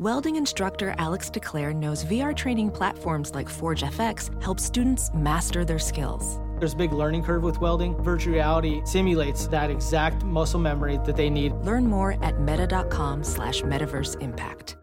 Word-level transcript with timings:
Welding 0.00 0.34
instructor 0.34 0.92
Alex 0.98 1.30
DeClaire 1.30 1.72
knows 1.72 2.04
VR 2.04 2.34
training 2.34 2.72
platforms 2.72 3.32
like 3.32 3.48
Forge 3.48 3.84
FX 3.84 4.42
help 4.42 4.58
students 4.58 5.08
master 5.14 5.64
their 5.64 5.78
skills. 5.78 6.40
There's 6.58 6.72
a 6.72 6.76
big 6.76 6.92
learning 6.92 7.22
curve 7.22 7.44
with 7.44 7.60
welding. 7.60 7.96
Virtual 8.02 8.34
reality 8.34 8.82
simulates 8.84 9.46
that 9.46 9.70
exact 9.70 10.24
muscle 10.24 10.58
memory 10.58 10.98
that 11.04 11.14
they 11.14 11.30
need. 11.30 11.52
Learn 11.62 11.86
more 11.86 12.16
at 12.24 12.40
meta.com 12.40 13.22
slash 13.22 13.62
metaverse 13.62 14.20
impact. 14.20 14.76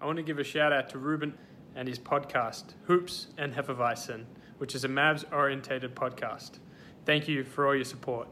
I 0.00 0.06
want 0.06 0.16
to 0.16 0.22
give 0.22 0.38
a 0.38 0.44
shout 0.44 0.72
out 0.72 0.88
to 0.88 0.98
Ruben 0.98 1.34
and 1.76 1.86
his 1.86 1.98
podcast, 1.98 2.72
Hoops 2.84 3.26
and 3.36 3.52
Hefeweizen, 3.52 4.24
which 4.56 4.74
is 4.74 4.84
a 4.84 4.88
Mavs 4.88 5.30
orientated 5.30 5.94
podcast. 5.94 6.60
Thank 7.04 7.28
you 7.28 7.44
for 7.44 7.66
all 7.66 7.74
your 7.74 7.84
support. 7.84 8.26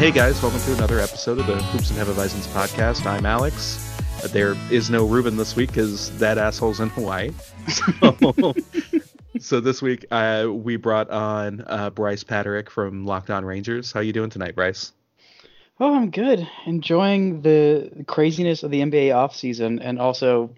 Hey 0.00 0.10
guys, 0.10 0.42
welcome 0.42 0.60
to 0.62 0.72
another 0.72 0.98
episode 0.98 1.38
of 1.40 1.46
the 1.46 1.56
Hoops 1.56 1.90
and 1.90 1.98
Hefeweizens 1.98 2.46
podcast. 2.54 3.04
I'm 3.04 3.26
Alex. 3.26 3.86
Uh, 4.24 4.28
There 4.28 4.56
is 4.70 4.88
no 4.88 5.04
Ruben 5.06 5.36
this 5.36 5.54
week 5.54 5.68
because 5.68 6.16
that 6.18 6.38
asshole's 6.38 6.80
in 6.80 6.88
Hawaii. 6.88 7.32
So, 7.68 8.54
so 9.40 9.60
this 9.60 9.82
week 9.82 10.06
uh, 10.10 10.46
we 10.50 10.76
brought 10.76 11.10
on 11.10 11.62
uh, 11.66 11.90
Brice 11.90 12.24
Paterik 12.24 12.70
from 12.70 13.04
Locked 13.04 13.28
On 13.28 13.44
Rangers. 13.44 13.92
How 13.92 14.00
you 14.00 14.14
doing 14.14 14.30
tonight, 14.30 14.54
Brice? 14.54 14.92
Oh, 15.78 15.94
I'm 15.94 16.10
good. 16.10 16.48
Enjoying 16.64 17.42
the 17.42 18.04
craziness 18.06 18.62
of 18.62 18.70
the 18.70 18.80
NBA 18.80 19.08
offseason 19.08 19.80
and 19.82 19.98
also 19.98 20.50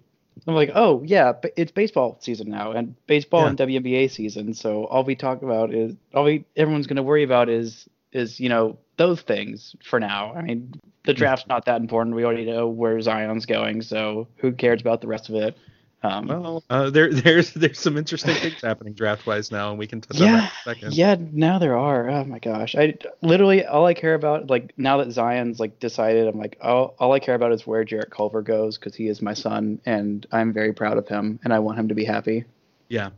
I'm 0.47 0.55
like, 0.55 0.71
oh 0.73 1.03
yeah, 1.05 1.33
it's 1.57 1.73
baseball 1.73 2.17
season 2.21 2.49
now 2.49 2.71
and 2.71 2.95
baseball 3.07 3.41
Yeah. 3.41 3.49
and 3.49 3.57
WNBA 3.57 4.09
season. 4.09 4.53
So 4.53 4.85
all 4.85 5.03
we 5.03 5.15
talk 5.15 5.41
about 5.41 5.73
is 5.73 5.95
all 6.13 6.23
we 6.23 6.45
everyone's 6.55 6.87
going 6.87 6.95
to 6.95 7.03
worry 7.03 7.23
about 7.23 7.49
is 7.49 7.89
is 8.13 8.39
you 8.39 8.47
know 8.47 8.77
those 8.97 9.21
things 9.21 9.75
for 9.83 9.99
now. 9.99 10.33
I 10.33 10.41
mean, 10.41 10.73
the 11.05 11.13
draft's 11.13 11.47
not 11.47 11.65
that 11.65 11.81
important. 11.81 12.15
We 12.15 12.23
already 12.25 12.45
know 12.45 12.67
where 12.67 12.99
Zion's 13.01 13.45
going, 13.45 13.81
so 13.81 14.27
who 14.37 14.51
cares 14.51 14.81
about 14.81 15.01
the 15.01 15.07
rest 15.07 15.29
of 15.29 15.35
it? 15.35 15.57
Um, 16.03 16.27
Well, 16.27 16.63
uh, 16.69 16.89
there 16.89 17.11
there's 17.13 17.53
there's 17.53 17.79
some 17.79 17.97
interesting 17.97 18.35
things 18.35 18.61
happening 18.61 18.93
draft 18.93 19.25
wise 19.25 19.51
now, 19.51 19.69
and 19.69 19.79
we 19.79 19.87
can 19.87 20.01
touch 20.01 20.19
on 20.19 20.27
yeah, 20.27 20.35
that 20.35 20.43
in 20.43 20.47
a 20.47 20.75
second. 20.75 20.93
yeah. 20.93 21.15
Now 21.31 21.59
there 21.59 21.77
are. 21.77 22.09
Oh 22.09 22.25
my 22.25 22.39
gosh, 22.39 22.75
I 22.75 22.95
literally 23.21 23.65
all 23.65 23.85
I 23.85 23.93
care 23.93 24.13
about 24.13 24.49
like 24.49 24.73
now 24.77 24.97
that 24.97 25.11
Zion's 25.11 25.59
like 25.59 25.79
decided, 25.79 26.27
I'm 26.27 26.37
like, 26.37 26.57
oh, 26.61 26.93
all 26.99 27.13
I 27.13 27.19
care 27.19 27.35
about 27.35 27.53
is 27.53 27.65
where 27.65 27.83
Jarrett 27.85 28.11
Culver 28.11 28.41
goes 28.41 28.77
because 28.77 28.95
he 28.95 29.07
is 29.07 29.21
my 29.21 29.33
son 29.33 29.79
and 29.85 30.25
I'm 30.31 30.51
very 30.53 30.73
proud 30.73 30.97
of 30.97 31.07
him 31.07 31.39
and 31.43 31.53
I 31.53 31.59
want 31.59 31.79
him 31.79 31.87
to 31.87 31.95
be 31.95 32.03
happy. 32.05 32.43
Yeah, 32.89 33.11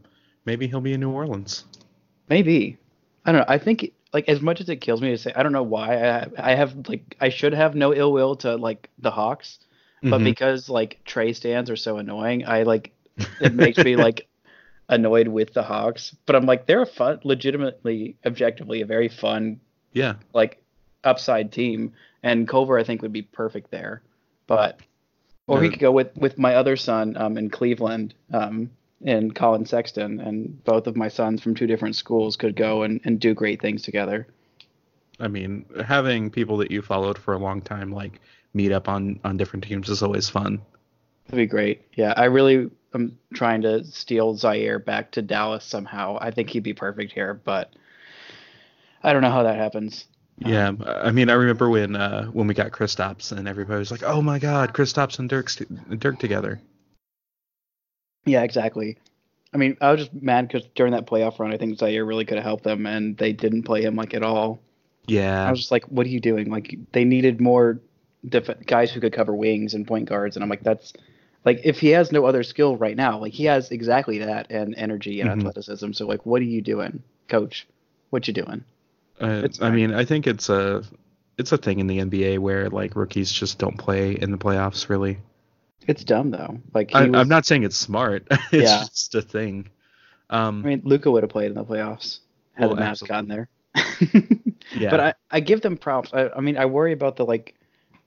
maybe 0.45 0.67
he'll 0.67 0.79
be 0.79 0.93
in 0.93 0.99
New 0.99 1.09
Orleans. 1.11 1.65
Maybe, 2.29 2.77
I 3.25 3.31
don't 3.31 3.41
know. 3.41 3.45
I 3.47 3.57
think 3.57 3.91
like 4.15 4.29
as 4.29 4.41
much 4.41 4.61
as 4.61 4.69
it 4.69 4.77
kills 4.77 5.01
me 5.01 5.11
to 5.11 5.17
say, 5.19 5.33
I 5.35 5.43
don't 5.43 5.53
know 5.53 5.63
why 5.63 5.89
I 6.09 6.27
I 6.51 6.55
have 6.55 6.87
like 6.89 7.17
I 7.21 7.29
should 7.29 7.53
have 7.53 7.75
no 7.75 7.93
ill 7.93 8.13
will 8.13 8.35
to 8.37 8.55
like 8.55 8.89
the 8.99 9.11
Hawks, 9.11 9.59
but 10.09 10.21
Mhm. 10.21 10.23
because 10.23 10.69
like 10.69 11.01
Trae 11.05 11.35
stands 11.35 11.69
are 11.69 11.75
so 11.77 11.97
annoying, 11.97 12.45
I 12.47 12.63
like 12.63 12.93
it 13.39 13.53
makes 13.53 13.83
me 13.83 13.97
like 13.97 14.27
annoyed 14.89 15.27
with 15.27 15.53
the 15.53 15.63
Hawks. 15.63 16.15
But 16.25 16.35
I'm 16.37 16.47
like 16.47 16.65
they're 16.67 16.83
a 16.83 16.87
fun, 16.87 17.19
legitimately, 17.23 18.17
objectively 18.25 18.81
a 18.81 18.87
very 18.87 19.09
fun 19.09 19.61
Yeah, 19.93 20.15
like 20.33 20.61
upside 21.03 21.51
team, 21.51 21.93
and 22.23 22.47
Culver 22.47 22.79
I 22.79 22.83
think 22.85 23.01
would 23.03 23.13
be 23.13 23.23
perfect 23.23 23.71
there. 23.71 24.01
But 24.47 24.79
or 25.47 25.61
No. 25.61 25.69
could 25.69 25.79
go 25.79 25.91
with 25.91 26.15
with 26.17 26.37
my 26.39 26.55
other 26.55 26.77
son 26.77 27.17
um, 27.17 27.37
in 27.37 27.49
Cleveland, 27.49 28.15
um, 28.33 28.71
and 29.05 29.33
Collin 29.33 29.65
Sexton, 29.65 30.19
and 30.19 30.61
both 30.63 30.87
of 30.87 30.97
my 30.97 31.07
sons 31.07 31.41
from 31.41 31.55
two 31.55 31.67
different 31.67 31.95
schools 31.95 32.35
could 32.35 32.55
go 32.55 32.83
and, 32.83 32.99
and 33.05 33.19
do 33.19 33.33
great 33.33 33.61
things 33.61 33.83
together. 33.83 34.27
I 35.19 35.29
mean, 35.29 35.65
having 35.85 36.29
people 36.29 36.57
that 36.57 36.71
you 36.71 36.81
followed 36.81 37.17
for 37.17 37.33
a 37.33 37.37
long 37.37 37.61
time 37.61 37.93
like 37.93 38.19
meet 38.53 38.71
up 38.71 38.89
on 38.89 39.19
on 39.23 39.37
different 39.37 39.63
teams 39.63 39.89
is 39.89 40.03
always 40.03 40.27
fun. 40.27 40.61
That'd 41.27 41.37
be 41.37 41.45
great. 41.45 41.83
Yeah, 41.93 42.13
I 42.17 42.25
really 42.25 42.69
am 42.93 43.17
trying 43.33 43.61
to 43.61 43.85
steal 43.85 44.35
Zhaire 44.35 44.83
back 44.83 45.11
to 45.11 45.21
Dallas 45.21 45.63
somehow. 45.63 46.17
I 46.19 46.31
think 46.31 46.49
he'd 46.49 46.63
be 46.63 46.73
perfect 46.73 47.13
here, 47.13 47.33
but 47.33 47.73
I 49.03 49.13
don't 49.13 49.21
know 49.21 49.31
how 49.31 49.43
that 49.43 49.57
happens. 49.57 50.05
Yeah, 50.39 50.73
I 50.85 51.11
mean, 51.11 51.29
I 51.29 51.33
remember 51.33 51.69
when 51.69 51.95
uh, 51.95 52.25
when 52.25 52.47
we 52.47 52.53
got 52.53 52.71
Kristaps 52.71 53.31
and 53.31 53.47
everybody 53.47 53.79
was 53.79 53.91
like, 53.91 54.03
"Oh 54.03 54.21
my 54.21 54.39
God, 54.39 54.73
Kristaps 54.73 55.19
and 55.19 55.29
Dirk's 55.29 55.61
Dirk 55.97 56.19
together." 56.19 56.59
Yeah, 58.25 58.43
exactly. 58.43 58.97
I 59.53 59.57
mean, 59.57 59.77
I 59.79 59.91
was 59.91 60.01
just 60.01 60.13
mad 60.13 60.47
because 60.47 60.67
during 60.75 60.91
that 60.93 61.07
playoff 61.07 61.39
run, 61.39 61.53
I 61.53 61.57
think 61.57 61.77
Zhaire 61.77 62.05
really 62.07 62.25
could 62.25 62.37
have 62.37 62.43
helped 62.43 62.63
them, 62.63 62.85
and 62.85 63.17
they 63.17 63.31
didn't 63.31 63.63
play 63.63 63.83
him 63.83 63.95
like 63.95 64.13
at 64.13 64.23
all. 64.23 64.59
Yeah, 65.07 65.45
I 65.47 65.51
was 65.51 65.59
just 65.59 65.71
like, 65.71 65.85
what 65.85 66.05
are 66.05 66.09
you 66.09 66.19
doing? 66.19 66.49
Like, 66.49 66.75
they 66.91 67.05
needed 67.05 67.39
more 67.39 67.79
def- 68.27 68.65
guys 68.65 68.91
who 68.91 68.99
could 68.99 69.13
cover 69.13 69.33
wings 69.35 69.73
and 69.75 69.87
point 69.87 70.09
guards, 70.09 70.35
and 70.35 70.43
I'm 70.43 70.49
like, 70.49 70.63
that's 70.63 70.93
like 71.45 71.61
if 71.63 71.79
he 71.79 71.89
has 71.89 72.11
no 72.11 72.25
other 72.25 72.41
skill 72.43 72.75
right 72.75 72.97
now, 72.97 73.19
like 73.19 73.33
he 73.33 73.45
has 73.45 73.69
exactly 73.71 74.17
that 74.19 74.47
and 74.49 74.73
energy 74.75 75.21
and 75.21 75.29
Mhm. 75.29 75.37
athleticism. 75.39 75.91
So 75.91 76.07
like, 76.07 76.25
what 76.25 76.41
are 76.41 76.45
you 76.45 76.61
doing, 76.61 77.03
coach? 77.29 77.67
What 78.09 78.27
you 78.27 78.33
doing? 78.33 78.63
uh, 79.21 79.41
it's 79.45 79.61
I 79.61 79.69
mean, 79.69 79.93
I 79.93 80.03
think 80.03 80.27
it's 80.27 80.49
a 80.49 80.83
it's 81.37 81.51
a 81.51 81.57
thing 81.57 81.79
in 81.79 81.87
the 81.87 81.99
NBA 81.99 82.39
where 82.39 82.69
like 82.69 82.95
rookies 82.95 83.31
just 83.31 83.59
don't 83.59 83.77
play 83.77 84.13
in 84.13 84.31
the 84.31 84.37
playoffs. 84.37 84.89
Really, 84.89 85.19
It's 85.87 86.03
dumb 86.03 86.31
though. 86.31 86.59
Like 86.73 86.93
I, 86.95 87.03
I'm 87.03 87.27
not 87.29 87.45
saying 87.45 87.63
it's 87.63 87.77
smart. 87.77 88.27
it's 88.31 88.53
Yeah. 88.53 88.79
just 88.79 89.15
a 89.15 89.21
thing. 89.21 89.69
Um, 90.29 90.63
I 90.65 90.69
mean, 90.69 90.81
Luka 90.83 91.11
would 91.11 91.23
have 91.23 91.29
played 91.29 91.47
in 91.51 91.53
the 91.55 91.63
playoffs 91.63 92.19
had 92.53 92.67
Well, 92.67 92.75
the 92.75 92.81
Mavs 92.81 93.07
gotten 93.07 93.27
there. 93.29 93.49
yeah, 94.75 94.89
But 94.89 94.99
I, 94.99 95.13
I 95.29 95.39
give 95.41 95.61
them 95.61 95.77
props. 95.77 96.11
I, 96.13 96.29
I 96.29 96.39
mean, 96.41 96.57
I 96.57 96.65
worry 96.65 96.93
about 96.93 97.17
the 97.17 97.25
like 97.25 97.55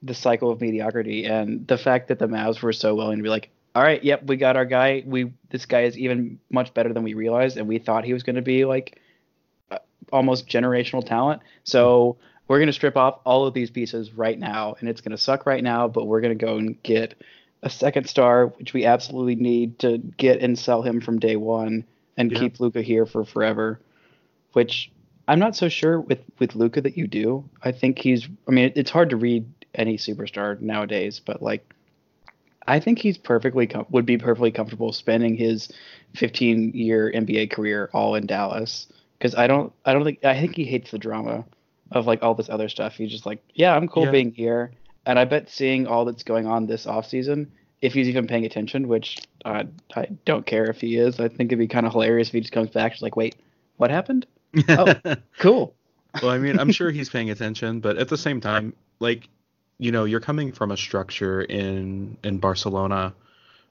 the 0.02 0.14
cycle 0.14 0.50
of 0.50 0.60
mediocrity 0.60 1.24
and 1.24 1.66
the 1.66 1.78
fact 1.78 2.08
that 2.08 2.18
the 2.18 2.26
Mavs 2.26 2.62
were 2.62 2.72
so 2.72 2.94
willing 2.94 3.18
to 3.18 3.22
be 3.22 3.28
like, 3.28 3.50
all 3.74 3.82
right, 3.82 4.02
yep, 4.02 4.24
we 4.24 4.36
got 4.36 4.56
our 4.56 4.64
guy. 4.64 5.02
We 5.06 5.32
this 5.50 5.66
guy 5.66 5.82
is 5.82 5.96
even 5.96 6.40
much 6.50 6.74
better 6.74 6.92
than 6.92 7.02
we 7.04 7.14
realized, 7.14 7.56
and 7.56 7.68
we 7.68 7.78
thought 7.78 8.04
he 8.04 8.12
was 8.12 8.22
going 8.22 8.36
to 8.36 8.42
be 8.42 8.64
like 8.64 9.00
uh, 9.70 9.78
almost 10.12 10.48
generational 10.48 11.06
talent. 11.06 11.42
So 11.64 12.16
we're 12.48 12.58
going 12.58 12.68
to 12.68 12.72
strip 12.72 12.96
off 12.96 13.20
all 13.24 13.46
of 13.46 13.54
these 13.54 13.70
pieces 13.70 14.12
right 14.14 14.38
now, 14.38 14.74
and 14.80 14.88
it's 14.88 15.00
going 15.00 15.12
to 15.12 15.18
suck 15.18 15.46
right 15.46 15.62
now. 15.62 15.86
But 15.86 16.06
we're 16.06 16.22
going 16.22 16.36
to 16.36 16.44
go 16.44 16.56
and 16.56 16.82
get 16.82 17.22
a 17.62 17.70
second 17.70 18.08
star, 18.08 18.46
which 18.48 18.72
we 18.72 18.84
absolutely 18.84 19.34
need 19.36 19.78
to 19.80 19.98
get 19.98 20.40
and 20.40 20.58
sell 20.58 20.82
him 20.82 21.00
from 21.00 21.18
day 21.18 21.36
one, 21.36 21.84
and 22.16 22.30
Yeah. 22.32 22.38
keep 22.40 22.60
Luka 22.60 22.82
here 22.82 23.06
for 23.06 23.24
forever. 23.24 23.80
Which 24.52 24.90
I'm 25.26 25.38
not 25.38 25.56
so 25.56 25.68
sure 25.68 26.00
with 26.00 26.20
with 26.38 26.54
Luka 26.54 26.80
that 26.80 26.96
you 26.96 27.06
do. 27.06 27.44
I 27.62 27.72
think 27.72 27.98
he's. 27.98 28.28
I 28.46 28.50
mean, 28.50 28.72
it's 28.74 28.90
hard 28.90 29.10
to 29.10 29.16
read 29.16 29.44
any 29.74 29.96
superstar 29.98 30.58
nowadays, 30.60 31.20
but 31.24 31.42
like, 31.42 31.74
I 32.66 32.80
think 32.80 32.98
he's 32.98 33.18
perfectly 33.18 33.66
com- 33.66 33.86
would 33.90 34.06
be 34.06 34.16
perfectly 34.18 34.50
comfortable 34.50 34.92
spending 34.92 35.36
his 35.36 35.68
15 36.14 36.72
year 36.74 37.12
NBA 37.14 37.50
career 37.50 37.90
all 37.92 38.14
in 38.14 38.26
Dallas. 38.26 38.86
Because 39.18 39.34
I 39.34 39.46
don't, 39.48 39.72
I 39.84 39.92
don't 39.92 40.04
think, 40.04 40.24
I 40.24 40.38
think 40.40 40.54
he 40.56 40.64
hates 40.64 40.90
the 40.92 40.98
drama 40.98 41.44
of 41.90 42.06
like 42.06 42.22
all 42.22 42.34
this 42.34 42.48
other 42.48 42.68
stuff. 42.68 42.94
He's 42.94 43.10
just 43.10 43.26
like, 43.26 43.42
yeah, 43.54 43.74
I'm 43.74 43.88
cool 43.88 44.04
Yeah. 44.04 44.10
being 44.12 44.32
here, 44.32 44.70
and 45.08 45.18
I 45.18 45.24
bet 45.24 45.48
seeing 45.48 45.86
all 45.86 46.04
that's 46.04 46.22
going 46.22 46.46
on 46.46 46.66
this 46.66 46.84
offseason, 46.84 47.46
if 47.80 47.94
he's 47.94 48.08
even 48.08 48.26
paying 48.26 48.44
attention, 48.44 48.88
which 48.88 49.16
uh, 49.44 49.64
I 49.96 50.08
don't 50.26 50.44
care 50.44 50.66
if 50.66 50.82
he 50.82 50.96
is. 50.98 51.18
I 51.18 51.28
think 51.28 51.48
it'd 51.48 51.58
be 51.58 51.66
kind 51.66 51.86
of 51.86 51.92
hilarious 51.92 52.28
if 52.28 52.34
he 52.34 52.40
just 52.40 52.52
comes 52.52 52.68
back, 52.70 52.92
just 52.92 53.02
like, 53.02 53.16
wait, 53.16 53.34
what 53.78 53.90
happened? 53.90 54.26
Oh. 54.68 54.94
Cool. 55.38 55.74
well, 56.22 56.30
I 56.30 56.38
mean, 56.38 56.58
I'm 56.58 56.72
sure 56.72 56.90
he's 56.90 57.08
paying 57.08 57.30
attention, 57.30 57.80
but 57.80 57.96
at 57.96 58.08
the 58.08 58.18
same 58.18 58.40
time, 58.40 58.74
like, 59.00 59.28
you 59.78 59.92
know, 59.92 60.04
you're 60.04 60.20
coming 60.20 60.52
from 60.52 60.72
a 60.72 60.76
structure 60.76 61.40
in 61.42 62.16
in 62.24 62.38
Barcelona, 62.38 63.14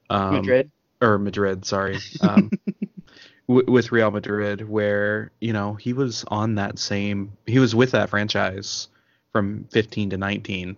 um, 0.09 0.35
Madrid. 0.35 0.71
or 1.01 1.17
Madrid, 1.19 1.65
sorry, 1.65 1.99
um, 2.21 2.49
w- 3.49 3.69
with 3.71 3.91
Real 3.91 4.11
Madrid, 4.11 4.67
where 4.67 5.31
you 5.41 5.51
know 5.51 5.73
he 5.73 5.91
was 5.93 6.23
on 6.29 6.55
that 6.55 6.79
same, 6.79 7.33
he 7.45 7.59
was 7.59 7.75
with 7.75 7.91
that 7.91 8.09
franchise 8.09 8.87
from 9.33 9.65
15 9.71 10.11
to 10.11 10.17
19, 10.17 10.77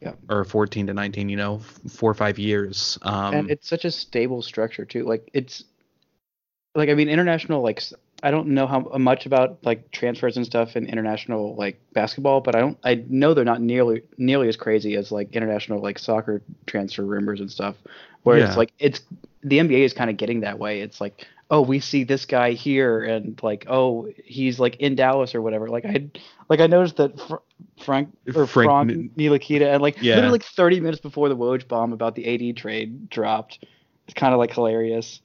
Yeah. 0.00 0.12
or 0.28 0.44
14 0.44 0.86
to 0.86 0.94
19, 0.94 1.28
you 1.28 1.36
know, 1.36 1.58
four 1.90 2.10
or 2.10 2.14
five 2.14 2.38
years. 2.38 2.98
Um, 3.02 3.34
and 3.34 3.50
it's 3.50 3.68
such 3.68 3.84
a 3.84 3.90
stable 3.90 4.42
structure 4.42 4.84
too. 4.84 5.04
Like 5.04 5.28
it's 5.32 5.64
like 6.74 6.88
I 6.88 6.94
mean 6.94 7.08
international 7.08 7.62
like 7.62 7.82
i 8.22 8.30
don't 8.30 8.48
know 8.48 8.66
how 8.66 8.80
much 8.98 9.26
about 9.26 9.58
like 9.64 9.90
transfers 9.90 10.36
and 10.36 10.44
stuff 10.46 10.76
in 10.76 10.86
international 10.86 11.54
like 11.56 11.80
basketball, 11.92 12.40
but 12.40 12.54
I 12.54 12.60
don't 12.60 12.78
I 12.84 13.04
know 13.08 13.34
they're 13.34 13.44
not 13.44 13.60
nearly 13.60 14.02
nearly 14.18 14.48
as 14.48 14.56
crazy 14.56 14.94
as 14.96 15.10
like 15.10 15.32
international 15.34 15.80
like 15.80 15.98
soccer 15.98 16.42
transfer 16.66 17.04
rumors 17.04 17.40
and 17.40 17.50
stuff. 17.50 17.76
Where 18.22 18.38
Yeah. 18.38 18.46
it's 18.48 18.56
like 18.56 18.72
it's 18.78 19.00
the 19.42 19.58
NBA 19.58 19.84
is 19.84 19.92
kind 19.92 20.10
of 20.10 20.16
getting 20.16 20.40
that 20.40 20.58
way. 20.58 20.80
It's 20.80 21.00
like 21.00 21.26
oh 21.50 21.62
we 21.62 21.80
see 21.80 22.04
this 22.04 22.24
guy 22.26 22.52
here 22.52 23.02
and 23.02 23.40
like 23.42 23.64
oh 23.68 24.08
he's 24.24 24.58
like 24.60 24.76
in 24.76 24.94
Dallas 24.94 25.34
or 25.34 25.42
whatever. 25.42 25.68
Like 25.68 25.84
I 25.84 26.08
like 26.48 26.60
I 26.60 26.66
noticed 26.66 26.96
that 26.96 27.18
Fr- 27.18 27.36
Frank 27.84 28.10
or 28.34 28.46
Frank 28.46 28.68
Frank 28.70 28.90
N- 28.90 29.10
Ntilikina 29.16 29.72
and 29.72 29.82
like 29.82 29.96
Yeah. 30.00 30.16
literally 30.16 30.32
like 30.32 30.44
30 30.44 30.80
minutes 30.80 31.00
before 31.00 31.28
the 31.28 31.36
Woj 31.36 31.66
bomb 31.68 31.92
about 31.92 32.14
the 32.14 32.50
AD 32.50 32.56
trade 32.56 33.08
dropped 33.08 33.64
It's 34.06 34.14
kind 34.14 34.32
of 34.34 34.38
like 34.38 34.52
hilarious. 34.52 35.20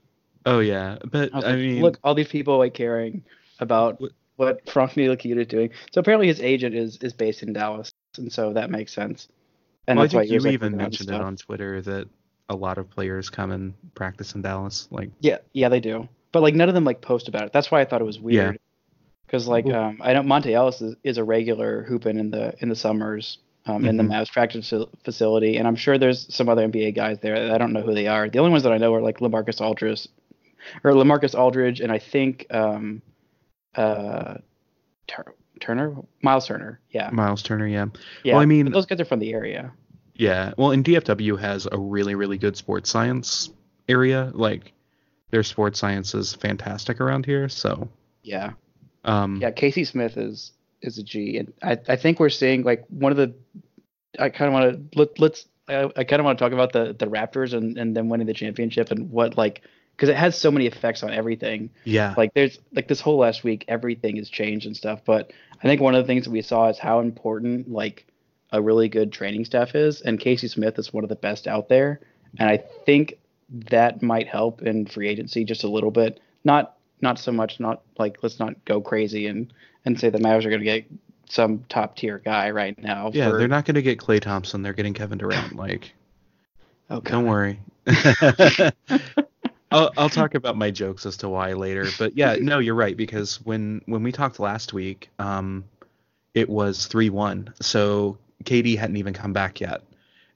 Oh 0.45 0.59
yeah, 0.59 0.97
but 1.09 1.33
I, 1.33 1.37
I, 1.37 1.41
like, 1.41 1.55
mean, 1.57 1.81
look, 1.81 1.99
all 2.03 2.15
these 2.15 2.27
people 2.27 2.57
like 2.57 2.73
caring 2.73 3.23
about 3.59 3.99
What- 4.01 4.11
what 4.35 4.69
Frank 4.69 4.91
Ntilikina 4.93 5.41
is 5.41 5.47
doing. 5.47 5.69
So 5.91 6.01
apparently 6.01 6.27
his 6.27 6.41
agent 6.41 6.73
is 6.75 6.97
is 6.97 7.13
based 7.13 7.43
in 7.43 7.53
Dallas, 7.53 7.91
and 8.17 8.31
so 8.31 8.51
that 8.53 8.69
makes 8.71 8.91
sense. 8.91 9.27
And 9.87 9.97
well, 9.97 10.05
that's 10.05 10.13
why 10.13 10.21
think 10.21 10.33
was, 10.33 10.45
you 10.45 10.51
even 10.51 10.75
mentioned 10.77 11.09
it 11.09 11.21
on 11.21 11.35
Twitter 11.35 11.81
that 11.81 12.07
a 12.49 12.55
lot 12.55 12.77
of 12.77 12.89
players 12.89 13.29
come 13.29 13.51
and 13.51 13.73
practice 13.95 14.35
in 14.35 14.41
Dallas. 14.41 14.87
Like, 14.91 15.09
Yeah, 15.21 15.37
yeah, 15.53 15.69
they 15.69 15.79
do. 15.79 16.07
But 16.31 16.41
like 16.43 16.55
none 16.55 16.67
of 16.69 16.75
them 16.75 16.83
like 16.85 17.01
post 17.01 17.27
about 17.27 17.43
it. 17.43 17.53
That's 17.53 17.71
why 17.71 17.81
I 17.81 17.85
thought 17.85 18.01
it 18.01 18.05
was 18.05 18.17
Yeah. 18.17 18.21
weird. 18.23 18.59
Because 19.25 19.47
like 19.47 19.65
um, 19.67 19.99
I 20.03 20.13
know 20.13 20.21
Monta 20.21 20.51
Ellis 20.51 20.81
is, 20.81 20.95
is 21.03 21.17
a 21.17 21.23
regular 21.23 21.83
hooping 21.83 22.17
in 22.19 22.29
the 22.31 22.53
in 22.59 22.69
the 22.69 22.75
summers 22.75 23.39
um, 23.65 23.85
in 23.85 23.95
the 23.97 24.03
Mhm. 24.03 24.09
Mavs 24.11 24.31
practice 24.31 24.73
facility, 25.05 25.57
and 25.57 25.67
I'm 25.67 25.75
sure 25.75 25.97
there's 25.97 26.31
some 26.35 26.49
other 26.49 26.67
NBA 26.67 26.93
guys 26.95 27.17
there. 27.21 27.51
I 27.53 27.57
don't 27.57 27.71
know 27.73 27.81
who 27.81 27.93
they 27.95 28.07
are. 28.07 28.29
The 28.29 28.37
only 28.39 28.51
ones 28.51 28.63
that 28.63 28.73
I 28.73 28.77
know 28.77 28.93
are 28.93 29.01
like 29.01 29.19
LaMarcus 29.19 29.61
Aldridge, 29.61 30.07
or 30.83 30.91
LaMarcus 30.91 31.33
Aldridge, 31.33 31.79
and 31.79 31.91
I 31.91 31.97
think 31.97 32.45
um, 32.51 33.01
uh, 33.75 34.35
Tur- 35.07 35.33
Turner, 35.61 35.95
Miles 36.21 36.45
Turner. 36.47 36.79
Yeah, 36.91 37.09
Miles 37.11 37.41
Turner, 37.41 37.67
yeah, 37.67 37.85
yeah. 38.23 38.33
well, 38.33 38.41
I 38.41 38.43
but 38.43 38.47
mean- 38.49 38.71
those 38.71 38.85
guys 38.85 38.99
are 38.99 39.05
from 39.05 39.19
the 39.19 39.33
area. 39.33 39.71
Yeah. 40.15 40.54
Well, 40.57 40.71
and 40.71 40.83
DFW 40.83 41.39
has 41.39 41.68
a 41.71 41.77
really, 41.77 42.15
really 42.15 42.38
good 42.38 42.56
sports 42.57 42.89
science 42.89 43.50
area. 43.88 44.31
Like, 44.33 44.74
their 45.31 45.44
sports 45.44 45.80
science 45.80 46.13
is 46.13 46.33
fantastic 46.33 47.01
around 47.01 47.25
here. 47.25 47.50
So, 47.50 47.89
Yeah. 48.21 48.54
um, 49.04 49.39
Yeah, 49.42 49.51
Casey 49.51 49.83
Smith 49.83 50.18
is 50.18 50.51
is 50.81 50.98
a 50.98 51.04
G, 51.04 51.38
and 51.38 51.54
I 51.62 51.77
I 51.88 51.95
think 51.95 52.19
we're 52.19 52.30
seeing 52.30 52.63
like 52.63 52.83
one 52.89 53.12
of 53.12 53.18
the. 53.18 53.33
I 54.19 54.30
kind 54.30 54.48
of 54.48 54.54
want 54.54 54.92
to 54.92 55.00
let 55.00 55.19
let's 55.19 55.48
I, 55.68 55.89
I 55.95 56.04
kind 56.04 56.19
of 56.19 56.25
want 56.25 56.38
to 56.38 56.44
talk 56.44 56.51
about 56.54 56.71
the 56.74 56.94
the 56.98 57.07
Raptors 57.07 57.54
and 57.54 57.77
and 57.77 57.95
them 57.95 58.10
winning 58.10 58.27
the 58.27 58.33
championship 58.33 58.92
and 58.92 59.10
what 59.10 59.38
like 59.38 59.62
because 59.95 60.10
it 60.10 60.15
has 60.15 60.38
so 60.38 60.51
many 60.51 60.68
effects 60.68 61.04
on 61.04 61.12
everything. 61.12 61.69
yeah, 61.86 62.13
Like 62.18 62.33
there's 62.33 62.60
like 62.74 62.88
this 62.88 63.00
whole 63.01 63.18
last 63.18 63.44
week 63.44 63.65
everything 63.68 64.18
has 64.18 64.30
changed 64.30 64.65
and 64.65 64.75
stuff, 64.75 65.01
but 65.06 65.31
I 65.60 65.68
think 65.68 65.81
one 65.81 65.95
of 65.95 66.04
the 66.04 66.07
things 66.07 66.25
that 66.25 66.31
we 66.31 66.42
saw 66.42 66.69
is 66.69 66.77
how 66.80 67.00
important 67.00 67.71
like 67.71 68.06
a 68.53 68.61
really 68.61 68.88
good 68.88 69.11
training 69.11 69.44
staff 69.44 69.75
is, 69.75 70.00
and 70.01 70.17
Casey 70.19 70.47
Smith 70.47 70.79
is 70.79 70.94
one 70.94 71.03
of 71.03 71.09
the 71.09 71.15
best 71.17 71.45
out 71.47 71.67
there, 71.67 72.00
and 72.39 72.50
I 72.50 72.57
think 72.85 73.17
that 73.69 74.01
might 74.01 74.27
help 74.27 74.61
in 74.61 74.85
free 74.85 75.09
agency 75.09 75.44
just 75.44 75.65
a 75.65 75.67
little 75.67 75.91
bit. 75.91 76.21
Not 76.45 76.77
not 77.01 77.19
so 77.19 77.31
much. 77.33 77.59
Not 77.59 77.81
like 78.00 78.17
let's 78.23 78.39
not 78.39 78.63
go 78.63 78.79
crazy 78.79 79.27
and 79.27 79.51
and 79.85 80.00
say 80.00 80.09
the 80.09 80.17
Mavs 80.19 80.45
are 80.45 80.50
going 80.50 80.61
to 80.61 80.65
get 80.65 80.85
some 81.29 81.65
top 81.67 81.97
tier 81.97 82.19
guy 82.19 82.51
right 82.51 82.81
now. 82.81 83.11
yeah. 83.13 83.29
for- 83.29 83.38
They're 83.38 83.47
not 83.50 83.65
going 83.65 83.75
to 83.75 83.81
get 83.81 83.97
Klay 84.00 84.21
Thompson. 84.21 84.61
They're 84.61 84.71
getting 84.73 84.94
Kevin 84.94 85.17
Durant. 85.17 85.55
Like, 85.57 85.94
Oh, 86.89 87.00
don't 87.01 87.25
worry. 87.25 87.59
I'll, 89.71 89.91
I'll 89.97 90.09
talk 90.09 90.35
about 90.35 90.55
my 90.55 90.69
jokes 90.69 91.05
as 91.07 91.17
to 91.17 91.29
why 91.29 91.53
later, 91.53 91.88
but 91.97 92.15
yeah, 92.15 92.35
no, 92.39 92.59
you're 92.59 92.75
right 92.75 92.95
because 92.95 93.41
when 93.44 93.81
when 93.88 94.03
we 94.03 94.11
talked 94.11 94.39
last 94.39 94.71
week, 94.73 95.09
um, 95.17 95.63
it 96.35 96.47
was 96.47 96.85
three 96.85 97.09
one, 97.09 97.51
so 97.59 98.17
KD 98.43 98.77
hadn't 98.77 98.97
even 98.97 99.13
come 99.13 99.33
back 99.33 99.61
yet, 99.61 99.81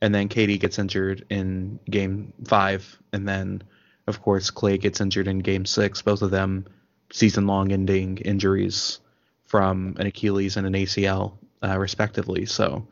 and 0.02 0.14
then 0.14 0.30
KD 0.30 0.60
gets 0.60 0.80
injured 0.80 1.26
in 1.30 1.80
game 1.90 2.34
five, 2.46 2.98
and 3.14 3.28
then 3.28 3.64
of 4.08 4.22
course 4.22 4.52
Klay 4.52 4.80
gets 4.80 5.02
injured 5.02 5.28
in 5.28 5.40
game 5.40 5.66
six. 5.66 6.02
Both 6.02 6.22
of 6.22 6.32
them 6.32 6.66
season 7.12 7.48
long 7.48 7.72
ending 7.72 8.18
injuries 8.18 9.00
from 9.46 9.96
an 9.98 10.08
Achilles 10.08 10.58
and 10.58 10.68
an 10.68 10.74
ACL, 10.74 11.34
uh, 11.64 11.78
respectively. 11.78 12.46
So, 12.46 12.88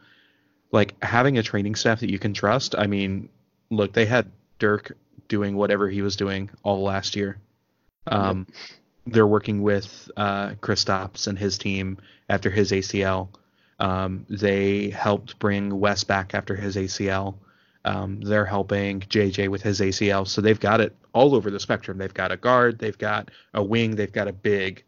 like 0.72 1.02
having 1.04 1.38
a 1.38 1.44
training 1.44 1.76
staff 1.76 2.00
that 2.00 2.10
you 2.10 2.20
can 2.20 2.34
trust. 2.34 2.76
I 2.78 2.88
mean, 2.88 3.30
look, 3.70 3.94
they 3.94 4.06
had 4.06 4.32
Dirk 4.60 4.98
doing 5.28 5.56
whatever 5.56 5.90
he 5.90 6.02
was 6.02 6.16
doing 6.16 6.50
all 6.64 6.84
last 6.84 7.16
year. 7.16 7.38
Um, 8.08 8.48
They're 9.08 9.28
working 9.28 9.62
with 9.62 10.10
uh, 10.18 10.52
Kristaps 10.62 11.28
and 11.28 11.38
his 11.38 11.58
team 11.58 11.98
after 12.30 12.50
his 12.50 12.72
ACL. 12.72 13.30
Um, 13.80 14.26
they 14.30 14.90
helped 14.90 15.38
bring 15.40 15.80
Wes 15.80 16.04
back 16.04 16.34
after 16.34 16.56
his 16.56 16.76
ACL. 16.76 17.36
Um, 17.84 18.20
they're 18.22 18.46
helping 18.46 19.02
JJ 19.02 19.50
with 19.50 19.62
his 19.62 19.80
ACL. 19.80 20.28
So 20.28 20.42
they've 20.42 20.60
got 20.60 20.82
it 20.82 20.96
all 21.14 21.36
over 21.36 21.52
the 21.52 21.60
spectrum. 21.60 21.98
They've 21.98 22.14
got 22.14 22.32
a 22.32 22.38
guard, 22.38 22.80
they've 22.80 22.98
got 22.98 23.30
a 23.54 23.64
wing, 23.64 23.96
they've 23.96 24.12
got 24.12 24.28
a 24.28 24.34
big, 24.34 24.84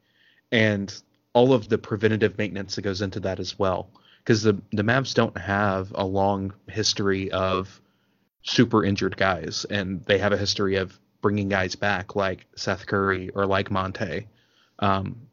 and 0.51 0.93
all 1.33 1.53
of 1.53 1.69
the 1.69 1.77
preventative 1.77 2.37
maintenance 2.37 2.75
that 2.75 2.81
goes 2.81 3.01
into 3.01 3.19
that 3.21 3.39
as 3.39 3.59
well. 3.59 3.89
Because 4.23 4.41
the 4.41 4.59
the 4.71 4.83
Mavs 4.83 5.13
don't 5.13 5.37
have 5.37 5.91
a 5.95 6.03
long 6.03 6.53
history 6.67 7.31
of 7.31 7.79
super 8.41 8.83
injured 8.83 9.15
guys, 9.15 9.65
and 9.69 10.03
they 10.05 10.17
have 10.17 10.33
a 10.33 10.37
history 10.37 10.75
of 10.75 10.99
bringing 11.21 11.49
guys 11.49 11.75
back 11.75 12.15
like 12.15 12.45
Seth 12.55 12.87
Curry 12.87 13.29
or 13.29 13.45
like 13.45 13.69
Monta. 13.69 14.25
Um, 14.79 15.26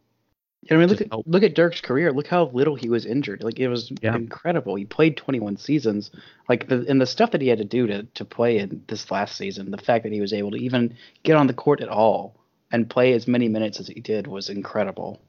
I 0.71 0.77
mean, 0.77 0.89
look 0.89 1.01
at 1.01 1.09
help. 1.11 1.25
look 1.27 1.43
at 1.43 1.55
Dirk's 1.55 1.81
career. 1.81 2.13
Look 2.13 2.27
how 2.27 2.47
little 2.47 2.75
he 2.75 2.89
was 2.89 3.05
injured. 3.07 3.43
Like 3.43 3.59
it 3.61 3.69
was 3.69 3.93
Yeah. 4.03 4.15
incredible. 4.15 4.75
He 4.77 4.85
played 4.85 5.17
21 5.17 5.57
seasons. 5.57 6.11
Like 6.49 6.69
the 6.69 6.85
and 6.89 7.01
the 7.01 7.07
stuff 7.07 7.33
that 7.33 7.41
he 7.43 7.49
had 7.49 7.59
to 7.59 7.65
do 7.65 7.87
to 7.87 8.03
to 8.05 8.25
play 8.25 8.59
in 8.59 8.83
this 8.87 9.11
last 9.11 9.37
season, 9.37 9.71
the 9.71 9.79
fact 9.79 10.05
that 10.05 10.13
he 10.13 10.21
was 10.21 10.33
able 10.33 10.51
to 10.53 10.57
even 10.59 10.95
get 11.23 11.37
on 11.37 11.47
the 11.47 11.55
court 11.55 11.81
at 11.81 11.89
all 11.89 12.35
and 12.73 12.89
play 12.89 13.13
as 13.13 13.29
many 13.29 13.49
minutes 13.49 13.79
as 13.81 13.89
he 13.89 14.01
did 14.01 14.27
was 14.27 14.49
incredible. 14.49 15.21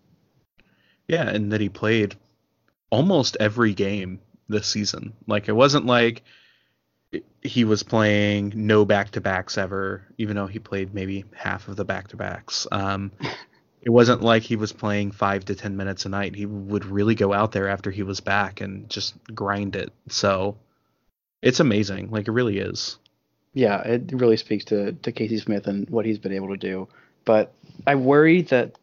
Yeah, 1.07 1.27
and 1.29 1.51
that 1.51 1.61
he 1.61 1.69
played 1.69 2.15
almost 2.89 3.37
every 3.39 3.73
game 3.73 4.19
this 4.49 4.67
season. 4.67 5.13
Like 5.27 5.47
it 5.49 5.53
wasn't 5.53 5.85
like 5.85 6.23
he 7.41 7.63
was 7.63 7.83
playing 7.83 8.53
no 8.55 8.83
back 8.85 9.11
to 9.11 9.21
backs 9.21 9.57
ever, 9.57 10.03
even 10.17 10.35
though 10.35 10.47
he 10.47 10.59
played 10.59 10.93
maybe 10.93 11.23
half 11.35 11.67
of 11.67 11.75
the 11.75 11.85
back 11.85 12.07
to 12.09 12.17
backs. 12.17 12.67
Um, 12.71 13.11
it 13.85 13.91
wasn't 13.91 14.23
like 14.23 14.41
he 14.41 14.55
was 14.55 14.73
playing 14.73 15.11
five 15.11 15.45
to 15.45 15.55
ten 15.55 15.77
minutes 15.77 16.05
a 16.05 16.09
night. 16.09 16.35
He 16.35 16.47
would 16.47 16.85
really 16.85 17.13
go 17.13 17.31
out 17.31 17.51
there 17.51 17.69
after 17.69 17.91
he 17.91 18.01
was 18.01 18.19
back 18.19 18.59
and 18.59 18.89
just 18.89 19.13
grind 19.33 19.75
it. 19.75 19.93
So 20.09 20.57
it's 21.43 21.59
amazing. 21.59 22.09
Like 22.09 22.27
it 22.27 22.31
really 22.31 22.57
is. 22.57 22.97
Yeah, 23.53 23.81
it 23.83 24.11
really 24.11 24.37
speaks 24.37 24.65
to 24.65 24.93
to 24.93 25.11
Casey 25.11 25.37
Smith 25.37 25.67
and 25.67 25.87
what 25.89 26.05
he's 26.05 26.17
been 26.17 26.33
able 26.33 26.49
to 26.49 26.57
do. 26.57 26.87
But 27.25 27.53
I 27.85 27.95
worry 27.95 28.41
that 28.43 28.75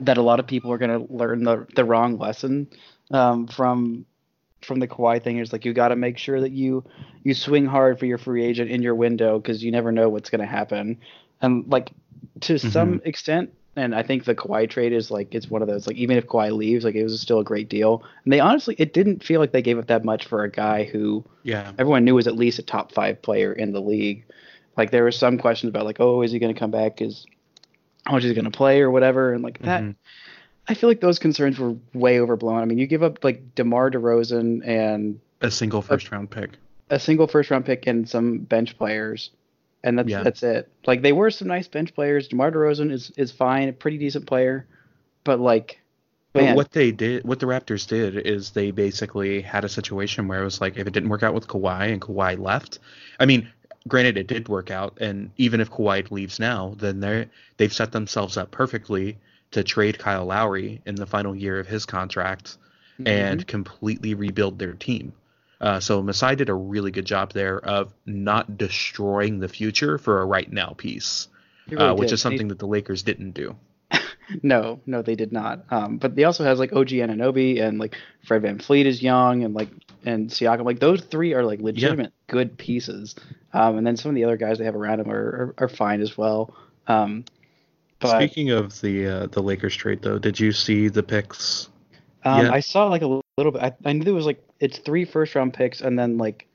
that 0.00 0.16
a 0.16 0.22
lot 0.22 0.40
of 0.40 0.46
people 0.46 0.72
are 0.72 0.78
going 0.78 1.06
to 1.06 1.12
learn 1.12 1.44
the 1.44 1.66
the 1.76 1.84
wrong 1.84 2.18
lesson 2.18 2.68
um, 3.10 3.46
from 3.46 4.06
from 4.62 4.80
the 4.80 4.88
Kawhi 4.88 5.22
thing. 5.22 5.36
Is 5.36 5.52
like 5.52 5.66
you 5.66 5.74
got 5.74 5.88
to 5.88 5.96
make 5.96 6.16
sure 6.16 6.40
that 6.40 6.52
you 6.52 6.82
you 7.24 7.34
swing 7.34 7.66
hard 7.66 7.98
for 7.98 8.06
your 8.06 8.18
free 8.18 8.42
agent 8.42 8.70
in 8.70 8.82
your 8.82 8.94
window 8.94 9.38
because 9.38 9.62
you 9.62 9.70
never 9.70 9.92
know 9.92 10.08
what's 10.08 10.30
going 10.30 10.40
to 10.40 10.46
happen. 10.46 10.98
And 11.42 11.70
like 11.70 11.90
to 12.40 12.58
some 12.58 13.02
extent, 13.04 13.52
and 13.76 13.94
I 13.94 14.02
think 14.02 14.24
the 14.24 14.34
Kawhi 14.34 14.68
trade 14.68 14.92
is 14.92 15.10
like 15.10 15.34
it's 15.34 15.48
one 15.50 15.62
of 15.62 15.68
those 15.68 15.86
like 15.86 15.96
even 15.96 16.16
if 16.16 16.26
Kawhi 16.26 16.54
leaves, 16.56 16.84
like 16.84 16.94
it 16.94 17.02
was 17.02 17.20
still 17.20 17.40
a 17.40 17.44
great 17.44 17.68
deal. 17.68 18.02
And 18.24 18.32
they 18.32 18.40
honestly, 18.40 18.74
it 18.78 18.92
didn't 18.92 19.24
feel 19.24 19.40
like 19.40 19.52
they 19.52 19.62
gave 19.62 19.78
up 19.78 19.86
that 19.88 20.04
much 20.04 20.26
for 20.26 20.44
a 20.44 20.50
guy 20.50 20.84
who 20.84 21.24
Yeah. 21.42 21.72
everyone 21.78 22.04
knew 22.04 22.14
was 22.14 22.26
at 22.26 22.36
least 22.36 22.58
a 22.58 22.62
top 22.62 22.92
five 22.92 23.20
player 23.22 23.52
in 23.52 23.72
the 23.72 23.80
league. 23.80 24.24
Like 24.76 24.90
there 24.90 25.02
were 25.04 25.12
some 25.12 25.38
questions 25.38 25.68
about 25.70 25.84
like, 25.84 26.00
oh, 26.00 26.22
is 26.22 26.32
he 26.32 26.38
going 26.38 26.52
to 26.54 26.58
come 26.58 26.70
back? 26.70 27.00
Is 27.02 27.26
how 28.04 28.12
much 28.12 28.24
is 28.24 28.28
he 28.30 28.34
going 28.34 28.44
to 28.44 28.50
play 28.50 28.80
or 28.80 28.90
whatever? 28.90 29.32
And 29.32 29.42
like 29.42 29.58
that, 29.62 29.82
Mhm. 29.82 29.94
I 30.68 30.74
feel 30.74 30.88
like 30.88 31.00
those 31.00 31.18
concerns 31.18 31.58
were 31.58 31.74
way 31.92 32.20
overblown. 32.20 32.62
I 32.62 32.64
mean, 32.64 32.78
you 32.78 32.86
give 32.86 33.02
up 33.02 33.22
like 33.22 33.54
DeMar 33.54 33.90
DeRozan 33.90 34.66
and 34.66 35.20
A 35.42 35.50
single 35.50 35.82
first 35.82 36.10
round 36.10 36.30
pick. 36.30 36.50
a 36.90 36.98
single 36.98 37.26
first 37.26 37.50
round 37.50 37.64
pick 37.66 37.86
and 37.86 38.08
some 38.08 38.38
bench 38.38 38.76
players, 38.78 39.30
and 39.84 39.96
that's 39.98 40.08
Yeah. 40.08 40.24
that's 40.24 40.42
it. 40.42 40.68
Like 40.86 41.02
they 41.02 41.12
were 41.12 41.30
some 41.30 41.46
nice 41.46 41.68
bench 41.68 41.94
players. 41.94 42.26
DeMar 42.26 42.50
DeRozan 42.50 42.90
is 42.90 43.12
is 43.16 43.30
fine, 43.30 43.68
a 43.68 43.72
pretty 43.72 43.98
decent 43.98 44.26
player, 44.26 44.66
but 45.22 45.38
like, 45.38 45.78
But 46.32 46.56
what 46.56 46.72
they 46.72 46.90
did, 46.90 47.22
what 47.24 47.38
the 47.38 47.46
Raptors 47.46 47.86
did, 47.86 48.16
is 48.26 48.50
they 48.50 48.72
basically 48.72 49.40
had 49.42 49.64
a 49.64 49.68
situation 49.68 50.26
where 50.26 50.40
it 50.40 50.44
was 50.44 50.60
like, 50.60 50.76
if 50.76 50.86
it 50.88 50.92
didn't 50.92 51.10
work 51.10 51.22
out 51.22 51.34
with 51.34 51.46
Kawhi 51.46 51.92
and 51.92 52.00
Kawhi 52.00 52.36
left, 52.38 52.80
I 53.20 53.26
mean, 53.26 53.48
granted 53.86 54.16
it 54.16 54.26
did 54.26 54.48
work 54.48 54.70
out, 54.72 54.98
and 55.00 55.30
even 55.36 55.60
if 55.60 55.70
Kawhi 55.70 56.10
leaves 56.10 56.40
now, 56.40 56.74
then 56.78 56.98
they 57.00 57.28
they've 57.58 57.72
set 57.72 57.92
themselves 57.92 58.36
up 58.36 58.50
perfectly 58.50 59.16
to 59.52 59.62
trade 59.62 59.98
Kyle 60.00 60.24
Lowry 60.26 60.80
in 60.86 60.96
the 60.96 61.06
final 61.06 61.36
year 61.36 61.60
of 61.60 61.68
his 61.68 61.86
contract 61.86 62.56
Mm-hmm. 62.94 63.08
and 63.08 63.46
completely 63.48 64.14
rebuild 64.14 64.56
their 64.60 64.72
team. 64.74 65.12
Uh, 65.64 65.80
so 65.80 66.02
Masai 66.02 66.36
did 66.36 66.50
a 66.50 66.54
really 66.54 66.90
good 66.90 67.06
job 67.06 67.32
there 67.32 67.58
of 67.58 67.94
not 68.04 68.58
destroying 68.58 69.40
the 69.40 69.48
future 69.48 69.96
for 69.96 70.20
a 70.20 70.26
right 70.26 70.52
now 70.52 70.74
piece, 70.76 71.28
really 71.70 71.82
uh, 71.82 71.94
which 71.94 72.10
did. 72.10 72.14
is 72.14 72.20
something 72.20 72.48
that 72.48 72.58
the 72.58 72.66
Lakers 72.66 73.02
didn't 73.02 73.32
do. 73.32 73.56
No, 74.42 74.80
no, 74.86 75.02
they 75.02 75.16
did 75.16 75.32
not. 75.32 75.66
Um, 75.70 75.98
but 75.98 76.16
they 76.16 76.24
also 76.24 76.44
has 76.44 76.58
like 76.58 76.72
OG 76.72 76.88
Anunoby 76.88 77.60
and 77.60 77.78
like 77.78 77.94
Fred 78.26 78.42
VanVleet 78.42 78.86
is 78.86 79.02
young 79.02 79.44
and 79.44 79.52
like 79.52 79.68
and 80.06 80.30
Siakam. 80.30 80.64
Like 80.64 80.80
those 80.80 81.02
three 81.02 81.34
are 81.34 81.44
like 81.44 81.60
legitimate 81.60 82.14
good 82.26 82.56
pieces. 82.56 83.14
Um, 83.52 83.76
and 83.76 83.86
then 83.86 83.98
some 83.98 84.08
of 84.08 84.14
the 84.14 84.24
other 84.24 84.38
guys 84.38 84.56
they 84.56 84.64
have 84.64 84.76
around 84.76 85.00
him 85.00 85.10
are 85.10 85.14
are, 85.14 85.54
are 85.58 85.68
fine 85.68 86.00
as 86.00 86.16
well. 86.16 86.56
Um, 86.86 87.26
but 88.00 88.16
Speaking 88.16 88.50
of 88.50 88.80
the 88.80 89.06
uh, 89.06 89.26
the 89.26 89.42
Lakers 89.42 89.76
trade, 89.76 90.00
though, 90.00 90.18
did 90.18 90.40
you 90.40 90.52
see 90.52 90.88
the 90.88 91.02
picks? 91.02 91.68
um, 92.24 92.46
yeah. 92.46 92.52
I 92.52 92.60
saw 92.60 92.86
like 92.86 93.02
a 93.02 93.20
little 93.36 93.52
bit. 93.52 93.62
I, 93.62 93.72
I 93.84 93.92
knew 93.92 94.04
there 94.04 94.14
was 94.14 94.26
like 94.26 94.42
it's 94.64 94.78
three 94.78 95.04
first 95.04 95.34
round 95.34 95.52
picks 95.52 95.82
and 95.82 95.98
then 95.98 96.16
like 96.16 96.48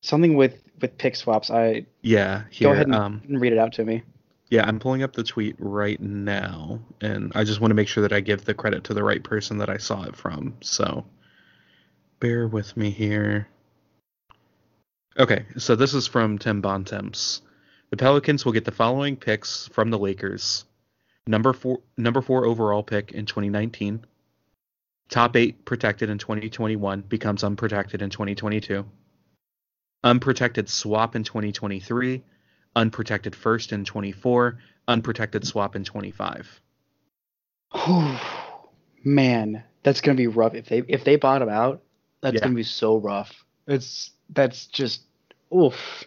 something 0.00 0.34
with 0.34 0.60
with 0.80 0.98
pick 0.98 1.14
swaps. 1.14 1.48
I 1.48 1.86
Yeah, 2.02 2.42
here. 2.50 2.68
go 2.68 2.72
ahead 2.72 2.86
and, 2.86 2.94
um, 2.96 3.22
and 3.28 3.40
read 3.40 3.52
it 3.52 3.58
out 3.58 3.72
to 3.74 3.84
me. 3.84 4.02
yeah, 4.50 4.64
I'm 4.66 4.80
pulling 4.80 5.04
up 5.04 5.12
the 5.12 5.22
tweet 5.22 5.54
right 5.60 6.00
now, 6.00 6.80
and 7.00 7.30
I 7.36 7.44
just 7.44 7.60
want 7.60 7.70
to 7.70 7.76
make 7.76 7.86
sure 7.86 8.02
that 8.02 8.12
I 8.12 8.18
give 8.20 8.44
the 8.44 8.52
credit 8.52 8.82
to 8.84 8.94
the 8.94 9.04
right 9.04 9.22
person 9.22 9.58
that 9.58 9.70
I 9.70 9.76
saw 9.76 10.02
it 10.02 10.16
from. 10.16 10.56
So, 10.60 11.06
bear 12.18 12.48
with 12.48 12.76
me 12.76 12.90
here. 12.90 13.46
Okay, 15.16 15.46
so 15.56 15.76
this 15.76 15.94
is 15.94 16.08
from 16.08 16.38
Tim 16.38 16.60
Bontemps. 16.60 17.42
The 17.90 17.96
Pelicans 17.96 18.44
will 18.44 18.52
get 18.52 18.64
the 18.64 18.72
following 18.72 19.16
picks 19.16 19.68
from 19.68 19.90
the 19.90 19.98
Lakers: 19.98 20.64
number 21.28 21.52
four, 21.52 21.78
number 21.96 22.22
four 22.22 22.44
overall 22.44 22.82
pick 22.82 23.12
in 23.12 23.24
2019. 23.24 24.04
Top 25.12 25.36
eight 25.36 25.66
protected 25.66 26.08
in 26.08 26.16
2021 26.16 27.02
becomes 27.02 27.44
unprotected 27.44 28.00
in 28.00 28.08
2022. 28.08 28.82
Unprotected 30.02 30.70
swap 30.70 31.14
in 31.14 31.22
2023. 31.22 32.22
Unprotected 32.74 33.36
first 33.36 33.74
in 33.74 33.84
24. 33.84 34.58
Unprotected 34.88 35.46
swap 35.46 35.76
in 35.76 35.84
25. 35.84 36.62
Whew. 37.74 38.16
Man, 39.04 39.62
that's 39.82 40.00
gonna 40.00 40.16
be 40.16 40.28
rough. 40.28 40.54
If 40.54 40.70
they 40.70 40.82
if 40.88 41.04
they 41.04 41.16
bottom 41.16 41.50
out, 41.50 41.82
that's 42.22 42.36
Yeah. 42.36 42.44
gonna 42.44 42.54
be 42.54 42.62
so 42.62 42.96
rough. 42.96 43.44
It's 43.66 44.12
that's 44.30 44.64
just 44.64 45.02
oof. 45.54 46.04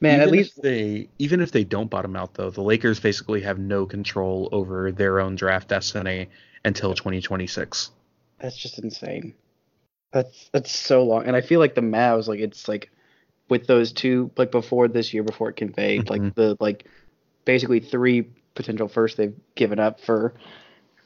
Man, 0.00 0.14
even 0.14 0.22
at 0.22 0.32
least 0.32 0.60
they 0.60 1.08
even 1.20 1.40
if 1.40 1.52
they 1.52 1.62
don't 1.62 1.88
bottom 1.88 2.16
out 2.16 2.34
though, 2.34 2.50
the 2.50 2.62
Lakers 2.62 2.98
basically 2.98 3.42
have 3.42 3.60
no 3.60 3.86
control 3.86 4.48
over 4.50 4.90
their 4.90 5.20
own 5.20 5.36
draft 5.36 5.68
destiny 5.68 6.30
until 6.64 6.94
2026. 6.94 7.92
That's 8.40 8.56
just 8.56 8.78
insane. 8.78 9.34
That's 10.12 10.48
that's 10.52 10.72
so 10.76 11.04
long, 11.04 11.26
and 11.26 11.36
I 11.36 11.40
feel 11.40 11.60
like 11.60 11.74
the 11.74 11.80
Mavs, 11.82 12.26
like 12.26 12.40
it's 12.40 12.66
like 12.66 12.90
with 13.48 13.66
those 13.66 13.92
two, 13.92 14.30
like 14.36 14.50
before 14.50 14.88
this 14.88 15.12
year, 15.14 15.22
before 15.22 15.50
it 15.50 15.56
conveyed, 15.56 16.06
Mhm. 16.06 16.10
like 16.10 16.34
the 16.34 16.56
like 16.60 16.86
basically 17.44 17.80
three 17.80 18.26
potential 18.54 18.88
first 18.88 19.16
they've 19.16 19.36
given 19.54 19.78
up 19.78 20.00
for 20.00 20.34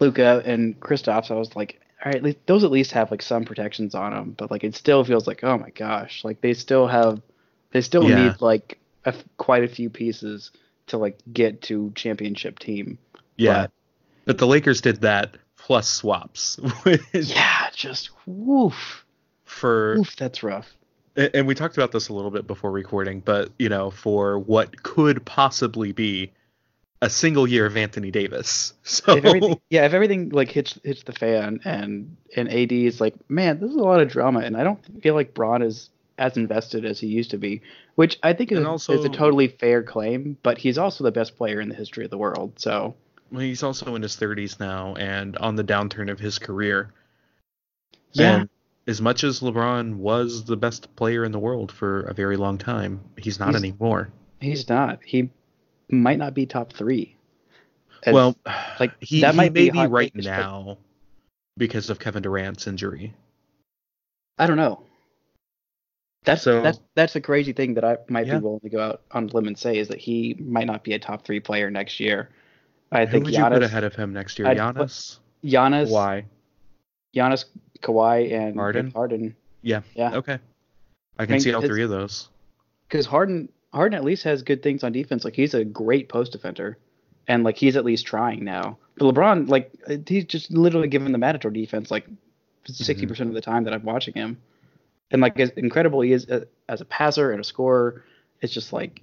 Luka 0.01 0.43
and 0.47 0.79
Kristaps. 0.81 1.31
I 1.31 1.35
was 1.35 1.55
like, 1.55 1.81
all 2.05 2.13
right, 2.13 2.47
those 2.47 2.65
at 2.65 2.71
least 2.71 2.93
have 2.93 3.11
like 3.11 3.23
some 3.23 3.45
protections 3.45 3.95
on 3.95 4.13
them, 4.13 4.35
but 4.37 4.51
like 4.51 4.65
it 4.65 4.75
still 4.75 5.05
feels 5.05 5.27
like, 5.27 5.45
oh 5.45 5.59
my 5.59 5.71
gosh, 5.71 6.25
like 6.25 6.41
they 6.41 6.55
still 6.55 6.87
have, 6.87 7.21
they 7.73 7.81
still 7.83 8.09
Yeah. 8.09 8.25
need 8.29 8.41
like 8.41 8.79
a 9.05 9.15
quite 9.37 9.65
a 9.65 9.69
few 9.69 9.91
pieces 9.91 10.51
to 10.87 10.97
like 10.99 11.19
get 11.33 11.63
to 11.63 11.93
championship 11.95 12.59
team. 12.59 12.99
Yeah. 13.37 13.63
But- 13.63 13.71
But 14.27 14.39
the 14.39 14.47
Lakers 14.47 14.81
did 14.81 15.03
that 15.03 15.37
plus 15.65 15.89
swaps 15.89 16.61
Yeah, 17.13 17.69
just 17.75 18.11
woof, 18.27 19.05
for 19.45 19.97
woof. 19.99 20.15
That's 20.17 20.43
rough. 20.43 20.75
and 21.17 21.31
and 21.35 21.47
we 21.47 21.55
talked 21.55 21.77
about 21.77 21.91
this 21.91 22.09
a 22.09 22.13
little 22.13 22.31
bit 22.31 22.47
before 22.47 22.71
recording, 22.71 23.21
but 23.21 23.51
you 23.59 23.71
know, 23.71 23.91
for 23.91 24.39
what 24.39 24.83
could 24.83 25.25
possibly 25.25 25.93
be 25.93 26.33
a 27.01 27.09
single 27.09 27.47
year 27.47 27.67
of 27.67 27.77
Anthony 27.77 28.11
Davis. 28.11 28.75
So 28.85 29.17
if 29.17 29.59
yeah, 29.71 29.87
if 29.87 29.95
everything 29.95 30.29
like 30.29 30.51
hits 30.51 30.79
hits 30.85 31.03
the 31.05 31.13
fan 31.13 31.61
and 31.65 32.17
and 32.37 32.51
AD 32.51 32.73
is 32.73 33.01
like, 33.01 33.15
man, 33.31 33.59
this 33.59 33.71
is 33.71 33.77
a 33.77 33.83
lot 33.83 34.01
of 34.01 34.11
drama, 34.11 34.41
and 34.41 34.57
I 34.57 34.65
don't 34.65 35.03
feel 35.03 35.15
like 35.15 35.33
Bron 35.33 35.63
is 35.63 35.89
as 36.19 36.37
invested 36.37 36.85
as 36.85 37.01
he 37.01 37.07
used 37.07 37.31
to 37.31 37.39
be, 37.39 37.63
which 37.95 38.19
I 38.23 38.35
think 38.35 38.53
is, 38.53 38.59
And 38.59 38.67
is 38.67 39.05
a 39.05 39.09
totally 39.09 39.49
fair 39.49 39.83
claim. 39.83 40.37
But 40.43 40.59
he's 40.59 40.77
also 40.77 41.03
the 41.03 41.11
best 41.11 41.37
player 41.37 41.61
in 41.61 41.71
the 41.71 41.75
history 41.75 42.05
of 42.05 42.11
the 42.11 42.19
world, 42.19 42.53
so 42.61 42.95
he's 43.39 43.63
also 43.63 43.95
in 43.95 44.03
his 44.03 44.17
30s 44.17 44.59
now 44.61 44.95
and 44.95 45.37
on 45.39 45.57
the 45.57 45.65
downturn 45.65 46.11
of 46.11 46.19
his 46.19 46.39
career. 46.39 46.93
Yeah. 48.13 48.37
And 48.41 48.49
as 48.87 49.01
much 49.01 49.25
as 49.25 49.41
LeBron 49.41 49.97
was 49.97 50.45
the 50.45 50.57
best 50.57 50.95
player 50.97 51.25
in 51.25 51.33
the 51.33 51.39
world 51.39 51.73
for 51.73 52.03
a 52.03 52.15
very 52.15 52.37
long 52.37 52.59
time, 52.59 53.01
he's 53.19 53.39
not 53.39 53.51
He's- 53.51 53.63
anymore. 53.63 54.11
he's 54.41 54.69
not. 54.69 55.01
He 55.05 55.31
might 55.91 56.19
not 56.19 56.35
be 56.35 56.47
top 56.47 56.73
three. 56.73 57.17
As- 58.05 58.13
well, 58.15 58.37
like, 58.79 58.93
he, 59.01 59.21
that 59.23 59.33
he 59.33 59.37
might 59.37 59.53
be 59.53 59.71
may 59.71 59.87
be 59.87 59.93
right 59.93 60.15
now 60.15 60.79
because 61.57 61.91
of 61.91 61.99
Kevin 61.99 62.23
Durant's 62.23 62.67
injury. 62.67 63.15
I 64.39 64.47
don't 64.47 64.57
know. 64.57 64.83
That's 66.25 66.43
So- 66.43 66.63
that's 66.63 66.81
that's 66.95 67.17
a 67.17 67.21
crazy 67.21 67.53
thing 67.53 67.75
that 67.75 67.85
I 67.85 67.99
might 68.09 68.27
Yeah. 68.27 68.39
be 68.39 68.45
willing 68.45 68.61
to 68.61 68.69
go 68.71 68.81
out 68.81 69.03
on 69.11 69.25
a 69.25 69.33
limb 69.33 69.47
and 69.47 69.59
say 69.59 69.79
is 69.79 69.89
that 69.89 69.99
he 69.99 70.35
might 70.39 70.67
not 70.67 70.83
be 70.85 70.93
a 70.95 70.99
top 70.99 71.25
three 71.25 71.41
player 71.41 71.71
next 71.71 72.01
year. 72.01 72.31
I 72.95 73.05
Who 73.07 73.13
think 73.13 73.25
would 73.25 73.35
you 73.35 73.45
put 73.45 73.63
ahead 73.63 73.85
of 73.85 73.95
him 73.95 74.13
next 74.13 74.39
year? 74.39 74.49
I'd 74.49 74.57
put- 74.57 74.89
Giannis? 74.89 75.19
Giannis, 75.45 75.91
Why? 75.91 76.25
Giannis, 77.15 77.45
Kawhi, 77.83 78.33
and 78.33 78.57
Harden? 78.57 78.91
Harden. 78.93 79.37
Yeah. 79.63 79.83
Yeah. 79.95 80.15
Okay. 80.15 80.39
I 81.19 81.27
can 81.27 81.33
mean, 81.35 81.41
see 81.41 81.53
all 81.53 81.63
three 81.63 81.83
of 81.83 81.91
those. 81.91 82.29
because 82.89 83.07
Harden 83.07 83.49
Harden 83.73 83.97
at 83.97 84.05
least 84.05 84.25
has 84.25 84.43
good 84.43 84.63
things 84.63 84.83
on 84.85 84.93
defense. 84.93 85.25
Like 85.25 85.35
he's 85.35 85.55
a 85.55 85.65
great 85.65 86.09
post 86.09 86.33
defender, 86.33 86.79
and 87.29 87.45
like 87.45 87.57
he's 87.57 87.77
at 87.77 87.85
least 87.85 88.07
trying 88.07 88.45
now. 88.45 88.79
But 88.97 89.15
LeBron, 89.15 89.49
like 89.49 89.71
he's 90.09 90.25
just 90.25 90.51
literally 90.51 90.89
given 90.89 91.13
the 91.13 91.19
Matador 91.19 91.51
defense 91.51 91.91
like 91.91 92.07
60 92.67 93.07
percent 93.07 93.29
of 93.29 93.35
the 93.35 93.41
time 93.41 93.65
that 93.65 93.75
I'm 93.75 93.85
watching 93.85 94.15
him, 94.15 94.39
and 95.11 95.21
like 95.23 95.39
as 95.39 95.51
incredible 95.51 96.01
he 96.01 96.13
is 96.13 96.29
uh, 96.29 96.45
as 96.69 96.81
a 96.81 96.85
passer 96.85 97.31
and 97.33 97.41
a 97.41 97.45
scorer, 97.45 98.05
it's 98.41 98.53
just 98.53 98.73
like 98.73 99.03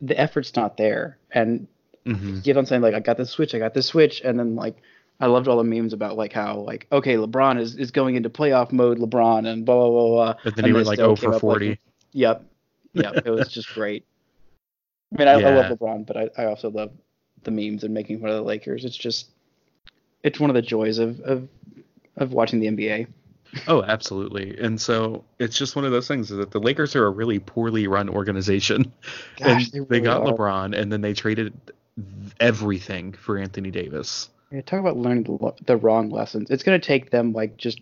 the 0.00 0.18
effort's 0.18 0.54
not 0.54 0.76
there. 0.76 1.18
And 1.32 1.66
hmm 2.06 2.34
you 2.36 2.40
get 2.42 2.56
what 2.56 2.60
I'm 2.60 2.66
saying? 2.66 2.82
Like 2.82 2.94
I 2.94 3.00
got 3.00 3.16
this 3.16 3.30
switch, 3.30 3.54
I 3.54 3.58
got 3.58 3.74
this 3.74 3.86
switch, 3.86 4.20
and 4.22 4.38
then 4.38 4.54
like 4.54 4.76
I 5.20 5.26
loved 5.26 5.48
all 5.48 5.58
the 5.58 5.64
memes 5.64 5.92
about 5.92 6.16
like 6.16 6.32
how 6.32 6.58
like 6.58 6.86
okay 6.90 7.14
LeBron 7.14 7.60
is, 7.60 7.76
is 7.76 7.90
going 7.90 8.16
into 8.16 8.30
playoff 8.30 8.72
mode, 8.72 8.98
LeBron, 8.98 9.46
and 9.46 9.64
blah 9.64 9.76
blah 9.76 9.88
blah. 9.90 10.08
blah. 10.08 10.34
But 10.44 10.56
then 10.56 10.64
And 10.64 10.66
he 10.66 10.72
went 10.72 10.86
like 10.86 10.96
still 10.96 11.16
0 11.16 11.30
for 11.32 11.36
up, 11.36 11.42
like, 11.42 11.58
40. 11.58 11.80
Yep. 12.12 12.44
Yep. 12.94 13.14
it 13.26 13.30
was 13.30 13.48
just 13.48 13.72
great. 13.74 14.04
I 15.12 15.18
mean, 15.18 15.28
I, 15.28 15.32
I 15.32 15.54
love 15.54 15.78
LeBron, 15.78 16.06
but 16.06 16.16
I, 16.16 16.30
I 16.36 16.44
also 16.46 16.70
love 16.70 16.90
the 17.44 17.50
memes 17.50 17.84
and 17.84 17.94
making 17.94 18.20
fun 18.20 18.30
of 18.30 18.36
the 18.36 18.42
Lakers. 18.42 18.84
It's 18.84 18.96
just, 18.96 19.30
it's 20.22 20.40
one 20.40 20.50
of 20.50 20.54
the 20.54 20.62
joys 20.62 20.98
of 20.98 21.20
of, 21.20 21.48
of 22.16 22.32
watching 22.32 22.60
the 22.60 22.66
NBA. 22.66 23.06
Oh, 23.68 23.82
absolutely. 23.84 24.58
And 24.58 24.80
so 24.80 25.24
it's 25.38 25.56
just 25.56 25.76
one 25.76 25.84
of 25.84 25.92
those 25.92 26.08
things 26.08 26.28
that 26.28 26.50
the 26.50 26.58
Lakers 26.58 26.96
are 26.96 27.06
a 27.06 27.10
really 27.10 27.38
poorly 27.38 27.86
run 27.86 28.08
organization. 28.08 28.92
Gosh, 29.36 29.70
and 29.72 29.86
they 29.88 29.98
they, 29.98 30.00
got 30.00 30.22
are. 30.22 30.32
LeBron 30.32 30.76
and 30.76 30.90
then 30.92 31.00
they 31.00 31.12
traded 31.12 31.54
everything 32.40 33.12
for 33.12 33.38
Anthony 33.38 33.70
Davis. 33.70 34.30
Yeah, 34.50 34.62
talk 34.62 34.80
about 34.80 34.96
learning 34.96 35.24
the, 35.24 35.52
the 35.66 35.76
wrong 35.76 36.10
lessons. 36.10 36.50
It's 36.50 36.62
gonna 36.62 36.78
take 36.78 37.10
them 37.10 37.32
like 37.32 37.56
just, 37.56 37.80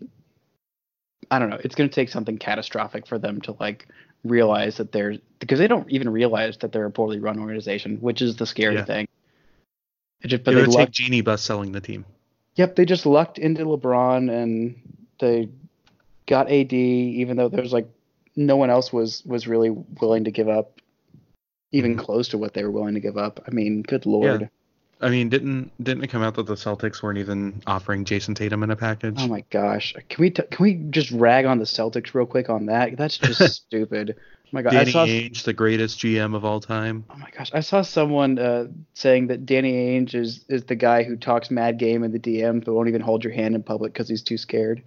I 1.31 1.38
don't 1.38 1.50
know. 1.50 1.59
It's 1.62 1.75
gonna 1.75 1.88
take 1.88 2.09
something 2.09 2.38
catastrophic 2.38 3.07
for 3.07 3.19
them 3.19 3.40
to 3.42 3.57
like 3.59 3.88
realize 4.25 4.76
that 4.76 4.92
they're 4.92 5.16
because 5.40 5.59
they 5.59 5.69
don't 5.69 5.90
even 5.90 6.09
realize 6.09 6.57
that 6.59 6.73
they're 6.73 6.87
a 6.87 6.90
poorly 6.90 7.19
run 7.19 7.38
organization, 7.38 7.99
which 7.99 8.23
is 8.23 8.37
the 8.37 8.47
scary 8.47 8.76
Yeah. 8.76 8.85
thing. 8.85 9.09
It 10.23 10.28
just, 10.28 10.45
but 10.45 10.54
it 10.54 10.69
they 10.69 10.76
take 10.76 10.90
Jeanie 10.92 11.21
Buss 11.21 11.42
selling 11.42 11.73
the 11.73 11.81
team. 11.81 12.04
Yep, 12.54 12.76
they 12.76 12.85
just 12.85 13.07
lucked 13.07 13.38
into 13.38 13.64
LeBron 13.64 14.31
and 14.31 14.81
they 15.19 15.49
got 16.26 16.50
AD, 16.50 16.73
even 16.73 17.37
though 17.37 17.49
there's 17.49 17.73
like 17.73 17.88
no 18.37 18.57
one 18.57 18.71
else 18.71 18.92
was 18.92 19.25
was 19.26 19.49
really 19.49 19.71
willing 19.71 20.25
to 20.25 20.31
give 20.31 20.49
up, 20.49 20.81
even 21.73 21.97
close 21.97 22.29
to 22.29 22.38
what 22.38 22.55
they 22.55 22.62
were 22.64 22.71
willing 22.71 22.95
to 22.95 23.00
give 23.00 23.17
up. 23.17 23.41
I 23.47 23.50
mean, 23.50 23.83
good 23.83 24.07
lord. 24.07 24.43
Yeah. 24.43 24.49
I 25.00 25.11
mean, 25.11 25.29
didn't 25.29 25.73
didn't 25.83 26.05
it 26.05 26.11
come 26.11 26.23
out 26.23 26.37
that 26.37 26.47
the 26.47 26.55
Celtics 26.55 27.02
weren't 27.02 27.19
even 27.19 27.61
offering 27.67 28.05
Jayson 28.05 28.37
Tatum 28.37 28.62
in 28.62 28.71
a 28.71 28.76
package? 28.76 29.17
Oh 29.19 29.26
my 29.26 29.43
gosh, 29.50 29.95
can 30.09 30.23
we 30.23 30.31
t- 30.31 30.45
can 30.49 30.62
we 30.62 30.75
just 30.91 31.11
rag 31.11 31.45
on 31.45 31.59
the 31.59 31.64
Celtics 31.64 32.14
real 32.14 32.26
quick 32.26 32.49
on 32.49 32.67
that? 32.67 32.97
That's 32.97 33.19
just 33.19 33.41
stupid. 33.55 34.14
Oh 34.17 34.49
my 34.52 34.62
god, 34.62 34.75
I 34.75 34.79
Danny 34.79 34.93
saw. 34.93 35.07
Ainge, 35.07 35.43
the 35.43 35.52
greatest 35.52 35.99
GM 35.99 36.37
of 36.37 36.45
all 36.45 36.61
time. 36.61 37.05
Oh 37.11 37.17
my 37.17 37.31
gosh, 37.37 37.50
I 37.52 37.61
saw 37.61 37.83
someone 37.83 38.38
uh, 38.38 38.67
saying 38.95 39.26
that 39.26 39.45
Danny 39.45 39.73
Ainge 39.73 40.14
is 40.14 40.45
is 40.49 40.64
the 40.64 40.76
guy 40.76 41.02
who 41.02 41.17
talks 41.17 41.50
mad 41.50 41.79
game 41.79 42.05
in 42.05 42.12
the 42.12 42.21
DM 42.21 42.64
but 42.64 42.73
won't 42.73 42.88
even 42.88 43.00
hold 43.00 43.25
your 43.25 43.33
hand 43.33 43.57
in 43.57 43.62
public 43.64 43.93
because 43.93 44.09
he's 44.09 44.23
too 44.23 44.38
scared. 44.38 44.85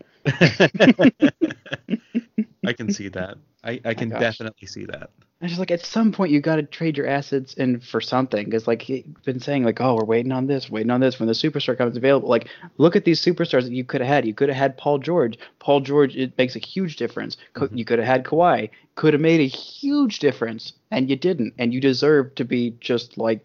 I 2.66 2.74
can 2.74 2.92
see 2.92 3.10
that. 3.10 3.38
I, 3.64 3.80
I 3.86 3.94
can 3.94 4.10
gosh. 4.10 4.20
definitely 4.20 4.68
see 4.68 4.86
that. 4.86 5.10
I 5.42 5.48
just 5.48 5.60
like 5.60 5.72
at 5.72 5.86
some 5.86 6.12
point 6.12 6.32
you 6.32 6.40
got 6.40 6.56
to 6.56 6.64
trade 6.64 6.98
your 6.98 7.08
assets 7.08 7.54
in 7.56 7.80
for 7.80 8.00
something 8.00 8.46
because 8.46 8.68
like 8.68 8.82
he's 8.82 9.04
been 9.26 9.40
saying 9.40 9.64
like 9.64 9.82
oh 9.82 9.96
we're 9.96 10.06
waiting 10.06 10.32
on 10.32 10.48
this 10.48 10.70
waiting 10.70 10.90
on 10.92 11.02
this 11.02 11.20
when 11.20 11.28
the 11.28 11.34
superstar 11.34 11.78
comes 11.78 11.98
available 11.98 12.30
like 12.30 12.48
look 12.78 12.96
at 12.96 13.04
these 13.06 13.22
superstars 13.24 13.64
that 13.64 13.72
you 13.74 13.84
could 13.84 14.02
have 14.02 14.08
had 14.08 14.26
you 14.26 14.34
could 14.34 14.50
have 14.50 14.58
had 14.58 14.78
Paul 14.78 14.98
George 14.98 15.38
Paul 15.60 15.82
George 15.82 16.16
it 16.16 16.36
makes 16.38 16.56
a 16.56 16.60
huge 16.60 16.96
difference 16.96 17.38
Co- 17.54 17.66
Mm-hmm. 17.66 17.78
you 17.78 17.86
could 17.86 18.00
have 18.00 18.08
had 18.08 18.24
Kawhi 18.24 18.70
could 18.96 19.14
have 19.14 19.22
made 19.22 19.42
a 19.42 19.48
huge 19.48 20.20
difference 20.20 20.74
and 20.90 21.10
you 21.10 21.16
didn't 21.18 21.54
and 21.60 21.74
you 21.74 21.82
deserve 21.82 22.34
to 22.36 22.46
be 22.46 22.76
just 22.80 23.18
like 23.18 23.42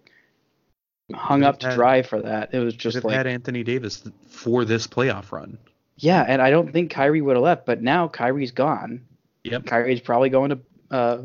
hung 1.12 1.42
up 1.42 1.54
have 1.54 1.58
to 1.58 1.66
had- 1.68 1.74
dry 1.76 2.02
for 2.02 2.22
that 2.22 2.54
it 2.54 2.60
was 2.60 2.74
just 2.74 3.02
like 3.04 3.14
had 3.16 3.26
Anthony 3.26 3.64
Davis 3.64 4.04
for 4.28 4.64
this 4.64 4.86
playoff 4.86 5.32
run. 5.32 5.58
Yeah 6.02 6.24
and 6.26 6.42
I 6.42 6.50
don't 6.50 6.72
think 6.72 6.90
Kyrie 6.90 7.20
would 7.20 7.36
have 7.36 7.42
left 7.42 7.66
but 7.66 7.80
now 7.82 8.08
Kyrie's 8.08 8.52
gone 8.52 9.02
Yep. 9.44 9.64
Kyrie's 9.66 10.00
probably 10.00 10.28
going 10.28 10.50
to 10.50 10.58
uh, 10.90 11.18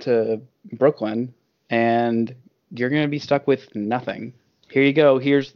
to 0.00 0.42
Brooklyn, 0.74 1.32
and 1.70 2.34
you're 2.70 2.90
going 2.90 3.00
to 3.02 3.08
be 3.08 3.18
stuck 3.18 3.46
with 3.46 3.74
nothing. 3.74 4.34
Here 4.70 4.82
you 4.82 4.92
go. 4.92 5.18
Here's 5.18 5.54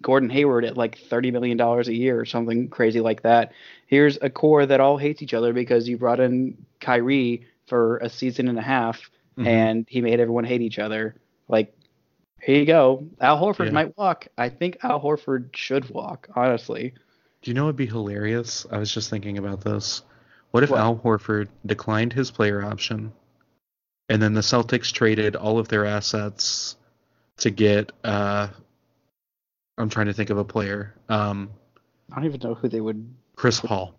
Gordon 0.00 0.30
Hayward 0.30 0.64
at 0.64 0.76
like 0.76 0.98
thirty 0.98 1.32
million 1.32 1.56
dollars 1.56 1.88
a 1.88 1.94
year 1.94 2.20
or 2.20 2.24
something 2.26 2.68
crazy 2.68 3.00
like 3.00 3.22
that. 3.22 3.50
Here's 3.88 4.18
a 4.22 4.30
core 4.30 4.66
that 4.66 4.78
all 4.80 4.98
hates 4.98 5.20
each 5.20 5.34
other 5.34 5.52
because 5.52 5.88
you 5.88 5.98
brought 5.98 6.20
in 6.20 6.56
Kyrie 6.78 7.44
for 7.66 7.96
a 7.98 8.08
season 8.08 8.46
and 8.46 8.58
a 8.58 8.62
half, 8.62 9.10
Mhm. 9.36 9.46
and 9.48 9.86
he 9.88 10.00
made 10.00 10.20
everyone 10.20 10.44
hate 10.44 10.60
each 10.60 10.78
other. 10.78 11.16
Like, 11.48 11.74
here 12.40 12.56
you 12.60 12.66
go. 12.66 13.04
Al 13.20 13.40
Horford 13.42 13.66
Yeah. 13.66 13.72
might 13.72 13.98
walk. 13.98 14.28
I 14.38 14.48
think 14.48 14.78
Al 14.84 15.00
Horford 15.00 15.56
should 15.56 15.90
walk. 15.90 16.28
Honestly, 16.36 16.94
Do 17.42 17.50
you 17.50 17.54
know 17.54 17.64
what'd 17.64 17.76
be 17.76 17.86
hilarious? 17.86 18.66
I 18.70 18.78
was 18.78 18.92
just 18.92 19.10
thinking 19.10 19.38
about 19.38 19.60
this. 19.62 20.02
What 20.50 20.62
if 20.64 20.70
What? 20.70 20.80
Al 20.80 20.96
Horford 20.96 21.48
declined 21.66 22.12
his 22.12 22.30
player 22.30 22.64
option, 22.64 23.12
and 24.08 24.20
then 24.20 24.34
the 24.34 24.40
Celtics 24.40 24.92
traded 24.92 25.36
all 25.36 25.58
of 25.58 25.68
their 25.68 25.84
assets 25.84 26.76
to 27.38 27.50
get? 27.50 27.92
uh 28.04 28.48
I'm 29.76 29.88
trying 29.90 30.06
to 30.06 30.12
think 30.12 30.30
of 30.30 30.38
a 30.38 30.44
player. 30.44 30.94
Um, 31.08 31.50
I 32.10 32.16
don't 32.16 32.24
even 32.24 32.40
know 32.42 32.54
who 32.54 32.68
they 32.68 32.80
would. 32.80 33.14
Chris 33.36 33.60
Paul. 33.60 33.94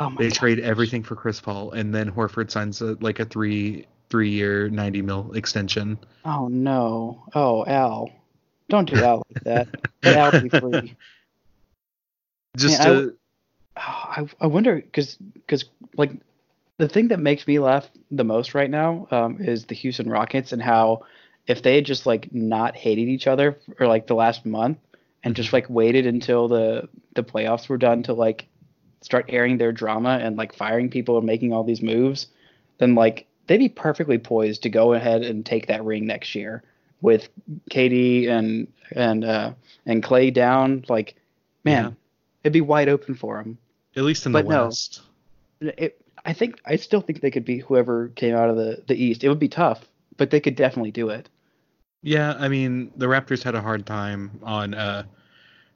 Oh 0.00 0.10
my 0.10 0.16
They 0.18 0.28
God. 0.28 0.34
trade 0.34 0.58
everything 0.58 1.04
for 1.04 1.14
Chris 1.14 1.40
Paul, 1.40 1.70
and 1.70 1.94
then 1.94 2.10
Horford 2.10 2.50
signs 2.50 2.80
a, 2.80 2.96
like 3.00 3.20
a 3.20 3.24
three 3.24 3.86
three 4.10 4.30
year 4.30 4.68
ninety 4.68 5.02
mil 5.02 5.32
extension. 5.34 5.98
Oh 6.24 6.48
no. 6.48 7.24
Oh 7.34 7.64
Al, 7.66 8.10
don't 8.68 8.88
do 8.90 8.96
Al 9.04 9.22
like 9.32 9.44
that. 9.44 9.68
Let 10.02 10.16
Al 10.16 10.40
be 10.40 10.48
free. 10.60 10.96
Just 12.56 12.80
I 12.80 12.84
to, 12.84 13.16
Oh, 13.76 13.80
I 13.82 14.26
I 14.40 14.46
wonder 14.46 14.76
because 14.76 15.16
because 15.16 15.66
like 15.96 16.12
the 16.78 16.88
thing 16.88 17.08
that 17.08 17.20
makes 17.20 17.46
me 17.46 17.58
laugh 17.58 17.88
the 18.10 18.24
most 18.24 18.54
right 18.54 18.70
now 18.70 19.06
um, 19.10 19.38
is 19.40 19.66
the 19.66 19.74
Houston 19.74 20.08
Rockets 20.08 20.52
and 20.52 20.62
how 20.62 21.04
if 21.46 21.62
they 21.62 21.76
had 21.76 21.84
just 21.84 22.06
like 22.06 22.32
not 22.32 22.74
hated 22.74 23.08
each 23.08 23.26
other 23.26 23.58
for 23.76 23.86
like 23.86 24.06
the 24.06 24.14
last 24.14 24.46
month 24.46 24.78
and 25.22 25.36
just 25.36 25.52
like 25.52 25.68
waited 25.68 26.06
until 26.06 26.48
the 26.48 26.88
the 27.14 27.22
playoffs 27.22 27.68
were 27.68 27.76
done 27.76 28.02
to 28.04 28.14
like 28.14 28.46
start 29.02 29.26
airing 29.28 29.58
their 29.58 29.72
drama 29.72 30.18
and 30.22 30.36
like 30.36 30.54
firing 30.54 30.88
people 30.88 31.18
and 31.18 31.26
making 31.26 31.52
all 31.52 31.62
these 31.62 31.82
moves, 31.82 32.28
then 32.78 32.94
like 32.94 33.26
they'd 33.46 33.58
be 33.58 33.68
perfectly 33.68 34.18
poised 34.18 34.62
to 34.62 34.70
go 34.70 34.94
ahead 34.94 35.22
and 35.22 35.44
take 35.44 35.66
that 35.66 35.84
ring 35.84 36.06
next 36.06 36.34
year 36.34 36.62
with 37.02 37.28
KD 37.70 38.28
and 38.28 38.72
and 38.92 39.22
uh 39.22 39.52
and 39.84 40.02
Klay 40.02 40.32
down. 40.32 40.84
Like, 40.88 41.14
man. 41.62 41.96
It'd 42.46 42.52
be 42.52 42.60
wide 42.60 42.88
open 42.88 43.16
for 43.16 43.38
them. 43.38 43.58
at 43.96 44.04
least 44.04 44.24
in 44.24 44.30
but 44.32 44.44
the 44.44 44.50
no. 44.50 44.64
West. 44.66 45.02
It, 45.60 46.00
I 46.24 46.32
think 46.32 46.60
I 46.64 46.76
still 46.76 47.00
think 47.00 47.20
they 47.20 47.30
could 47.32 47.44
be 47.44 47.58
whoever 47.58 48.08
came 48.08 48.36
out 48.36 48.48
of 48.48 48.56
the 48.56 48.84
the 48.86 48.94
East. 48.94 49.24
It 49.24 49.28
would 49.28 49.40
be 49.40 49.48
tough, 49.48 49.88
but 50.16 50.30
they 50.30 50.40
could 50.40 50.54
definitely 50.54 50.92
do 50.92 51.08
it. 51.08 51.28
Yeah, 52.02 52.34
I 52.38 52.48
mean 52.48 52.92
the 52.96 53.06
Raptors 53.06 53.42
had 53.42 53.56
a 53.56 53.60
hard 53.60 53.84
time 53.84 54.38
on 54.42 54.74
a 54.74 55.08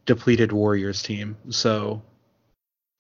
depleted 0.07 0.53
Warriors 0.53 1.03
team, 1.03 1.37
so 1.49 2.03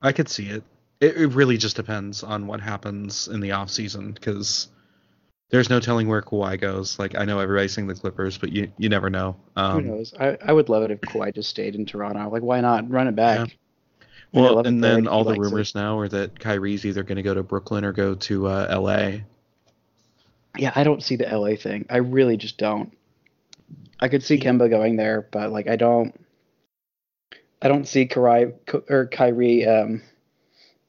I 0.02 0.10
could 0.12 0.28
see 0.28 0.48
it. 0.48 0.64
It, 1.00 1.16
it 1.16 1.26
really 1.28 1.56
just 1.56 1.76
depends 1.76 2.24
on 2.24 2.46
what 2.46 2.60
happens 2.60 3.28
in 3.28 3.40
the 3.40 3.52
off 3.52 3.70
season 3.70 4.12
because 4.12 4.68
there's 5.50 5.70
no 5.70 5.80
telling 5.80 6.08
where 6.08 6.22
Kawhi 6.22 6.60
goes. 6.60 6.98
Like 6.98 7.16
I 7.16 7.24
know 7.24 7.38
everybody's 7.38 7.72
saying 7.72 7.88
the 7.88 7.94
Clippers, 7.94 8.36
but 8.36 8.50
you 8.50 8.72
you 8.78 8.88
never 8.88 9.10
know. 9.10 9.36
Um, 9.56 9.84
Who 9.84 9.90
knows? 9.90 10.14
I, 10.18 10.36
I 10.44 10.52
would 10.52 10.68
love 10.68 10.82
it 10.82 10.90
if 10.90 11.00
Kawhi 11.00 11.34
just 11.34 11.50
stayed 11.50 11.74
in 11.74 11.86
Toronto. 11.86 12.30
Like, 12.30 12.42
why 12.42 12.60
not 12.60 12.90
run 12.90 13.08
it 13.08 13.16
back? 13.16 13.40
I 13.40 13.52
Well, 14.32 14.60
and 14.60 14.82
then 14.82 15.08
all 15.08 15.24
the 15.24 15.30
likes 15.30 15.38
it. 15.38 15.42
rumors 15.42 15.74
now 15.74 15.98
are 15.98 16.08
that 16.08 16.38
Kyrie's 16.38 16.86
either 16.86 17.02
going 17.02 17.16
to 17.16 17.22
go 17.22 17.34
to 17.34 17.42
Brooklyn 17.42 17.84
or 17.84 17.92
go 17.92 18.14
to 18.14 18.46
uh, 18.46 18.66
L.A. 18.70 19.24
Yeah, 20.56 20.72
I 20.74 20.84
don't 20.84 21.02
see 21.02 21.16
the 21.16 21.26
LA 21.26 21.56
thing. 21.56 21.86
I 21.90 21.98
really 21.98 22.36
just 22.36 22.58
don't. 22.58 22.96
I 23.98 24.08
could 24.08 24.22
see 24.22 24.38
Kemba 24.38 24.70
going 24.70 24.96
there, 24.96 25.28
but 25.30 25.50
like 25.50 25.68
I 25.68 25.76
don't. 25.76 26.14
I 27.62 27.68
don't 27.68 27.86
see 27.86 28.06
Kyrie 28.06 28.52
or 28.88 29.06
Kyrie 29.06 29.66
um, 29.66 30.02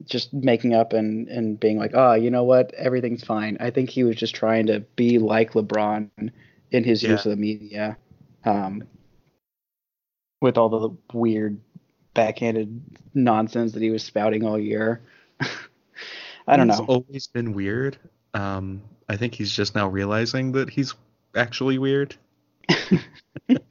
just 0.04 0.32
making 0.32 0.74
up 0.74 0.92
and 0.92 1.28
and 1.28 1.58
being 1.58 1.78
like, 1.78 1.92
oh, 1.94 2.14
you 2.14 2.30
know 2.30 2.44
what, 2.44 2.72
everything's 2.74 3.24
fine. 3.24 3.56
I 3.60 3.70
think 3.70 3.90
he 3.90 4.04
was 4.04 4.16
just 4.16 4.34
trying 4.34 4.66
to 4.66 4.80
be 4.96 5.18
like 5.18 5.52
LeBron 5.52 6.10
in 6.70 6.84
his 6.84 7.02
use 7.02 7.26
of 7.26 7.30
the 7.30 7.36
media, 7.36 7.96
um, 8.44 8.84
with 10.40 10.56
all 10.56 10.68
the 10.68 10.90
weird 11.16 11.60
backhanded 12.14 12.82
nonsense 13.14 13.72
that 13.72 13.82
he 13.82 13.90
was 13.90 14.02
spouting 14.02 14.44
all 14.44 14.58
year. 14.58 15.00
I 16.46 16.56
don't 16.56 16.68
He's 16.68 16.78
know. 16.78 16.86
always 16.86 17.26
been 17.26 17.52
weird. 17.52 17.98
Um, 18.34 18.82
I 19.08 19.16
think 19.16 19.34
he's 19.34 19.54
just 19.54 19.74
now 19.74 19.88
realizing 19.88 20.52
that 20.52 20.70
he's 20.70 20.94
actually 21.36 21.78
weird. 21.78 22.16
if 22.68 23.62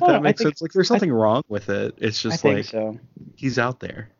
that 0.00 0.22
makes 0.22 0.38
think- 0.38 0.48
sense, 0.50 0.62
like 0.62 0.72
there's 0.72 0.88
something 0.88 1.12
wrong 1.12 1.42
with 1.48 1.68
it. 1.68 1.94
It's 1.98 2.24
I 2.24 2.30
just 2.30 2.42
think 2.42 2.56
like 2.56 2.64
so. 2.66 2.98
he's 3.36 3.58
out 3.58 3.80
there. 3.80 4.10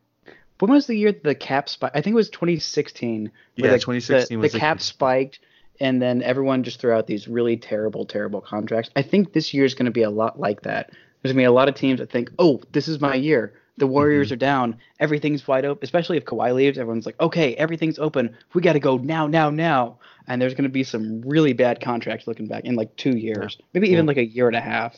When 0.59 0.71
was 0.71 0.87
the 0.87 0.95
year 0.95 1.13
the 1.13 1.35
cap 1.35 1.71
spiked? 1.71 1.97
I 1.97 2.03
think 2.03 2.13
it 2.13 2.17
was 2.17 2.29
2016. 2.31 3.31
Yeah, 3.57 3.69
the, 3.69 3.79
2016 3.79 4.37
the, 4.37 4.43
was 4.43 4.53
the 4.53 4.57
the 4.57 4.61
cap 4.61 4.77
year. 4.77 4.83
spiked, 4.83 5.41
and 5.81 6.03
then 6.03 6.23
everyone 6.23 6.65
just 6.65 6.81
threw 6.81 6.93
out 6.93 7.07
these 7.07 7.27
really 7.27 7.57
terrible, 7.57 8.05
terrible 8.05 8.43
contracts. 8.43 8.91
I 8.95 9.01
think 9.03 9.33
this 9.33 9.55
year 9.55 9.65
is 9.65 9.75
going 9.75 9.87
to 9.87 9.91
be 9.91 10.03
a 10.03 10.11
lot 10.11 10.39
like 10.39 10.63
that. 10.63 10.91
There's 11.23 11.33
going 11.33 11.43
to 11.43 11.49
be 11.49 11.53
a 11.53 11.53
lot 11.53 11.69
of 11.69 11.75
teams 11.75 12.01
that 12.01 12.11
think, 12.11 12.31
"Oh, 12.39 12.61
this 12.73 12.89
is 12.89 13.01
my 13.01 13.15
year. 13.15 13.55
The 13.77 13.87
Warriors 13.87 14.29
Mm-hmm. 14.29 14.35
are 14.35 14.37
down. 14.37 14.77
Everything's 14.99 15.47
wide 15.47 15.65
open." 15.65 15.81
Especially 15.85 16.17
if 16.17 16.25
Kawhi 16.25 16.55
leaves, 16.55 16.79
everyone's 16.79 17.07
like, 17.07 17.21
"Okay, 17.21 17.55
everything's 17.57 17.99
open. 17.99 18.37
We 18.55 18.63
got 18.63 18.73
to 18.75 18.81
go 18.81 18.97
now, 18.97 19.27
now, 19.27 19.51
now." 19.51 19.99
And 20.27 20.41
there's 20.41 20.55
going 20.55 20.65
to 20.65 20.69
be 20.71 20.85
some 20.85 21.23
really 21.23 21.53
bad 21.53 21.81
contracts 21.81 22.27
looking 22.27 22.47
back 22.47 22.65
in 22.65 22.75
like 22.77 22.95
two 22.97 23.17
years, 23.17 23.59
maybe 23.75 23.89
even 23.89 24.07
Well- 24.07 24.15
like 24.15 24.19
a 24.19 24.25
year 24.27 24.47
and 24.47 24.57
a 24.57 24.61
half. 24.61 24.97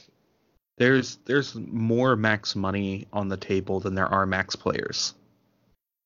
There's 0.78 1.16
there's 1.26 1.54
more 1.54 2.16
max 2.16 2.56
money 2.56 3.06
on 3.12 3.28
the 3.28 3.37
table 3.37 3.78
than 3.80 3.94
there 3.94 4.06
are 4.08 4.26
max 4.26 4.56
players. 4.56 5.14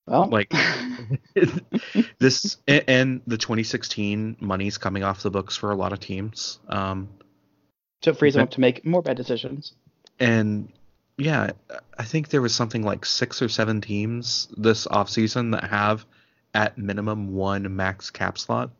Well, 0.06 0.28
Like 0.28 0.50
this 2.18 2.56
and 2.66 3.20
the 3.26 3.38
2016 3.38 4.36
money's 4.40 4.78
coming 4.78 5.02
off 5.02 5.22
the 5.22 5.30
books 5.30 5.56
for 5.56 5.70
a 5.70 5.76
lot 5.76 5.92
of 5.92 6.00
teams. 6.00 6.58
Um, 6.68 7.08
so 8.02 8.10
it 8.10 8.18
frees 8.18 8.34
them 8.34 8.42
up 8.44 8.50
to 8.52 8.60
make 8.60 8.84
more 8.84 9.02
bad 9.02 9.16
decisions. 9.16 9.72
And 10.20 10.72
yeah, 11.18 11.50
I 11.98 12.04
think 12.04 12.28
there 12.28 12.42
was 12.42 12.54
something 12.54 12.82
like 12.82 13.04
six 13.06 13.40
or 13.40 13.48
seven 13.48 13.80
teams 13.80 14.48
this 14.56 14.86
offseason 14.86 15.52
that 15.52 15.64
have 15.64 16.04
at 16.54 16.76
minimum 16.78 17.34
one 17.34 17.74
max 17.76 18.10
cap 18.10 18.38
slot, 18.38 18.70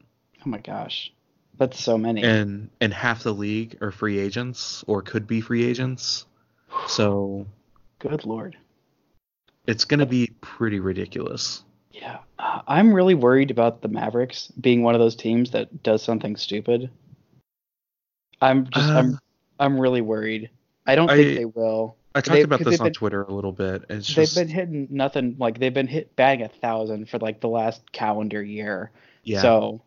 Oh 0.45 0.49
my 0.49 0.59
gosh, 0.59 1.13
that's 1.59 1.83
so 1.83 1.97
many. 1.99 2.23
and 2.23 2.71
and 2.81 2.93
half 2.93 3.23
the 3.23 3.33
league 3.35 3.77
are 3.81 3.91
free 3.91 4.19
agents 4.19 4.85
or 4.87 5.03
could 5.03 5.27
be 5.27 5.41
free 5.41 5.65
agents. 5.65 6.27
So 6.87 7.47
Good 7.99 8.25
lord. 8.25 8.57
it's 9.67 9.85
gonna 9.85 10.07
be 10.07 10.31
pretty 10.41 10.81
ridiculous. 10.81 11.63
Yeah, 11.91 12.19
uh, 12.39 12.61
I'm 12.69 12.93
really 12.93 13.15
worried 13.15 13.51
about 13.51 13.81
the 13.81 13.89
Mavericks 13.89 14.49
being 14.61 14.83
one 14.83 14.95
of 14.95 15.01
those 15.01 15.17
teams 15.17 15.53
that 15.53 15.83
does 15.83 16.03
something 16.03 16.37
stupid. 16.37 16.91
I'm 18.41 18.69
just 18.71 18.89
I'm 18.89 19.15
Uh, 19.15 19.19
I'm 19.59 19.81
really 19.81 20.03
worried. 20.03 20.51
I 20.87 20.95
don't 20.95 21.11
I- 21.11 21.17
think 21.17 21.39
they 21.39 21.45
will. 21.45 21.97
I 22.15 22.21
talked 22.23 22.35
They- 22.37 22.43
about 22.43 22.65
this 22.65 22.81
on 22.81 22.87
been- 22.87 22.93
Twitter 22.95 23.23
a 23.25 23.33
little 23.33 23.53
bit. 23.53 23.85
It's 23.91 24.09
They've 24.09 24.25
just 24.25 24.37
been 24.37 24.49
hitting 24.49 24.89
nothing 24.91 25.37
like 25.39 25.59
they've 25.59 25.75
been 25.75 25.87
hit 25.87 26.17
bang 26.17 26.41
a 26.43 26.49
thousand 26.49 27.11
for 27.11 27.19
like 27.19 27.41
the 27.41 27.49
last 27.49 27.93
calendar 27.93 28.43
year. 28.43 28.91
yeah. 29.23 29.43
So 29.43 29.83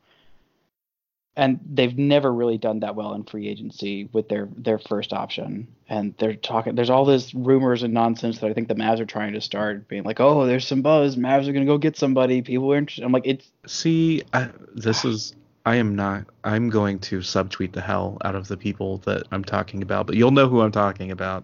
and 1.36 1.60
they've 1.72 1.98
never 1.98 2.34
really 2.34 2.58
done 2.58 2.82
that 2.82 2.96
well 2.96 3.14
in 3.14 3.24
free 3.24 3.48
agency 3.48 4.10
with 4.12 4.28
their 4.30 4.50
their 4.58 4.78
first 4.78 5.14
option. 5.14 5.68
And 5.88 6.14
they're 6.18 6.36
talking 6.36 6.76
there's 6.76 6.90
all 6.90 7.06
this 7.06 7.34
rumors 7.34 7.82
and 7.82 7.94
nonsense 7.94 8.40
that 8.40 8.50
I 8.50 8.54
think 8.54 8.68
the 8.68 8.76
Mavs 8.76 9.00
are 9.00 9.06
trying 9.06 9.34
to 9.34 9.42
start 9.42 9.88
being 9.88 10.04
like, 10.04 10.20
"Oh, 10.20 10.46
there's 10.46 10.68
some 10.68 10.82
buzz. 10.82 11.16
Mavs 11.16 11.48
are 11.48 11.54
going 11.54 11.66
to 11.66 11.72
go 11.72 11.78
get 11.78 11.98
somebody. 11.98 12.42
People 12.42 12.72
are 12.74 12.78
interested." 12.78 13.06
I'm 13.06 13.12
like, 13.12 13.26
"It's 13.26 13.50
See, 13.66 14.22
I, 14.34 14.50
this 14.76 15.06
is 15.06 15.34
I 15.66 15.76
am 15.76 15.96
not. 15.96 16.26
I'm 16.44 16.70
going 16.70 17.00
to 17.00 17.20
subtweet 17.20 17.74
the 17.74 17.82
hell 17.82 18.18
out 18.24 18.36
of 18.36 18.48
the 18.48 18.58
people 18.58 19.00
that 19.00 19.24
I'm 19.32 19.44
talking 19.44 19.82
about, 19.82 20.08
but 20.08 20.16
you'll 20.16 20.32
know 20.32 20.48
who 20.48 20.62
I'm 20.62 20.72
talking 20.72 21.12
about. 21.12 21.44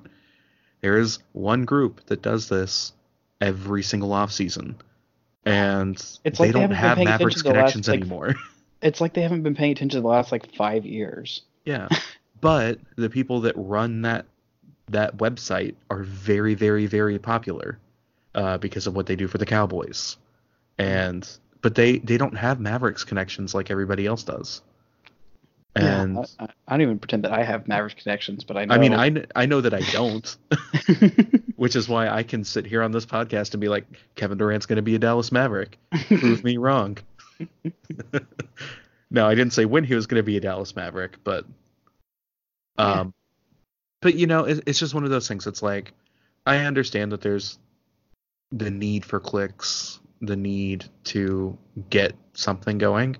There 0.82 0.97
is 0.97 1.19
one 1.34 1.65
group 1.65 2.06
that 2.08 2.21
does 2.21 2.47
this 2.47 2.93
every 3.41 3.84
single 3.84 4.13
off 4.13 4.32
season, 4.32 4.75
and 5.45 5.95
It's 5.95 6.19
they 6.21 6.30
like 6.30 6.38
they 6.39 6.51
don't 6.51 6.69
been 6.69 6.78
have 6.78 6.97
Mavericks 6.97 7.43
last, 7.43 7.54
connections 7.54 7.88
like, 7.88 7.99
anymore. 7.99 8.36
it's 8.82 9.01
like 9.01 9.13
they 9.13 9.21
haven't 9.21 9.43
been 9.43 9.56
paying 9.56 9.71
attention 9.71 9.97
to 9.97 10.01
the 10.01 10.08
last 10.08 10.32
like 10.32 10.54
5 10.56 10.86
years." 10.86 11.41
yeah, 11.65 11.88
but 12.41 12.80
the 12.95 13.10
people 13.10 13.41
that 13.41 13.54
run 13.58 14.04
that 14.04 14.25
that 14.89 15.17
website 15.17 15.75
are 15.89 16.04
very, 16.04 16.54
very, 16.54 16.86
very 16.86 17.17
popular 17.17 17.80
uh, 18.36 18.58
because 18.60 18.86
of 18.88 18.95
what 18.95 19.08
they 19.08 19.15
do 19.15 19.28
for 19.28 19.38
the 19.38 19.45
Cowboys, 19.45 20.17
and 20.78 21.28
but 21.65 21.73
they 21.73 21.97
they 21.97 22.15
don't 22.15 22.38
have 22.38 22.60
Mavericks 22.60 23.04
connections 23.04 23.56
like 23.56 23.71
everybody 23.71 24.06
else 24.06 24.21
does. 24.21 24.62
Yeah, 25.75 26.04
And 26.04 26.19
I, 26.19 26.21
I 26.38 26.47
I 26.67 26.73
don't 26.73 26.82
even 26.84 26.99
pretend 26.99 27.23
that 27.23 27.32
I 27.32 27.41
have 27.41 27.67
Mavericks 27.67 28.04
connections, 28.04 28.43
but 28.43 28.56
I 28.56 28.65
know 28.65 28.75
I 28.75 28.78
mean, 28.78 28.93
I, 28.93 29.25
I 29.36 29.47
know 29.47 29.62
that 29.62 29.73
I 29.73 29.80
don't, 29.91 30.38
which 31.56 31.75
is 31.75 31.89
why 31.89 32.08
I 32.08 32.21
can 32.21 32.43
sit 32.43 32.67
here 32.67 32.84
on 32.84 32.91
this 32.91 33.08
podcast 33.08 33.56
and 33.56 33.62
be 33.62 33.67
like, 33.67 33.88
Kevin 34.13 34.38
Durant's 34.38 34.67
going 34.67 34.75
to 34.75 34.84
be 34.84 34.93
a 34.93 34.99
Dallas 34.99 35.32
Maverick. 35.32 35.80
Prove 36.06 36.43
me 36.43 36.58
wrong. 36.58 36.99
no, 39.10 39.28
I 39.28 39.34
didn't 39.34 39.54
say 39.54 39.65
when 39.65 39.86
he 39.86 39.95
was 39.95 40.06
going 40.06 40.19
to 40.19 40.23
be 40.23 40.38
a 40.38 40.41
Dallas 40.41 40.75
Maverick, 40.75 41.17
but, 41.23 41.45
um, 42.78 43.12
but 44.04 44.13
you 44.13 44.28
know, 44.28 44.43
it, 44.43 44.62
it's 44.67 44.78
just 44.78 44.93
one 44.93 45.04
of 45.04 45.10
those 45.10 45.28
things. 45.28 45.47
It's 45.47 45.63
like, 45.63 45.93
I 46.45 46.58
understand 46.58 47.12
that 47.12 47.21
there's 47.21 47.58
the 48.51 48.69
need 48.69 49.04
for 49.04 49.19
clicks 49.19 49.99
the 50.21 50.36
need 50.36 50.86
to 51.06 51.58
get 51.89 52.15
something 52.34 52.78
going. 52.78 53.17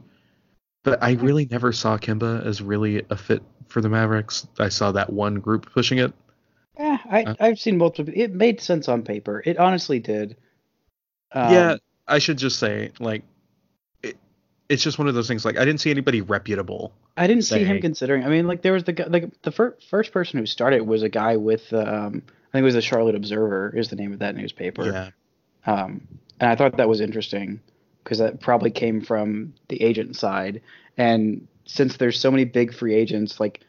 But 0.84 1.02
I 1.02 1.14
really 1.14 1.48
never 1.50 1.72
saw 1.72 1.98
Kemba 1.98 2.46
as 2.46 2.62
really 2.62 3.04
a 3.10 3.18
fit 3.18 3.42
for 3.68 3.82
the 3.82 3.90
Mavericks. 3.90 4.48
I 4.60 4.70
saw 4.70 4.92
that 4.92 5.12
one 5.12 5.36
group 5.40 5.72
pushing 5.72 5.98
it. 5.98 6.14
Yeah, 6.78 6.98
I, 7.10 7.24
Uh, 7.24 7.36
I've 7.40 7.60
seen 7.60 7.78
multiple. 7.78 8.14
It 8.16 8.32
made 8.32 8.62
sense 8.62 8.88
on 8.88 9.02
paper. 9.02 9.42
It 9.46 9.58
honestly 9.58 10.00
did. 10.00 10.38
Um, 11.32 11.54
yeah, 11.54 11.76
I 12.08 12.20
should 12.20 12.38
just 12.38 12.60
say 12.60 12.92
like 13.00 13.24
it, 14.04 14.18
it's 14.70 14.84
just 14.84 15.00
one 15.00 15.08
of 15.08 15.16
those 15.16 15.28
things 15.28 15.44
like 15.44 15.58
I 15.58 15.66
didn't 15.66 15.80
see 15.80 15.90
anybody 15.90 16.22
reputable. 16.22 16.94
I 17.18 17.28
didn't 17.28 17.44
see 17.44 17.64
him 17.64 17.82
considering. 17.82 18.24
I 18.24 18.30
mean, 18.30 18.46
like 18.46 18.62
there 18.62 18.74
was 18.74 18.84
the 18.84 18.94
guy, 18.94 19.06
like 19.06 19.42
the 19.42 19.52
fir- 19.52 19.78
first 19.90 20.12
person 20.12 20.40
who 20.40 20.46
started 20.46 20.82
was 20.82 21.02
a 21.02 21.10
guy 21.10 21.38
with 21.38 21.72
um, 21.74 22.22
I 22.28 22.52
think 22.52 22.62
it 22.62 22.64
was 22.64 22.76
the 22.76 22.82
Charlotte 22.82 23.16
Observer 23.16 23.74
is 23.76 23.90
the 23.90 23.96
name 23.96 24.14
of 24.14 24.20
that 24.20 24.36
newspaper. 24.36 24.86
Yeah. 24.86 25.10
Um, 25.66 26.08
and 26.40 26.50
I 26.50 26.56
thought 26.56 26.78
that 26.78 26.90
was 26.90 27.02
interesting 27.02 27.60
because 28.04 28.20
that 28.20 28.42
probably 28.42 28.72
came 28.72 29.02
from 29.02 29.54
the 29.70 29.82
agent 29.82 30.16
side. 30.16 30.62
And 30.98 31.48
since 31.66 31.98
there's 31.98 32.20
so 32.20 32.30
many 32.32 32.46
big 32.46 32.74
free 32.74 32.94
agents, 32.94 33.40
like 33.40 33.62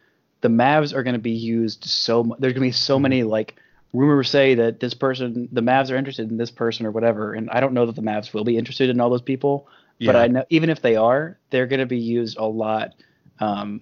the 0.43 0.49
Mavs 0.49 0.95
are 0.95 1.03
going 1.03 1.15
to 1.15 1.21
be 1.21 1.31
used 1.31 1.85
so 1.85 2.25
mu- 2.25 2.37
there's 2.39 2.53
going 2.53 2.63
to 2.63 2.69
be 2.69 2.73
so 2.73 2.99
many 2.99 3.23
like 3.23 3.57
rumors 3.93 4.29
say 4.29 4.55
that 4.57 4.81
this 4.81 4.95
person, 4.95 5.49
the 5.53 5.63
Mavs 5.63 5.91
are 5.91 5.97
interested 5.97 6.31
in 6.31 6.37
this 6.37 6.51
person 6.51 6.85
or 6.85 6.91
whatever. 6.91 7.33
And 7.33 7.49
I 7.51 7.61
don't 7.61 7.73
know 7.73 7.87
that 7.87 7.97
the 7.97 8.03
Mavs 8.03 8.35
will 8.35 8.45
be 8.45 8.59
interested 8.59 8.91
in 8.91 9.01
all 9.01 9.09
those 9.11 9.23
people, 9.23 9.69
but 10.01 10.17
I 10.17 10.27
know 10.27 10.45
even 10.51 10.69
if 10.69 10.83
they 10.83 10.97
are, 10.97 11.39
they're 11.51 11.67
going 11.67 11.81
to 11.81 11.87
be 11.87 11.99
used 11.99 12.37
a 12.37 12.45
lot. 12.45 12.95
Um, 13.41 13.81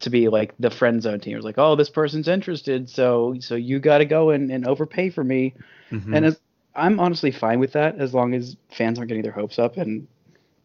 to 0.00 0.10
be 0.10 0.28
like 0.28 0.54
the 0.58 0.70
friend 0.70 1.02
zone 1.02 1.18
team. 1.20 1.36
It's 1.36 1.44
like, 1.44 1.58
oh, 1.58 1.74
this 1.74 1.90
person's 1.90 2.28
interested, 2.28 2.88
so 2.88 3.34
so 3.40 3.56
you 3.56 3.80
got 3.80 3.98
to 3.98 4.04
go 4.04 4.30
and, 4.30 4.50
and 4.50 4.66
overpay 4.66 5.10
for 5.10 5.24
me. 5.24 5.54
Mhm. 5.90 6.16
And 6.16 6.24
as, 6.26 6.40
I'm 6.78 7.00
honestly 7.00 7.30
fine 7.30 7.58
with 7.60 7.72
that 7.72 7.98
as 7.98 8.14
long 8.14 8.34
as 8.34 8.56
fans 8.70 8.98
aren't 8.98 9.08
getting 9.08 9.22
their 9.22 9.32
hopes 9.32 9.58
up 9.58 9.76
and 9.76 10.06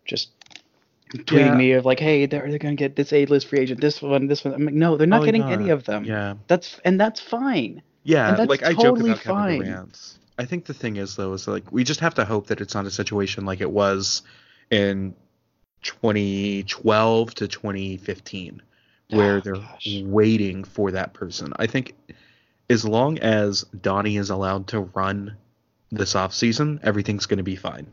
just 0.05 0.29
tweeting 1.11 1.37
Yeah. 1.47 1.55
me 1.55 1.71
of 1.73 1.85
like, 1.85 1.99
hey, 1.99 2.25
they're 2.25 2.47
they're 2.49 2.59
gonna 2.59 2.75
get 2.75 2.95
this 2.95 3.11
A 3.13 3.25
list 3.25 3.47
free 3.47 3.59
agent, 3.59 3.81
this 3.81 4.01
one, 4.01 4.27
this 4.27 4.43
one. 4.43 4.53
I'm 4.53 4.65
like, 4.65 4.73
no, 4.73 4.97
they're 4.97 5.07
not 5.07 5.17
Probably 5.17 5.27
getting 5.27 5.41
not. 5.41 5.51
any 5.53 5.69
of 5.69 5.83
them. 5.85 6.05
yeah. 6.05 6.35
That's 6.47 6.79
and 6.85 6.99
that's 6.99 7.19
fine. 7.19 7.81
Yeah, 8.03 8.29
And 8.29 8.37
that's 8.37 8.49
like 8.49 8.63
I 8.63 8.73
totally 8.73 9.11
joke 9.11 9.23
about 9.23 9.23
Kevin 9.23 9.35
fine. 9.59 9.63
Durant. 9.63 10.17
I 10.39 10.45
think 10.45 10.65
the 10.65 10.73
thing 10.73 10.97
is 10.97 11.15
though 11.15 11.31
is 11.33 11.47
like 11.47 11.71
we 11.71 11.83
just 11.83 11.99
have 11.99 12.15
to 12.15 12.25
hope 12.25 12.47
that 12.47 12.59
it's 12.61 12.73
not 12.75 12.85
a 12.85 12.91
situation 12.91 13.45
like 13.45 13.61
it 13.61 13.69
was 13.71 14.23
in 14.71 15.13
2012 15.83 17.35
to 17.35 17.47
2015 17.47 18.61
where 19.11 19.37
Oh, 19.37 19.39
they're 19.41 19.53
gosh. 19.55 20.01
waiting 20.05 20.63
for 20.63 20.91
that 20.91 21.13
person. 21.13 21.53
I 21.57 21.67
think 21.67 21.93
as 22.69 22.83
long 22.83 23.19
as 23.19 23.61
Donnie 23.81 24.17
is 24.17 24.29
allowed 24.31 24.67
to 24.67 24.79
run 24.81 25.35
this 25.95 26.15
off 26.15 26.33
season, 26.33 26.79
everything's 26.83 27.25
going 27.25 27.37
to 27.37 27.43
be 27.43 27.55
fine. 27.55 27.87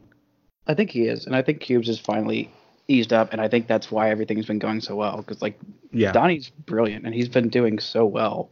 I 0.66 0.74
think 0.74 0.90
he 0.90 1.02
is, 1.06 1.26
and 1.26 1.34
I 1.34 1.42
think 1.42 1.60
Cubes 1.60 1.88
is 1.88 1.98
finally 1.98 2.50
eased 2.88 3.12
up, 3.12 3.32
and 3.32 3.40
I 3.40 3.48
think 3.48 3.66
that's 3.66 3.90
why 3.90 4.10
everything's 4.10 4.46
been 4.46 4.58
going 4.58 4.80
so 4.80 4.94
well. 4.96 5.18
Because 5.18 5.40
like 5.42 5.58
Yeah. 5.92 6.12
Donnie's 6.12 6.50
brilliant, 6.50 7.04
and 7.06 7.14
he's 7.14 7.28
been 7.28 7.48
doing 7.48 7.78
so 7.78 8.04
well. 8.06 8.50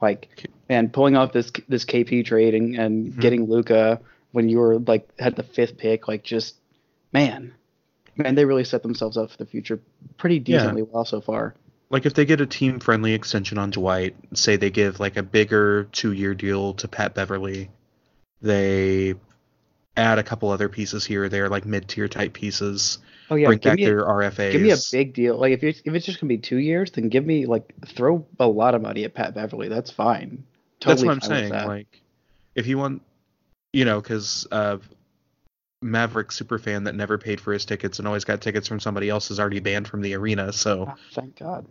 Like, 0.00 0.48
and 0.68 0.92
pulling 0.92 1.16
off 1.16 1.32
this 1.32 1.50
this 1.68 1.84
KP 1.84 2.24
trade 2.24 2.54
and, 2.54 2.76
and 2.76 3.12
Mhm. 3.14 3.20
getting 3.20 3.44
Luka 3.48 4.00
when 4.32 4.48
you 4.48 4.58
were 4.58 4.78
like 4.78 5.08
had 5.18 5.36
the 5.36 5.42
fifth 5.42 5.76
pick, 5.78 6.06
like 6.08 6.22
just 6.22 6.54
man, 7.12 7.52
man, 8.16 8.34
they 8.34 8.44
really 8.44 8.64
set 8.64 8.82
themselves 8.82 9.16
up 9.16 9.30
for 9.30 9.36
the 9.38 9.46
future 9.46 9.80
pretty 10.18 10.36
Yeah. 10.36 10.58
decently 10.58 10.82
well 10.82 11.04
so 11.04 11.20
far. 11.20 11.54
like 11.90 12.04
if 12.04 12.12
they 12.12 12.26
get 12.26 12.38
a 12.42 12.44
team 12.46 12.78
friendly 12.80 13.14
extension 13.14 13.56
on 13.56 13.70
Dwight, 13.70 14.14
say 14.34 14.56
they 14.56 14.68
give 14.70 15.00
like 15.00 15.16
a 15.16 15.22
bigger 15.22 15.84
two 15.90 16.12
year 16.12 16.34
deal 16.34 16.74
to 16.74 16.86
Pat 16.86 17.14
Beverley, 17.14 17.70
they 18.40 19.14
add 19.96 20.18
a 20.18 20.22
couple 20.22 20.50
other 20.50 20.68
pieces 20.68 21.04
here 21.04 21.24
or 21.24 21.28
there, 21.28 21.48
like 21.48 21.64
mid 21.66 21.88
tier 21.88 22.08
type 22.08 22.32
pieces, 22.32 22.98
Oh 23.30 23.34
yeah, 23.34 23.48
bring 23.48 23.58
give 23.58 23.70
back 23.70 23.78
me, 23.78 23.84
their 23.84 24.00
a, 24.00 24.30
RFAs. 24.30 24.52
give 24.52 24.62
me 24.62 24.70
a 24.70 24.76
big 24.92 25.12
deal. 25.12 25.36
Like 25.36 25.52
if 25.52 25.62
it's 25.62 25.82
if 25.84 25.94
it's 25.94 26.06
just 26.06 26.20
gonna 26.20 26.28
be 26.28 26.38
two 26.38 26.58
years, 26.58 26.90
then 26.92 27.08
give 27.08 27.26
me 27.26 27.46
like 27.46 27.74
throw 27.86 28.26
a 28.38 28.46
lot 28.46 28.74
of 28.74 28.82
money 28.82 29.04
at 29.04 29.14
Pat 29.14 29.34
Beverley. 29.34 29.68
That's 29.68 29.90
fine. 29.90 30.44
Totally 30.80 31.08
That's 31.08 31.28
what 31.28 31.32
I'm 31.34 31.50
saying. 31.50 31.66
Like, 31.66 32.00
if 32.54 32.66
you 32.66 32.78
want, 32.78 33.02
you 33.72 33.84
know, 33.84 34.00
because 34.00 34.46
uh, 34.50 34.78
Maverick 35.82 36.32
super 36.32 36.58
fan 36.58 36.84
that 36.84 36.94
never 36.94 37.18
paid 37.18 37.40
for 37.40 37.52
his 37.52 37.64
tickets 37.64 37.98
and 37.98 38.08
always 38.08 38.24
got 38.24 38.40
tickets 38.40 38.66
from 38.66 38.80
somebody 38.80 39.08
else 39.08 39.30
is 39.30 39.38
already 39.38 39.60
banned 39.60 39.86
from 39.88 40.00
the 40.00 40.14
arena. 40.14 40.52
So 40.52 40.86
Ah, 40.88 40.96
thank 41.12 41.38
God. 41.38 41.66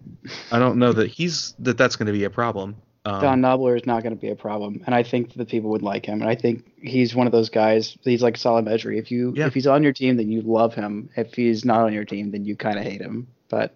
I 0.52 0.60
don't 0.60 0.78
know 0.78 0.94
that 0.94 1.08
he's 1.12 1.54
that 1.60 1.78
that's 1.78 1.96
going 1.96 2.08
to 2.08 2.14
be 2.14 2.26
a 2.26 2.30
problem. 2.30 2.76
Um, 3.08 3.22
Don 3.22 3.42
Knobler 3.42 3.78
is 3.78 3.86
not 3.86 4.04
going 4.04 4.16
to 4.16 4.20
be 4.20 4.30
a 4.30 4.36
problem, 4.36 4.82
and 4.86 4.94
I 4.94 5.04
think 5.04 5.34
the 5.34 5.46
people 5.46 5.70
would 5.72 5.82
like 5.82 6.06
him. 6.06 6.22
And 6.22 6.30
I 6.30 6.36
think 6.36 6.66
he's 6.82 7.16
one 7.16 7.26
of 7.28 7.32
those 7.32 7.50
guys. 7.50 7.98
He's 8.02 8.22
like 8.22 8.38
solid 8.38 8.66
measure. 8.66 8.92
If 8.92 9.12
you 9.12 9.34
Yeah. 9.36 9.48
if 9.48 9.54
he's 9.54 9.68
on 9.68 9.84
your 9.84 9.94
team, 9.94 10.18
then 10.18 10.32
you 10.32 10.42
love 10.42 10.74
him. 10.74 11.10
If 11.16 11.34
he's 11.34 11.64
not 11.64 11.82
on 11.82 11.94
your 11.94 12.06
team, 12.06 12.32
then 12.32 12.46
you 12.46 12.56
kind 12.56 12.78
of 12.78 12.84
hate 12.84 13.02
him. 13.02 13.28
But 13.50 13.74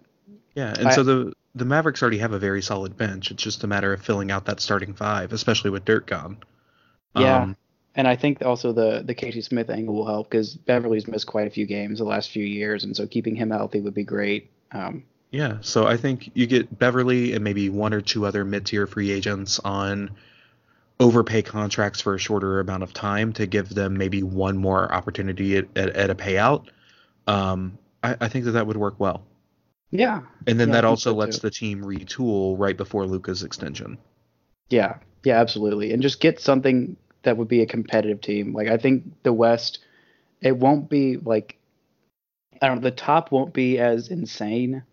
Yeah, 0.54 0.74
and 0.78 0.88
I- 0.88 0.94
so 0.94 1.02
the 1.02 1.32
the 1.54 1.64
Mavericks 1.64 2.00
already 2.02 2.18
have 2.18 2.32
a 2.32 2.38
very 2.38 2.62
solid 2.62 2.96
bench. 2.96 3.30
It's 3.30 3.42
just 3.42 3.62
a 3.62 3.66
matter 3.66 3.92
of 3.92 4.00
filling 4.02 4.30
out 4.30 4.46
that 4.46 4.60
starting 4.60 4.94
five, 4.94 5.32
especially 5.32 5.70
with 5.70 5.84
Dirk 5.84 6.06
gone. 6.06 6.38
Yeah. 7.14 7.42
Um, 7.42 7.56
and 7.94 8.08
I 8.08 8.16
think 8.16 8.42
also 8.42 8.72
the 8.72 9.02
the 9.04 9.14
Casey 9.14 9.42
Smith 9.42 9.68
angle 9.70 9.94
will 9.94 10.06
help 10.06 10.30
because 10.30 10.54
Beverley's 10.54 11.06
missed 11.06 11.26
quite 11.26 11.46
a 11.46 11.50
few 11.50 11.66
games 11.66 11.98
the 11.98 12.04
last 12.04 12.30
few 12.30 12.44
years, 12.44 12.84
and 12.84 12.96
so 12.96 13.06
keeping 13.06 13.34
him 13.36 13.50
healthy 13.50 13.80
would 13.80 13.94
be 13.94 14.04
great. 14.04 14.50
Um, 14.72 15.04
yeah. 15.32 15.58
So 15.62 15.86
I 15.86 15.96
think 15.96 16.30
you 16.34 16.46
get 16.46 16.78
Beverley 16.78 17.32
and 17.32 17.42
maybe 17.42 17.70
one 17.70 17.92
or 17.94 18.00
two 18.00 18.26
other 18.26 18.44
mid-tier 18.44 18.86
free 18.86 19.10
agents 19.10 19.58
on 19.60 20.10
overpay 21.00 21.42
contracts 21.42 22.00
for 22.00 22.14
a 22.14 22.18
shorter 22.18 22.60
amount 22.60 22.82
of 22.84 22.92
time 22.92 23.32
to 23.34 23.46
give 23.46 23.70
them 23.70 23.98
maybe 23.98 24.22
one 24.22 24.56
more 24.56 24.92
opportunity 24.92 25.56
at, 25.56 25.66
at, 25.76 25.88
at 25.90 26.10
a 26.10 26.14
payout. 26.14 26.68
Um, 27.26 27.78
I, 28.02 28.16
I 28.20 28.28
think 28.28 28.44
that 28.44 28.52
that 28.52 28.66
would 28.66 28.76
work 28.76 29.00
well. 29.00 29.24
yeah, 29.90 30.22
And 30.46 30.60
then 30.60 30.68
Yeah, 30.68 30.74
that 30.74 30.84
also 30.84 31.10
so, 31.10 31.16
lets 31.16 31.38
too. 31.38 31.48
the 31.48 31.50
team 31.50 31.82
retool 31.82 32.56
right 32.58 32.76
before 32.76 33.06
Luka's 33.06 33.42
extension. 33.42 33.98
Yeah, 34.70 34.98
yeah, 35.24 35.40
absolutely. 35.40 35.92
And 35.92 36.02
just 36.02 36.20
get 36.20 36.40
something 36.40 36.96
that 37.22 37.36
would 37.36 37.48
be 37.48 37.62
a 37.62 37.66
competitive 37.66 38.20
team. 38.20 38.52
Like 38.52 38.68
I 38.68 38.76
think 38.76 39.22
the 39.22 39.32
West, 39.32 39.78
it 40.40 40.56
won't 40.56 40.88
be 40.90 41.16
like 41.16 41.58
I 42.60 42.68
don't 42.68 42.76
know, 42.76 42.82
the 42.82 42.90
top 42.92 43.32
won't 43.32 43.52
be 43.52 43.78
as 43.78 44.08
insane 44.08 44.84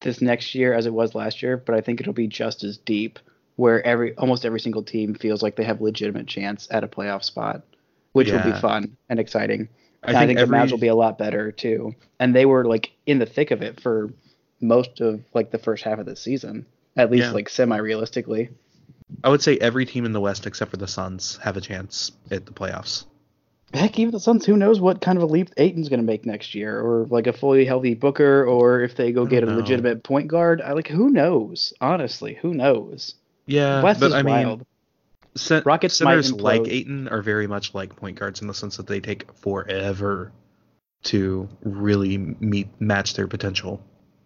this 0.00 0.20
next 0.20 0.54
year 0.54 0.74
as 0.74 0.86
it 0.86 0.92
was 0.92 1.14
last 1.14 1.42
year, 1.42 1.56
but 1.56 1.74
I 1.74 1.80
think 1.80 2.00
it'll 2.00 2.12
be 2.12 2.26
just 2.28 2.64
as 2.64 2.76
deep 2.78 3.18
where 3.56 3.84
every 3.86 4.14
almost 4.16 4.44
every 4.44 4.60
single 4.60 4.82
team 4.82 5.14
feels 5.14 5.42
like 5.42 5.56
they 5.56 5.64
have 5.64 5.80
legitimate 5.80 6.26
chance 6.26 6.68
at 6.70 6.84
a 6.84 6.88
playoff 6.88 7.24
spot, 7.24 7.62
which 8.12 8.30
will 8.30 8.42
be 8.42 8.52
fun 8.52 8.96
and 9.08 9.18
exciting. 9.18 9.68
I 10.02 10.08
And 10.08 10.16
I 10.18 10.26
think, 10.26 10.38
every, 10.38 10.56
the 10.58 10.64
Mavs 10.64 10.70
will 10.70 10.78
be 10.78 10.88
a 10.88 10.94
lot 10.94 11.18
better 11.18 11.50
too. 11.50 11.94
And 12.20 12.34
they 12.34 12.46
were 12.46 12.64
like 12.64 12.92
in 13.06 13.18
the 13.18 13.26
thick 13.26 13.50
of 13.50 13.62
it 13.62 13.80
for 13.80 14.12
most 14.60 15.00
of 15.00 15.22
like 15.34 15.50
the 15.50 15.58
first 15.58 15.84
half 15.84 15.98
of 15.98 16.06
the 16.06 16.16
season, 16.16 16.66
at 16.96 17.10
least 17.10 17.24
Yeah. 17.24 17.32
like 17.32 17.48
semi 17.48 17.78
realistically. 17.78 18.50
I 19.24 19.30
would 19.30 19.42
say 19.42 19.56
every 19.56 19.86
team 19.86 20.04
in 20.04 20.12
the 20.12 20.20
West 20.20 20.46
except 20.46 20.70
for 20.70 20.76
the 20.76 20.88
Suns 20.88 21.38
have 21.42 21.56
a 21.56 21.60
chance 21.60 22.12
at 22.30 22.44
the 22.44 22.52
playoffs. 22.52 23.06
Heck, 23.76 23.98
even 23.98 24.12
the 24.12 24.20
Suns, 24.20 24.44
who 24.46 24.56
knows 24.56 24.80
what 24.80 25.00
kind 25.00 25.18
of 25.18 25.22
a 25.22 25.26
leap 25.26 25.50
Ayton's 25.56 25.88
going 25.88 26.00
to 26.00 26.06
make 26.06 26.24
next 26.26 26.54
year, 26.54 26.80
or 26.80 27.06
like 27.06 27.26
a 27.26 27.32
fully 27.32 27.64
healthy 27.64 27.94
Booker, 27.94 28.44
or 28.44 28.80
if 28.82 28.96
they 28.96 29.12
go 29.12 29.26
get 29.26 29.42
a 29.42 29.46
know. 29.46 29.56
legitimate 29.56 30.02
point 30.02 30.28
guard. 30.28 30.60
I 30.62 30.72
like 30.72 30.88
who 30.88 31.10
knows? 31.10 31.72
Honestly, 31.80 32.34
who 32.34 32.54
knows? 32.54 33.14
Yeah, 33.46 33.82
West 33.82 34.00
but 34.00 34.08
is 34.08 34.14
I 34.14 34.22
mean, 34.22 34.34
wild. 34.34 34.66
Rockets 35.64 35.96
centers 35.96 36.32
like. 36.32 36.62
Aiton 36.62 37.10
are 37.10 37.22
very 37.22 37.46
much 37.46 37.74
like 37.74 37.94
point 37.94 38.18
guards 38.18 38.40
in 38.40 38.48
the 38.48 38.54
sense 38.54 38.76
that 38.78 38.86
they 38.86 39.00
take 39.00 39.30
forever 39.36 40.32
to 41.04 41.48
really 41.62 42.18
meet 42.18 42.68
match 42.80 43.14
their 43.14 43.28
potential. 43.28 43.80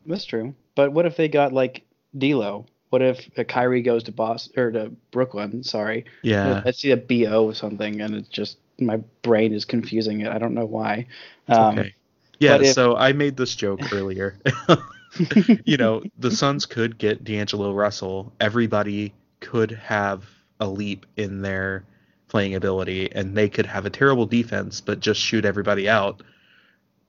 That's 0.06 0.24
true. 0.24 0.54
But 0.74 0.92
what 0.92 1.06
if 1.06 1.16
they 1.16 1.28
got 1.28 1.52
like 1.52 1.82
D'Lo? 2.16 2.66
What 2.90 3.02
if 3.02 3.28
a 3.36 3.44
Kyrie 3.44 3.82
goes 3.82 4.04
to 4.04 4.12
Boston 4.12 4.60
or 4.60 4.72
to 4.72 4.92
Brooklyn? 5.12 5.62
Sorry, 5.62 6.06
Yeah, 6.22 6.62
I 6.64 6.72
see 6.72 6.90
a 6.90 6.96
Bo 6.96 7.46
or 7.46 7.54
something, 7.54 8.00
and 8.00 8.14
it's 8.14 8.28
just 8.28 8.58
my 8.80 8.98
brain 9.22 9.52
is 9.52 9.64
confusing 9.64 10.20
it. 10.20 10.28
I 10.32 10.38
don't 10.38 10.54
know 10.54 10.66
why. 10.66 11.06
Um, 11.48 11.78
okay. 11.78 11.94
Yeah, 12.38 12.56
if- 12.60 12.74
so 12.74 12.96
I 12.96 13.12
made 13.12 13.36
this 13.36 13.54
joke 13.54 13.92
earlier. 13.92 14.38
you 15.64 15.76
know, 15.76 16.02
the 16.18 16.30
Suns 16.30 16.66
could 16.66 16.96
get 16.96 17.24
D'Angelo 17.24 17.72
Russell. 17.72 18.32
Everybody 18.40 19.12
could 19.40 19.72
have 19.72 20.24
a 20.60 20.66
leap 20.68 21.04
in 21.16 21.42
their 21.42 21.84
playing 22.28 22.54
ability, 22.54 23.10
and 23.12 23.36
they 23.36 23.48
could 23.48 23.66
have 23.66 23.86
a 23.86 23.90
terrible 23.90 24.24
defense, 24.26 24.80
but 24.80 25.00
just 25.00 25.20
shoot 25.20 25.44
everybody 25.44 25.88
out. 25.88 26.22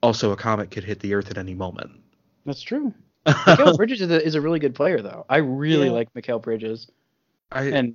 Also, 0.02 0.32
a 0.32 0.36
comet 0.36 0.70
could 0.72 0.82
hit 0.82 0.98
the 0.98 1.14
earth 1.14 1.30
at 1.30 1.38
any 1.38 1.54
moment. 1.54 1.92
That's 2.44 2.60
true. 2.60 2.92
Mikal 3.26 3.76
Bridges 3.76 4.00
is 4.00 4.10
a, 4.10 4.26
is 4.26 4.34
a 4.34 4.40
really 4.40 4.58
good 4.58 4.74
player, 4.74 5.00
though. 5.00 5.24
I 5.28 5.36
really 5.36 5.86
Yeah. 5.86 5.92
like 5.92 6.12
Mikal 6.12 6.42
Bridges. 6.42 6.90
I, 7.52 7.64
and 7.66 7.94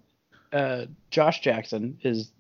uh, 0.53 0.85
Josh 1.11 1.41
Jackson 1.41 1.97
is 2.01 2.31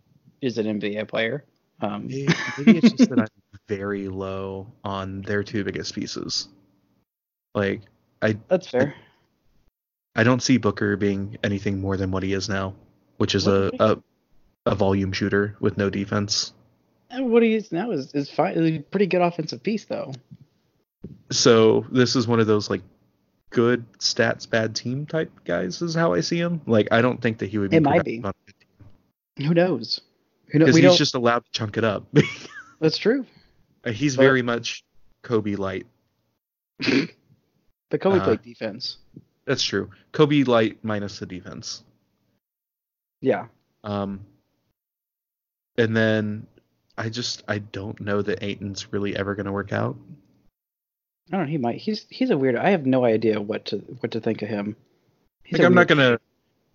is 0.41 0.57
an 0.57 0.79
NBA 0.79 1.07
player. 1.07 1.43
Um, 1.79 2.07
Maybe 2.07 2.27
maybe 2.57 2.77
it's 2.83 2.91
just 2.93 3.09
that 3.09 3.19
I'm 3.19 3.27
very 3.67 4.07
low 4.07 4.67
on 4.83 5.21
their 5.21 5.43
two 5.43 5.63
biggest 5.63 5.93
pieces. 5.93 6.47
Like 7.53 7.81
I 8.21 8.37
that's 8.47 8.67
fair. 8.67 8.95
I 10.15 10.23
don't 10.23 10.41
see 10.41 10.57
Booker 10.57 10.97
being 10.97 11.37
anything 11.43 11.79
more 11.79 11.95
than 11.95 12.09
what 12.09 12.23
he 12.23 12.33
is 12.33 12.49
now, 12.49 12.73
which 13.17 13.35
is 13.35 13.45
a, 13.45 13.69
a 13.79 13.97
a 14.65 14.75
volume 14.75 15.11
shooter 15.11 15.55
with 15.59 15.77
no 15.77 15.89
defense. 15.89 16.53
And 17.09 17.31
what 17.31 17.43
he 17.43 17.53
is 17.53 17.71
now 17.71 17.91
is 17.91 18.13
is 18.13 18.29
fine. 18.29 18.83
Pretty 18.89 19.07
good 19.07 19.21
offensive 19.21 19.61
piece 19.61 19.85
though. 19.85 20.13
So 21.31 21.85
this 21.91 22.15
is 22.15 22.27
one 22.27 22.39
of 22.39 22.47
those 22.47 22.69
like 22.69 22.81
good 23.51 23.85
stats, 23.99 24.49
bad 24.49 24.75
team 24.75 25.05
type 25.05 25.31
guys. 25.45 25.81
Is 25.81 25.93
how 25.93 26.13
I 26.13 26.21
see 26.21 26.37
him. 26.37 26.61
Like 26.65 26.87
I 26.91 27.01
don't 27.01 27.21
think 27.21 27.37
that 27.39 27.49
he 27.49 27.59
would 27.59 27.69
be. 27.69 27.77
It 27.77 27.83
might 27.83 28.03
be. 28.03 28.23
Who 29.37 29.53
knows? 29.53 30.01
Because 30.51 30.75
he's 30.75 30.83
don't. 30.85 30.97
just 30.97 31.15
allowed 31.15 31.45
to 31.45 31.51
chunk 31.51 31.77
it 31.77 31.83
up. 31.83 32.05
That's 32.79 32.97
true. 32.97 33.25
he's 33.85 34.15
But- 34.15 34.23
very 34.23 34.41
much 34.41 34.83
Kobe 35.23 35.55
light. 35.55 35.85
But 37.89 38.01
Kobe 38.01 38.19
Uh, 38.19 38.23
played 38.23 38.41
defense. 38.41 38.97
That's 39.45 39.63
true. 39.63 39.89
Kobe 40.11 40.43
light 40.43 40.77
minus 40.83 41.19
the 41.19 41.25
defense. 41.25 41.83
Yeah. 43.21 43.47
Um, 43.83 44.19
and 45.77 45.95
then 45.95 46.47
I 46.97 47.09
just 47.09 47.43
I 47.47 47.59
don't 47.59 47.99
know 48.01 48.21
that 48.21 48.43
Ayton's 48.43 48.91
really 48.91 49.15
ever 49.15 49.35
going 49.35 49.45
to 49.45 49.51
work 49.51 49.71
out. 49.71 49.95
I 51.31 51.37
don't 51.37 51.45
know. 51.45 51.51
He 51.51 51.57
might. 51.57 51.77
He's 51.77 52.05
he's 52.09 52.29
a 52.29 52.37
weird. 52.37 52.55
I 52.55 52.69
have 52.71 52.85
no 52.85 53.05
idea 53.05 53.41
what 53.41 53.65
to 53.65 53.77
what 53.99 54.11
to 54.11 54.19
think 54.19 54.41
of 54.41 54.49
him. 54.49 54.75
He's 55.43 55.59
Like 55.59 55.65
I'm 55.65 55.73
not 55.73 55.87
gonna 55.87 56.19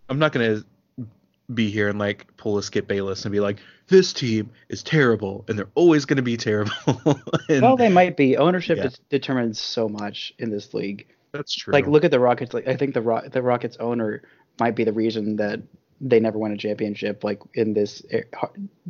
I'm 0.08 0.18
not 0.18 0.32
gonna 0.32 0.62
be 1.52 1.70
here 1.70 1.88
and 1.88 1.98
like 1.98 2.26
pull 2.36 2.58
a 2.58 2.62
Skip 2.62 2.86
Bayless 2.86 3.24
and 3.24 3.32
be 3.32 3.40
like 3.40 3.58
this 3.88 4.12
team 4.12 4.50
is 4.68 4.82
terrible 4.82 5.44
and 5.48 5.58
they're 5.58 5.68
always 5.74 6.04
gonna 6.04 6.22
be 6.22 6.36
terrible. 6.36 6.72
and 7.48 7.62
Well, 7.62 7.76
they 7.76 7.88
might 7.88 8.16
be. 8.16 8.36
Ownership 8.36 8.78
Yeah. 8.78 8.84
det- 8.84 9.00
determines 9.10 9.60
so 9.60 9.88
much 9.88 10.32
in 10.38 10.50
this 10.50 10.72
league. 10.74 11.06
that's 11.32 11.54
true. 11.54 11.72
Like, 11.72 11.86
look 11.86 12.04
at 12.04 12.10
the 12.10 12.20
Rockets. 12.20 12.52
Like, 12.52 12.68
I 12.68 12.76
think 12.76 12.94
the 12.94 13.00
Ro- 13.00 13.26
the 13.28 13.42
Rockets 13.42 13.76
owner 13.78 14.22
might 14.60 14.76
be 14.76 14.84
the 14.84 14.92
reason 14.92 15.36
that 15.36 15.60
they 16.00 16.20
never 16.20 16.38
won 16.38 16.52
a 16.52 16.56
championship. 16.56 17.24
Like 17.24 17.40
in 17.54 17.72
this 17.72 18.02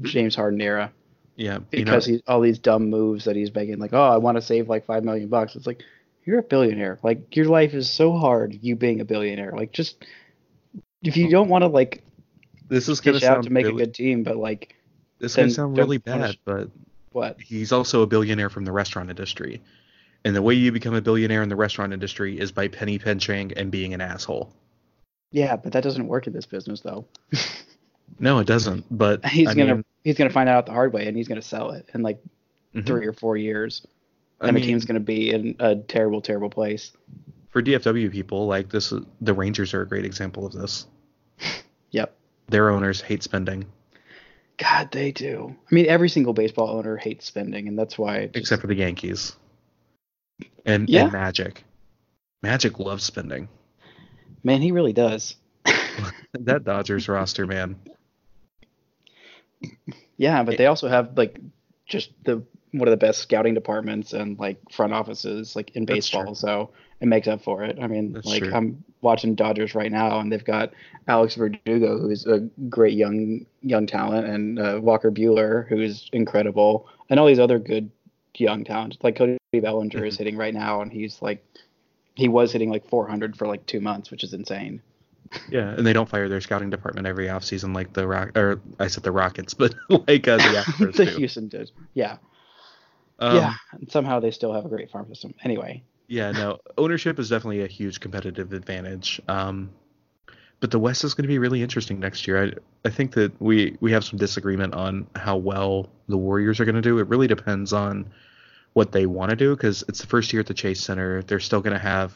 James 0.01 0.35
Harden 0.35 0.61
era, 0.61 0.93
yeah, 1.37 1.59
you 1.71 1.85
know, 1.85 1.93
because 1.93 2.07
he's 2.07 2.23
all 2.27 2.41
these 2.41 2.59
dumb 2.59 2.91
moves 2.91 3.25
that 3.27 3.37
he's 3.37 3.55
making. 3.55 3.79
Like, 3.79 3.93
oh, 3.93 4.03
I 4.03 4.17
want 4.17 4.37
to 4.37 4.43
save 4.43 4.69
like 4.69 4.87
five 4.87 5.05
million 5.05 5.29
bucks. 5.29 5.55
It's 5.55 5.67
like 5.67 5.83
you're 6.25 6.39
a 6.39 6.43
billionaire. 6.43 6.99
Like 7.03 7.37
your 7.37 7.47
life 7.47 7.75
is 7.75 7.91
so 7.91 8.17
hard. 8.17 8.59
You 8.61 8.77
being 8.77 9.01
a 9.01 9.05
billionaire. 9.05 9.53
Like 9.55 9.73
just 9.73 10.05
if 11.03 11.17
you 11.17 11.29
oh. 11.29 11.31
don't 11.31 11.49
want 11.49 11.63
to 11.63 11.69
like 11.69 12.03
this 12.73 12.89
is 12.89 13.01
gonna 13.01 13.19
dish 13.19 13.27
sound 13.27 13.45
to 13.45 13.51
make 13.51 13.67
really, 13.67 13.83
a 13.83 13.87
good 13.87 13.95
team, 13.95 14.23
but 14.23 14.37
like 14.37 14.75
this 15.19 15.35
can 15.35 15.51
sound 15.51 15.77
really 15.77 15.99
bad, 15.99 16.21
punish- 16.21 16.39
but 16.45 16.71
what? 17.13 17.41
he's 17.41 17.73
also 17.73 18.03
a 18.03 18.07
billionaire 18.07 18.51
from 18.51 18.65
the 18.65 18.73
restaurant 18.73 19.11
industry. 19.11 19.63
And 20.25 20.37
the 20.37 20.43
way 20.43 20.55
you 20.55 20.71
become 20.71 20.95
a 20.95 21.01
billionaire 21.01 21.43
in 21.43 21.49
the 21.49 21.57
restaurant 21.57 21.93
industry 21.93 22.39
is 22.39 22.53
by 22.53 22.69
penny 22.69 22.99
pinching 22.99 23.53
and 23.55 23.73
being 23.73 23.93
an 23.93 24.01
asshole. 24.01 24.53
Yeah, 25.33 25.57
but 25.57 25.73
that 25.73 25.83
doesn't 25.83 26.07
work 26.07 26.27
in 26.27 26.33
this 26.33 26.47
business 26.47 26.81
though. 26.81 27.07
No, 28.19 28.39
it 28.39 28.47
doesn't. 28.47 28.85
But 28.91 29.25
he's 29.27 29.49
I 29.49 29.55
gonna 29.55 29.77
mean, 29.77 29.85
he's 30.05 30.17
gonna 30.17 30.31
find 30.31 30.49
out 30.49 30.67
the 30.67 30.73
hard 30.73 30.93
way, 30.93 31.07
and 31.07 31.17
he's 31.17 31.29
gonna 31.29 31.43
sell 31.43 31.71
it 31.71 31.89
in 31.95 32.03
like 32.03 32.23
mhm. 32.75 32.87
three 32.87 33.07
or 33.07 33.13
four 33.13 33.37
years, 33.37 33.87
I 34.41 34.49
and 34.49 34.55
mean, 34.55 34.63
the 34.63 34.69
team's 34.69 34.85
gonna 34.85 35.01
be 35.01 35.31
in 35.31 35.57
a 35.59 35.77
terrible, 35.77 36.21
terrible 36.21 36.51
place. 36.51 36.93
for 37.51 37.63
DFW 37.63 38.11
people, 38.11 38.47
like 38.47 38.71
this, 38.71 38.93
the 39.21 39.35
Rangers 39.35 39.75
are 39.75 39.83
a 39.83 39.89
great 39.89 40.05
example 40.05 40.47
of 40.47 40.53
this. 40.53 40.87
Yep. 41.95 42.17
Their 42.49 42.71
owners 42.71 43.01
hate 43.01 43.23
spending, 43.23 43.65
God, 44.59 44.91
they 44.93 45.11
do. 45.13 45.55
I 45.71 45.75
mean, 45.75 45.87
every 45.87 46.09
single 46.09 46.33
baseball 46.35 46.69
owner 46.71 46.97
hates 46.97 47.25
spending, 47.27 47.67
and 47.69 47.79
that's 47.79 47.99
why. 47.99 48.27
just- 48.27 48.37
except 48.37 48.61
for 48.61 48.69
the 48.69 48.75
Yankees 48.77 49.35
and, 50.67 50.89
Yeah. 50.89 51.05
and 51.05 51.13
Magic. 51.13 51.65
Magic 52.43 52.79
loves 52.79 53.05
spending. 53.05 53.49
man, 54.45 54.61
he 54.61 54.73
really 54.73 54.93
does. 54.93 55.37
that 56.35 56.65
Dodgers 56.65 57.09
roster, 57.09 57.47
man. 57.47 57.77
Yeah, 60.17 60.43
but 60.43 60.59
they 60.59 60.67
also 60.67 60.89
have 60.89 61.17
like 61.17 61.39
just 61.87 62.11
the 62.25 62.43
one 62.73 62.89
of 62.89 62.93
the 62.93 62.97
best 62.97 63.21
scouting 63.21 63.55
departments 63.55 64.13
and 64.13 64.39
like 64.39 64.59
front 64.71 64.93
offices 64.93 65.55
like 65.55 65.71
in 65.77 65.85
baseball. 65.85 66.35
So 66.35 66.71
it 67.03 67.07
makes 67.09 67.29
up 67.29 67.43
for 67.43 67.65
it. 67.65 67.79
I 67.83 67.87
mean, 67.89 68.13
That's 68.13 68.27
like 68.27 68.43
true. 68.45 68.55
I'm 68.55 68.83
watching 69.03 69.35
Dodgers 69.35 69.75
right 69.75 69.91
now, 69.93 70.21
and 70.21 70.33
they've 70.33 70.45
got 70.45 70.73
Alex 71.09 71.35
Verdugo, 71.35 71.99
who's 71.99 72.25
a 72.27 72.39
great 72.69 72.95
young 72.95 73.45
young 73.61 73.87
talent, 73.87 74.27
and 74.27 74.59
uh, 74.59 74.79
Walker 74.83 75.11
Buehler, 75.11 75.69
who's 75.69 76.09
incredible, 76.13 76.89
and 77.11 77.19
all 77.21 77.27
these 77.27 77.41
other 77.41 77.59
good 77.59 77.91
young 78.37 78.65
talents. 78.65 78.97
Like 79.03 79.17
Cody 79.17 79.37
Bellinger 79.53 80.05
is 80.07 80.15
Mhm. 80.15 80.19
hitting 80.19 80.37
right 80.37 80.55
now, 80.55 80.81
and 80.81 80.91
he's 80.93 81.21
like 81.21 81.45
he 82.15 82.29
was 82.29 82.53
hitting 82.53 82.71
like 82.71 82.87
400 82.89 83.37
for 83.37 83.47
like 83.47 83.67
two 83.67 83.81
months, 83.81 84.11
which 84.11 84.23
is 84.23 84.33
insane. 84.33 84.81
Yeah, 85.51 85.71
and 85.71 85.87
they 85.87 85.95
don't 85.95 86.09
fire 86.09 86.29
their 86.29 86.43
scouting 86.43 86.69
department 86.71 87.07
every 87.07 87.27
offseason 87.27 87.75
like 87.75 87.93
the 87.95 88.07
Rock 88.07 88.37
or 88.37 88.61
I 88.79 88.87
said 88.89 89.03
the 89.03 89.11
Rockets, 89.13 89.55
but 89.63 89.75
like 89.89 90.29
uh, 90.29 90.37
the 90.37 90.43
Astros 90.67 90.97
the. 90.97 91.05
Houston 91.07 91.49
did, 91.49 91.71
yeah, 91.95 92.19
Um, 93.19 93.37
yeah. 93.37 93.55
And 93.73 93.91
somehow 93.91 94.21
they 94.21 94.31
still 94.31 94.53
have 94.53 94.67
a 94.67 94.69
great 94.69 94.91
farm 94.91 95.09
system. 95.09 95.35
Anyway, 95.43 95.83
Yeah, 96.09 96.33
no, 96.33 96.59
ownership 96.77 97.19
is 97.19 97.29
definitely 97.31 97.63
a 97.63 97.67
huge 97.67 98.01
competitive 98.01 98.53
advantage. 98.53 99.21
Um, 99.29 99.71
but 100.61 100.71
the 100.71 100.79
West 100.79 101.05
is 101.05 101.15
going 101.15 101.25
to 101.25 101.29
be 101.29 101.39
really 101.39 101.63
interesting 101.63 101.99
next 101.99 102.27
year. 102.27 102.45
I 102.45 102.53
I 102.85 102.91
think 102.91 103.13
that 103.15 103.41
we 103.41 103.77
we 103.81 103.93
have 103.93 104.05
some 104.05 104.19
disagreement 104.19 104.75
on 104.75 105.07
how 105.17 105.37
well 105.37 105.89
the 106.09 106.17
Warriors 106.19 106.61
are 106.61 106.65
going 106.65 106.77
to 106.77 106.83
do. 106.83 106.99
It 106.99 107.09
really 107.09 107.27
depends 107.27 107.73
on 107.73 108.11
what 108.75 108.93
they 108.93 109.07
want 109.07 109.31
to 109.31 109.37
do 109.37 109.55
because 109.57 109.85
it's 109.89 110.01
the 110.01 110.07
first 110.07 110.33
year 110.33 110.41
at 110.41 110.47
the 110.47 110.55
Chase 110.55 110.81
Center. 110.81 111.23
They're 111.23 111.41
still 111.41 111.61
going 111.61 111.75
to 111.75 111.83
have 111.83 112.15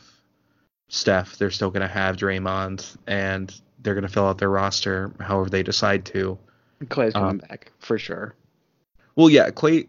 Steph. 0.88 1.36
They're 1.38 1.50
still 1.50 1.70
going 1.70 1.82
to 1.82 1.92
have 1.92 2.16
Draymond, 2.16 2.96
and 3.06 3.52
they're 3.82 3.94
going 3.94 4.06
to 4.06 4.12
fill 4.12 4.26
out 4.26 4.38
their 4.38 4.50
roster 4.50 5.12
however 5.20 5.50
they 5.50 5.62
decide 5.62 6.04
to. 6.06 6.38
Klay's 6.84 7.14
coming 7.14 7.30
Um, 7.30 7.38
back 7.38 7.72
for 7.78 7.98
sure. 7.98 8.34
Well, 9.16 9.30
yeah, 9.30 9.50
Clay. 9.50 9.88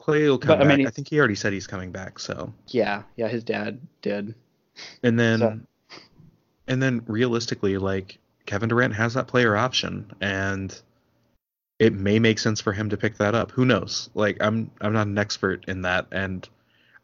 Klay 0.00 0.28
will 0.28 0.38
come 0.38 0.58
But, 0.58 0.62
I 0.62 0.68
back. 0.68 0.78
mean, 0.78 0.86
I 0.86 0.90
think 0.90 1.08
he 1.08 1.18
already 1.18 1.34
said 1.34 1.52
he's 1.52 1.66
coming 1.66 1.90
back. 1.92 2.18
So. 2.18 2.52
Yeah, 2.68 3.02
yeah. 3.16 3.28
His 3.28 3.44
dad 3.44 3.78
did. 4.02 4.34
And 5.02 5.18
then 5.18 5.38
So- 5.38 5.60
and 6.68 6.82
then 6.82 7.02
realistically, 7.06 7.76
like 7.78 8.18
Kevin 8.46 8.68
Durant 8.68 8.94
has 8.94 9.14
that 9.14 9.26
player 9.26 9.56
option 9.56 10.10
and 10.20 10.80
it 11.78 11.92
may 11.94 12.18
make 12.18 12.38
sense 12.38 12.60
for 12.60 12.72
him 12.72 12.88
to 12.90 12.96
pick 12.96 13.16
that 13.18 13.34
up. 13.34 13.50
Who 13.52 13.64
knows? 13.64 14.08
Like 14.14 14.36
I'm 14.40 14.70
I'm 14.80 14.92
not 14.92 15.06
an 15.06 15.18
expert 15.18 15.64
in 15.68 15.82
that 15.82 16.06
and 16.12 16.48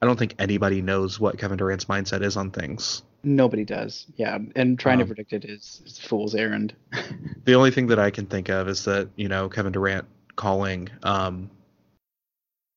I 0.00 0.06
don't 0.06 0.18
think 0.18 0.34
anybody 0.38 0.82
knows 0.82 1.18
what 1.18 1.38
Kevin 1.38 1.56
Durant's 1.56 1.86
mindset 1.86 2.22
is 2.22 2.36
on 2.36 2.50
things. 2.50 3.02
Nobody 3.24 3.64
does. 3.64 4.06
Yeah, 4.16 4.38
and 4.54 4.78
trying 4.78 4.98
to 4.98 5.02
Um, 5.04 5.08
predict 5.08 5.32
it 5.32 5.44
is, 5.46 5.82
is 5.84 5.98
fool's 5.98 6.34
errand. 6.34 6.74
The 7.44 7.54
only 7.54 7.70
thing 7.70 7.86
that 7.88 7.98
I 7.98 8.10
can 8.10 8.26
think 8.26 8.48
of 8.48 8.68
is 8.68 8.84
that, 8.86 9.08
you 9.16 9.28
know, 9.28 9.48
Kevin 9.48 9.72
Durant 9.72 10.04
calling 10.36 10.88
um 11.02 11.50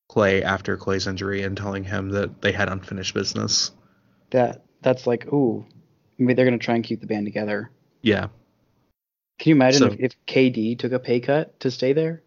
Klay 0.09 0.41
after 0.41 0.77
Klay's 0.77 1.07
injury 1.07 1.43
and 1.43 1.55
telling 1.55 1.83
him 1.83 2.09
that 2.09 2.41
they 2.41 2.51
had 2.51 2.69
unfinished 2.69 3.13
business. 3.13 3.71
that 4.31 4.63
that's 4.81 5.05
like, 5.07 5.31
ooh, 5.33 5.65
maybe 6.17 6.33
they're 6.33 6.45
gonna 6.45 6.57
try 6.57 6.75
and 6.75 6.83
keep 6.83 7.01
the 7.01 7.07
band 7.07 7.25
together. 7.25 7.69
Yeah. 8.01 8.27
Can 9.39 9.49
you 9.51 9.55
imagine 9.55 9.79
So- 9.79 9.87
if, 9.87 9.99
if 9.99 10.25
KD 10.25 10.77
took 10.77 10.91
a 10.91 10.99
pay 10.99 11.19
cut 11.19 11.59
to 11.61 11.71
stay 11.71 11.93
there? 11.93 12.21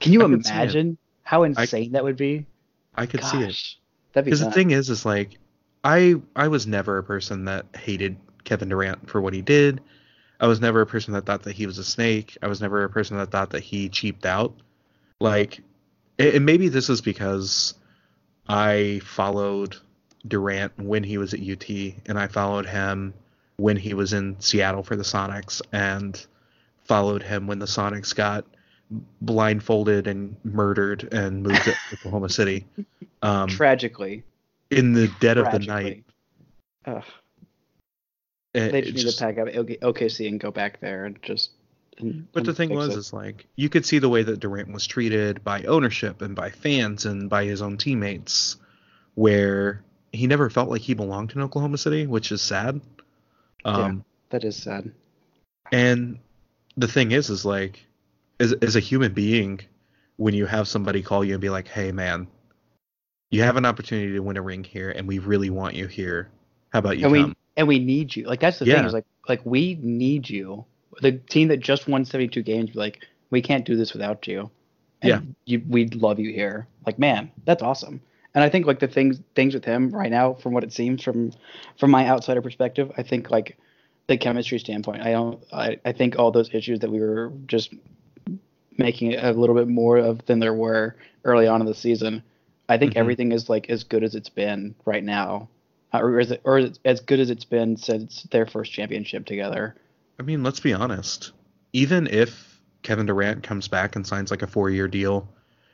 Can 0.00 0.12
you 0.12 0.22
I 0.24 0.28
could 0.28 0.44
see 0.46 0.52
it. 0.52 0.54
imagine 0.56 0.98
how 1.22 1.42
insane 1.44 1.92
that 1.92 2.02
would 2.04 2.16
be? 2.16 2.46
I 2.94 3.06
could 3.06 3.22
see 3.24 3.42
it. 3.42 3.56
That'd 4.12 4.24
be 4.24 4.30
Because 4.32 4.40
the 4.44 4.50
thing 4.50 4.70
is, 4.72 4.90
is 4.90 5.04
like, 5.06 5.38
I 5.84 6.16
I 6.36 6.48
was 6.48 6.66
never 6.66 6.98
a 6.98 7.02
person 7.04 7.44
that 7.46 7.66
hated 7.74 8.16
Kevin 8.44 8.68
Durant 8.68 9.08
for 9.08 9.20
what 9.20 9.32
he 9.32 9.42
did. 9.42 9.80
I 10.40 10.46
was 10.48 10.60
never 10.60 10.80
a 10.80 10.86
person 10.86 11.14
that 11.14 11.24
thought 11.24 11.44
that 11.44 11.54
he 11.54 11.66
was 11.66 11.78
a 11.78 11.84
snake. 11.84 12.36
I 12.42 12.48
was 12.48 12.60
never 12.60 12.82
a 12.84 12.88
person 12.90 13.16
that 13.16 13.30
thought 13.30 13.50
that 13.50 13.62
he 13.62 13.88
cheaped 13.88 14.26
out. 14.26 14.54
Like, 15.20 15.60
and 16.28 16.46
maybe 16.46 16.68
this 16.68 16.88
is 16.88 17.00
because 17.00 17.74
I 18.48 19.00
followed 19.04 19.76
Durant 20.26 20.72
when 20.78 21.02
he 21.04 21.18
was 21.18 21.34
at 21.34 21.40
UT, 21.40 21.68
and 22.06 22.18
I 22.18 22.26
followed 22.28 22.66
him 22.66 23.14
when 23.56 23.76
he 23.76 23.94
was 23.94 24.12
in 24.12 24.38
Seattle 24.40 24.82
for 24.82 24.96
the 24.96 25.02
Sonics, 25.02 25.60
and 25.72 26.24
followed 26.84 27.22
him 27.22 27.46
when 27.46 27.58
the 27.58 27.66
Sonics 27.66 28.14
got 28.14 28.44
blindfolded 29.20 30.06
and 30.06 30.36
murdered 30.44 31.08
and 31.12 31.42
moved 31.42 31.62
to 31.64 31.74
Oklahoma 31.94 32.28
City. 32.28 32.66
Um, 33.22 33.48
Tragically, 33.48 34.22
in 34.70 34.92
the 34.92 35.08
dead 35.20 35.38
of 35.38 35.50
the 35.52 35.60
night. 35.60 36.04
Ugh, 36.86 37.04
It- 38.54 38.72
they 38.72 38.78
it 38.80 38.82
just 38.84 38.94
need 38.96 39.02
just- 39.02 39.18
to 39.18 39.24
pack 39.24 39.38
up 39.38 39.48
OKC 39.48 40.28
and 40.28 40.38
go 40.40 40.50
back 40.50 40.80
there 40.80 41.04
and 41.04 41.20
just. 41.22 41.50
And, 41.98 42.30
but 42.32 42.44
the 42.44 42.54
thing 42.54 42.70
was, 42.70 42.94
it. 42.94 42.98
is 42.98 43.12
like 43.12 43.46
you 43.56 43.68
could 43.68 43.84
see 43.84 43.98
the 43.98 44.08
way 44.08 44.22
that 44.22 44.40
Durant 44.40 44.72
was 44.72 44.86
treated 44.86 45.44
by 45.44 45.62
ownership 45.64 46.22
and 46.22 46.34
by 46.34 46.50
fans 46.50 47.04
and 47.04 47.28
by 47.28 47.44
his 47.44 47.60
own 47.60 47.76
teammates, 47.76 48.56
where 49.14 49.84
he 50.12 50.26
never 50.26 50.48
felt 50.50 50.70
like 50.70 50.80
he 50.80 50.94
belonged 50.94 51.32
in 51.32 51.42
Oklahoma 51.42 51.78
City, 51.78 52.06
which 52.06 52.32
is 52.32 52.40
sad. 52.40 52.80
Um, 53.64 54.04
that 54.30 54.44
is 54.44 54.56
sad. 54.56 54.92
And 55.70 56.18
the 56.76 56.88
thing 56.88 57.12
is, 57.12 57.30
is 57.30 57.44
like, 57.44 57.84
as 58.40 58.52
as 58.54 58.76
a 58.76 58.80
human 58.80 59.12
being, 59.12 59.60
when 60.16 60.34
you 60.34 60.46
have 60.46 60.68
somebody 60.68 61.02
call 61.02 61.24
you 61.24 61.34
and 61.34 61.40
be 61.40 61.50
like, 61.50 61.68
"Hey, 61.68 61.92
man, 61.92 62.26
you 63.30 63.42
have 63.42 63.56
an 63.56 63.66
opportunity 63.66 64.12
to 64.12 64.20
win 64.20 64.36
a 64.36 64.42
ring 64.42 64.64
here, 64.64 64.90
and 64.90 65.06
we 65.06 65.18
really 65.18 65.50
want 65.50 65.74
you 65.74 65.86
here. 65.86 66.30
How 66.72 66.78
about 66.80 66.98
you 66.98 67.06
and 67.06 67.14
come?" 67.14 67.28
we 67.28 67.34
and 67.56 67.68
we 67.68 67.78
need 67.78 68.16
you. 68.16 68.26
Like 68.26 68.40
that's 68.40 68.58
the 68.58 68.66
Yeah. 68.66 68.76
thing 68.76 68.86
is 68.86 68.92
like 68.92 69.06
like 69.28 69.44
we 69.44 69.78
need 69.80 70.28
you. 70.28 70.64
The 71.00 71.12
team 71.12 71.48
that 71.48 71.60
just 71.60 71.88
won 71.88 72.04
72 72.04 72.42
games, 72.42 72.74
like 72.74 73.06
we 73.30 73.40
can't 73.42 73.64
do 73.64 73.76
this 73.76 73.92
without 73.92 74.26
you. 74.26 74.50
and 75.00 75.08
Yeah. 75.08 75.20
you, 75.46 75.62
we'd 75.68 75.96
love 75.96 76.20
you 76.20 76.32
here. 76.32 76.68
Like, 76.86 76.98
man, 76.98 77.30
that's 77.44 77.62
awesome. 77.62 78.00
And 78.34 78.44
I 78.44 78.48
think 78.48 78.66
like 78.66 78.78
the 78.78 78.86
things 78.88 79.20
things 79.34 79.52
with 79.52 79.64
him 79.64 79.90
right 79.90 80.10
now, 80.10 80.34
from 80.34 80.52
what 80.52 80.62
it 80.64 80.72
seems 80.72 81.02
from 81.02 81.32
from 81.78 81.90
my 81.90 82.08
outsider 82.08 82.40
perspective, 82.40 82.90
I 82.96 83.02
think 83.02 83.30
like 83.30 83.56
the 84.06 84.16
chemistry 84.16 84.58
standpoint, 84.58 85.02
I 85.02 85.12
don't, 85.12 85.42
I, 85.52 85.78
I 85.84 85.92
think 85.92 86.18
all 86.18 86.30
those 86.30 86.52
issues 86.54 86.80
that 86.80 86.90
we 86.90 87.00
were 87.00 87.32
just 87.46 87.74
making 88.78 89.14
a 89.16 89.32
little 89.32 89.54
bit 89.54 89.68
more 89.68 89.98
of 89.98 90.24
than 90.26 90.38
there 90.38 90.54
were 90.54 90.96
early 91.24 91.46
on 91.46 91.60
in 91.60 91.66
the 91.66 91.74
season. 91.74 92.22
I 92.68 92.78
think 92.78 92.94
Mhm. 92.94 92.98
everything 92.98 93.32
is 93.32 93.48
like 93.50 93.68
as 93.70 93.84
good 93.84 94.02
as 94.02 94.14
it's 94.14 94.28
been 94.30 94.74
right 94.84 95.04
now, 95.04 95.48
uh, 95.92 95.98
or 96.00 96.20
is 96.20 96.30
it, 96.30 96.40
or 96.44 96.58
is 96.58 96.64
it 96.70 96.78
as 96.84 97.00
good 97.00 97.20
as 97.20 97.28
it's 97.30 97.44
been 97.44 97.76
since 97.76 98.22
their 98.30 98.46
first 98.46 98.72
championship 98.72 99.26
together. 99.26 99.74
I 100.22 100.24
mean, 100.24 100.44
let's 100.44 100.60
be 100.60 100.72
honest. 100.72 101.32
Even 101.72 102.06
if 102.06 102.60
Kevin 102.82 103.06
Durant 103.06 103.42
comes 103.42 103.66
back 103.66 103.96
and 103.96 104.06
signs 104.06 104.30
like 104.30 104.42
a 104.42 104.46
four-year 104.46 104.86
deal, 104.86 105.28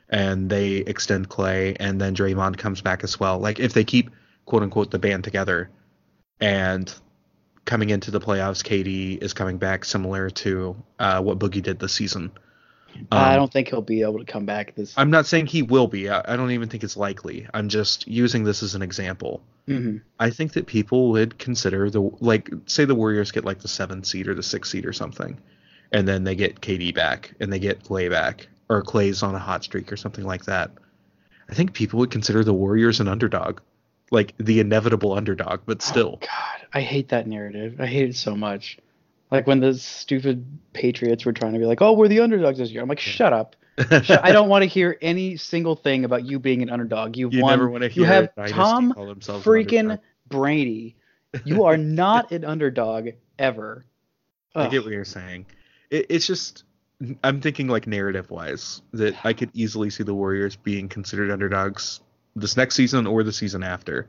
and 0.09 0.49
they 0.49 0.77
extend 0.77 1.29
Klay, 1.29 1.77
and 1.79 2.01
then 2.01 2.15
Draymond 2.15 2.57
comes 2.57 2.81
back 2.81 3.03
as 3.03 3.19
well, 3.19 3.37
like 3.37 3.59
if 3.59 3.73
they 3.73 3.83
keep 3.83 4.09
quote 4.45 4.63
unquote 4.63 4.89
the 4.89 4.97
band 4.97 5.23
together, 5.23 5.69
and 6.39 6.91
coming 7.65 7.91
into 7.91 8.09
the 8.09 8.19
playoffs, 8.19 8.63
KD 8.63 9.21
is 9.21 9.33
coming 9.33 9.59
back 9.59 9.85
similar 9.85 10.31
to 10.31 10.75
uh, 10.97 11.21
what 11.21 11.37
Boogie 11.37 11.61
did 11.61 11.77
this 11.77 11.93
season. 11.93 12.31
I 13.11 13.33
Um, 13.33 13.41
don't 13.41 13.53
think 13.53 13.67
he'll 13.67 13.83
be 13.83 14.01
able 14.01 14.17
to 14.17 14.25
come 14.25 14.47
back 14.47 14.73
this. 14.73 14.95
I'm 14.97 15.11
not 15.11 15.27
saying 15.27 15.45
he 15.45 15.61
will 15.61 15.87
be. 15.87 16.09
I, 16.09 16.33
I 16.33 16.37
don't 16.37 16.49
even 16.49 16.69
think 16.69 16.83
it's 16.83 16.97
likely. 16.97 17.47
I'm 17.53 17.69
just 17.69 18.07
using 18.07 18.45
this 18.45 18.63
as 18.63 18.73
an 18.73 18.81
example. 18.81 19.43
Mhm. 19.69 20.01
I 20.19 20.29
think 20.31 20.53
that 20.53 20.65
people 20.65 21.11
would 21.11 21.37
consider 21.37 21.89
the 21.89 22.01
like 22.19 22.49
say 22.65 22.85
the 22.85 22.95
Warriors 22.95 23.31
get 23.31 23.45
like 23.45 23.59
the 23.59 23.67
seventh 23.67 24.05
seed 24.05 24.27
or 24.27 24.33
the 24.33 24.43
sixth 24.43 24.71
seed 24.71 24.85
or 24.85 24.93
something, 24.93 25.39
and 25.91 26.07
then 26.07 26.23
they 26.23 26.35
get 26.35 26.61
KD 26.61 26.93
back 26.93 27.33
and 27.39 27.53
they 27.53 27.59
get 27.59 27.83
Klay 27.83 28.09
back 28.09 28.47
or 28.69 28.83
Klay's 28.83 29.23
on 29.23 29.35
a 29.35 29.39
hot 29.39 29.63
streak 29.63 29.91
or 29.91 29.97
something 29.97 30.25
like 30.25 30.45
that. 30.45 30.71
I 31.49 31.53
think 31.53 31.73
people 31.73 31.99
would 31.99 32.11
consider 32.11 32.43
the 32.43 32.53
Warriors 32.53 32.99
an 32.99 33.07
underdog, 33.07 33.61
like 34.11 34.33
the 34.37 34.59
inevitable 34.59 35.13
underdog, 35.13 35.61
but 35.65 35.81
still. 35.81 36.17
God, 36.21 36.67
I 36.73 36.81
hate 36.81 37.09
that 37.09 37.27
narrative. 37.27 37.75
I 37.79 37.85
hate 37.87 38.09
it 38.09 38.15
so 38.15 38.35
much. 38.35 38.77
Like 39.31 39.45
when 39.45 39.59
the 39.59 39.75
stupid 39.75 40.45
Patriots 40.73 41.25
were 41.25 41.33
trying 41.33 41.53
to 41.53 41.59
be 41.59 41.65
like, 41.65 41.81
"Oh, 41.81 41.93
we're 41.93 42.07
the 42.07 42.21
underdogs 42.21 42.57
this 42.57 42.71
year." 42.71 42.81
I'm 42.81 42.89
like, 42.89 42.99
"Shut 42.99 43.33
up! 43.33 43.55
I 43.79 44.31
don't 44.31 44.49
want 44.49 44.63
to 44.63 44.67
hear 44.67 44.97
any 45.01 45.37
single 45.37 45.75
thing 45.75 46.05
about 46.05 46.25
you 46.25 46.39
being 46.39 46.61
an 46.61 46.69
underdog. 46.69 47.15
You've 47.15 47.33
You 47.33 47.43
won. 47.43 47.51
never 47.51 47.69
want 47.69 47.83
to 47.83 47.89
hear 47.89 48.03
you 48.03 48.09
have 48.09 48.29
Tom 48.47 48.93
freaking. 48.93 49.99
Brady. 50.27 50.95
You 51.43 51.65
are 51.65 51.77
not 51.77 52.31
an 52.31 52.45
underdog 52.45 53.09
ever. 53.37 53.85
I 54.55 54.67
get 54.67 54.83
what 54.83 54.91
you're 54.91 55.05
saying. 55.05 55.45
It, 55.89 56.07
it's 56.09 56.27
just 56.27 56.63
I'm 57.23 57.39
thinking 57.41 57.67
like 57.67 57.87
narrative 57.87 58.29
wise 58.29 58.81
that 58.93 59.25
I 59.25 59.33
could 59.33 59.49
easily 59.53 59.89
see 59.89 60.03
the 60.03 60.13
Warriors 60.13 60.55
being 60.55 60.89
considered 60.89 61.31
underdogs 61.31 62.01
this 62.35 62.57
next 62.57 62.75
season 62.75 63.07
or 63.07 63.23
the 63.23 63.31
season 63.31 63.63
after. 63.63 64.07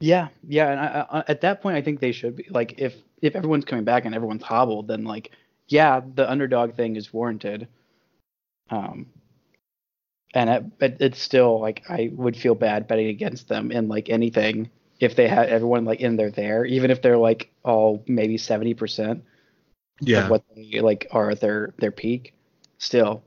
Yeah, 0.00 0.28
yeah, 0.46 0.70
and 0.70 0.80
I, 0.80 0.84
I, 0.84 1.18
uh, 1.18 1.22
at 1.28 1.40
that 1.40 1.60
point, 1.60 1.76
I 1.76 1.82
think 1.82 2.00
they 2.00 2.12
should 2.12 2.36
be 2.36 2.46
like 2.50 2.74
if 2.78 2.94
if 3.20 3.34
everyone's 3.34 3.64
coming 3.64 3.84
back 3.84 4.04
and 4.04 4.14
everyone's 4.14 4.42
hobbled, 4.42 4.88
then 4.88 5.04
like 5.04 5.32
yeah, 5.68 6.00
the 6.14 6.28
underdog 6.30 6.74
thing 6.74 6.96
is 6.96 7.12
warranted. 7.12 7.68
Um, 8.70 9.06
and 10.34 10.50
it, 10.50 10.78
but 10.78 10.96
it's 11.00 11.20
still 11.20 11.60
like 11.60 11.82
I 11.88 12.10
would 12.12 12.36
feel 12.36 12.54
bad 12.54 12.86
betting 12.86 13.08
against 13.08 13.48
them 13.48 13.72
in 13.72 13.88
like 13.88 14.08
anything 14.10 14.70
if 15.00 15.14
they 15.16 15.28
had 15.28 15.48
everyone 15.48 15.84
like 15.84 16.00
in 16.00 16.16
there 16.16 16.30
there, 16.30 16.64
even 16.64 16.90
if 16.90 17.00
they're 17.02 17.16
like 17.16 17.50
all 17.64 18.02
maybe 18.06 18.36
seventy 18.36 18.74
percent 18.74 19.24
Yeah. 20.00 20.24
of 20.24 20.30
what 20.30 20.44
they 20.54 20.80
like 20.80 21.06
are 21.12 21.30
at 21.30 21.40
their 21.40 21.72
their 21.78 21.92
peak. 21.92 22.34
Still, 22.80 23.24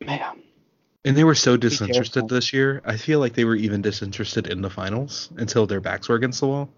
man, 0.00 0.42
And 1.04 1.16
they 1.16 1.22
were 1.24 1.36
so 1.36 1.56
disinterested 1.56 2.28
this 2.28 2.52
year. 2.52 2.82
I 2.84 2.96
feel 2.96 3.20
like 3.20 3.34
they 3.34 3.44
were 3.44 3.54
even 3.54 3.82
disinterested 3.82 4.48
in 4.48 4.62
the 4.62 4.70
finals 4.70 5.30
until 5.36 5.66
their 5.66 5.80
backs 5.80 6.08
were 6.08 6.16
against 6.16 6.40
the 6.40 6.48
wall. 6.48 6.68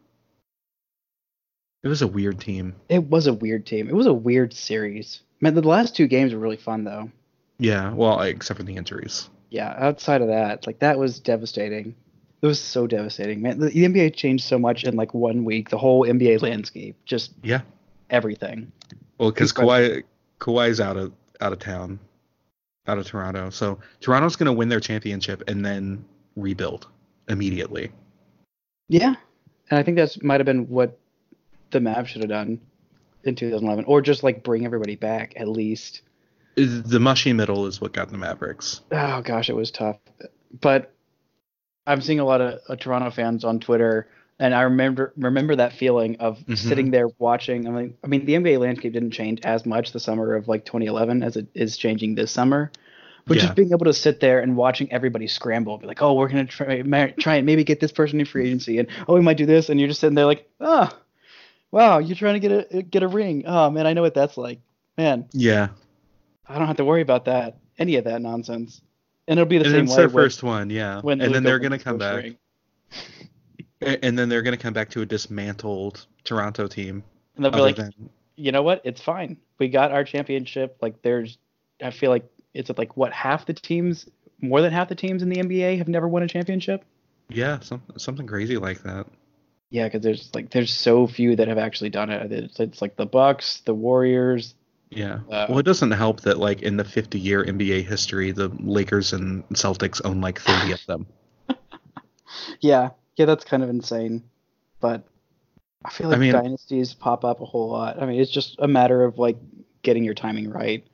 It 1.83 1.89
was 1.89 2.03
a 2.03 2.07
weird 2.07 2.41
team. 2.41 2.75
it 2.89 3.09
was 3.09 3.29
a 3.29 3.33
weird 3.33 3.65
team. 3.65 3.89
It 3.89 3.95
was 3.95 4.07
a 4.07 4.13
weird 4.13 4.53
series. 4.53 5.21
Man, 5.41 5.55
the 5.55 5.63
last 5.63 5.95
two 5.95 6.07
games 6.09 6.35
were 6.35 6.41
really 6.41 6.57
fun 6.57 6.85
though. 6.85 7.11
Yeah, 7.59 7.93
well, 7.93 8.21
except 8.21 8.59
for 8.59 8.65
the 8.65 8.77
injuries. 8.77 9.29
yeah, 9.51 9.75
outside 9.79 10.21
of 10.23 10.29
that, 10.29 10.67
like 10.67 10.79
that 10.81 10.99
was 10.99 11.19
devastating. 11.19 11.95
It 12.41 12.47
was 12.47 12.61
so 12.61 12.87
devastating, 12.87 13.43
man. 13.43 13.59
The, 13.59 13.71
the 13.71 13.85
NBA 13.85 14.15
changed 14.15 14.45
so 14.45 14.59
much 14.59 14.85
in 14.85 14.95
like 14.95 15.13
one 15.13 15.45
week. 15.45 15.71
The 15.71 15.79
whole 15.79 16.05
NBA 16.05 16.41
landscape, 16.41 16.97
just 17.05 17.33
Yeah. 17.43 17.63
everything. 18.11 18.71
Well, 19.19 19.31
because. 19.33 19.53
Kawhi 19.53 20.05
Kawhi's 20.39 20.81
out 20.81 20.97
of 20.97 21.13
out 21.41 21.53
of 21.53 21.59
town, 21.59 21.99
out 22.87 22.99
of 22.99 23.07
Toronto. 23.07 23.51
So 23.51 23.79
Toronto's 24.01 24.37
gonna 24.37 24.53
win 24.53 24.69
their 24.69 24.79
championship 24.81 25.43
and 25.49 25.65
then 25.65 26.05
rebuild 26.37 26.87
immediately. 27.29 27.91
Yeah, 28.89 29.17
and 29.71 29.79
I 29.79 29.83
think 29.83 29.97
that's 29.97 30.23
might 30.23 30.39
have 30.39 30.47
been 30.47 30.69
what 30.69 30.97
the 31.73 31.81
Mavs 31.81 32.07
should 32.07 32.23
have 32.23 32.31
done 32.31 32.61
in 33.25 33.35
2011, 33.35 33.85
or 33.87 34.01
just 34.01 34.23
like 34.23 34.45
bring 34.45 34.65
everybody 34.65 34.95
back 34.95 35.33
at 35.37 35.49
least. 35.49 36.03
The 36.67 36.99
mushy 37.01 37.33
middle 37.33 37.67
is 37.67 37.81
what 37.81 37.93
got 37.93 38.11
the 38.11 38.19
Mavericks. 38.19 38.81
Oh 38.91 39.23
gosh, 39.23 39.49
it 39.49 39.57
was 39.57 39.71
tough. 39.71 39.99
But 40.61 40.93
I'm 41.87 42.01
seeing 42.01 42.21
a 42.21 42.25
lot 42.25 42.41
of 42.41 42.61
uh, 42.69 42.77
Toronto 42.77 43.11
fans 43.11 43.45
on 43.45 43.61
Twitter, 43.61 44.09
and 44.39 44.55
I 44.55 44.63
remember 44.63 45.13
remember 45.17 45.57
that 45.57 45.73
feeling 45.73 46.17
of 46.17 46.39
Mhm. 46.47 46.57
sitting 46.57 46.91
there 46.91 47.09
watching. 47.19 47.67
I 47.69 47.71
mean, 47.71 47.95
I 48.03 48.09
mean, 48.09 48.27
the 48.27 48.35
NBA 48.35 48.59
landscape 48.59 48.93
didn't 48.93 49.13
change 49.13 49.41
as 49.43 49.65
much 49.67 49.93
the 49.93 50.01
summer 50.01 50.35
of 50.35 50.49
like 50.49 50.65
2011 50.65 51.23
as 51.23 51.37
it 51.37 51.47
is 51.55 51.77
changing 51.77 52.15
this 52.17 52.33
summer. 52.33 52.73
But 53.27 53.37
Yeah. 53.37 53.43
just 53.43 53.55
being 53.57 53.71
able 53.73 53.85
to 53.85 53.93
sit 53.93 54.21
there 54.21 54.41
and 54.41 54.57
watching 54.57 54.91
everybody 54.91 55.27
scramble, 55.29 55.77
be 55.79 55.87
like, 55.87 56.03
"Oh, 56.03 56.15
we're 56.15 56.29
gonna 56.29 56.47
try, 56.47 56.83
try 57.19 57.37
and 57.37 57.47
maybe 57.47 57.63
get 57.63 57.79
this 57.79 57.93
person 57.93 58.19
in 58.21 58.27
free 58.27 58.47
agency," 58.47 58.79
and 58.79 58.89
"Oh, 59.07 59.15
we 59.15 59.21
might 59.21 59.37
do 59.37 59.47
this," 59.47 59.69
and 59.69 59.79
you're 59.79 59.89
just 59.89 60.01
sitting 60.01 60.15
there 60.15 60.25
like, 60.27 60.49
"Oh, 60.61 60.89
wow, 61.71 61.99
you're 61.99 62.17
trying 62.17 62.41
to 62.41 62.49
get 62.49 62.69
a 62.73 62.83
get 62.83 63.03
a 63.03 63.09
ring. 63.09 63.45
Oh 63.47 63.71
man, 63.71 63.87
I 63.87 63.93
know 63.93 64.03
what 64.03 64.15
that's 64.15 64.37
like. 64.37 64.61
Man, 64.97 65.27
Yeah, 65.33 65.69
I 66.49 66.59
don't 66.59 66.67
have 66.67 66.77
to 66.79 66.85
worry 66.85 67.03
about 67.03 67.27
that, 67.27 67.59
any 67.79 67.97
of 67.97 68.05
that 68.05 68.23
nonsense." 68.23 68.81
And 69.27 69.39
it'll 69.39 69.49
be 69.49 69.59
the 69.59 69.65
and 69.67 69.73
same 69.73 69.85
it's 69.85 69.91
way 69.93 69.97
their 69.99 70.07
with- 70.07 70.15
first 70.15 70.43
one. 70.43 70.71
Yeah, 70.71 71.01
when 71.01 71.21
and 71.21 71.35
then 71.35 71.43
they're 71.43 71.59
gonna 71.59 71.79
come 71.79 71.99
back, 71.99 72.25
and 73.81 74.19
then 74.19 74.29
they're 74.29 74.43
gonna 74.43 74.57
come 74.57 74.73
back 74.73 74.91
to 74.91 75.03
a 75.03 75.07
dismantled 75.07 76.07
Toronto 76.25 76.67
team. 76.67 77.05
And 77.37 77.45
they'll 77.45 77.53
be 77.53 77.61
like, 77.61 77.77
than 77.77 77.93
you 78.37 78.53
know 78.53 78.63
what? 78.63 78.81
It's 78.85 79.01
fine. 79.01 79.37
We 79.59 79.69
got 79.69 79.91
our 79.93 80.05
championship. 80.05 80.77
Like, 80.81 81.03
there's, 81.03 81.39
I 81.83 81.91
feel 81.91 82.11
like 82.11 82.25
it's 82.55 82.71
like 82.79 82.97
what 82.97 83.13
half 83.13 83.47
the 83.47 83.53
teams, 83.55 84.09
more 84.41 84.63
than 84.63 84.73
half 84.73 84.89
the 84.89 84.95
teams 84.95 85.23
in 85.23 85.29
the 85.29 85.37
NBA 85.41 85.79
have 85.79 85.89
never 85.89 86.07
won 86.09 86.23
a 86.23 86.29
championship. 86.29 86.85
yeah, 87.29 87.59
some, 87.61 87.83
something 87.97 88.27
crazy 88.27 88.57
like 88.57 88.83
that. 88.85 89.07
Yeah, 89.71 89.85
because 89.85 90.03
there's 90.03 90.31
like 90.35 90.51
there's 90.51 90.73
so 90.73 91.07
few 91.07 91.37
that 91.37 91.49
have 91.49 91.59
actually 91.59 91.91
done 91.91 92.11
it. 92.11 92.33
It's, 92.33 92.59
it's 92.59 92.81
like 92.81 92.97
the 92.97 93.07
Bucks, 93.07 93.61
the 93.67 93.75
Warriors. 93.75 94.55
Yeah. 94.91 95.21
Uh, 95.31 95.47
well, 95.49 95.59
it 95.59 95.65
doesn't 95.65 95.91
help 95.91 96.23
that 96.23 96.39
like 96.39 96.63
in 96.63 96.77
the 96.79 96.85
50 96.85 97.19
year 97.19 97.45
NBA 97.45 97.85
history, 97.85 98.31
the 98.33 98.49
Lakers 98.61 99.13
and 99.13 99.47
Celtics 99.51 100.01
own 100.05 100.21
like 100.21 100.41
30 100.41 100.73
of 100.73 100.87
them. 100.87 101.07
Yeah, 102.61 102.91
yeah, 103.17 103.27
that's 103.27 103.45
kind 103.45 103.63
of 103.63 103.69
insane. 103.71 104.23
But 104.81 105.05
I 105.85 105.91
feel 105.91 106.09
I 106.09 106.11
like 106.11 106.21
mean- 106.21 106.33
dynasties 106.33 106.95
pop 106.95 107.25
up 107.25 107.41
a 107.41 107.45
whole 107.45 107.69
lot. 107.71 108.01
I 108.03 108.07
mean, 108.07 108.21
it's 108.21 108.31
just 108.31 108.57
a 108.59 108.69
matter 108.69 109.05
of 109.05 109.19
like 109.19 109.37
getting 109.83 110.05
your 110.05 110.15
timing 110.15 110.51
right, 110.51 110.87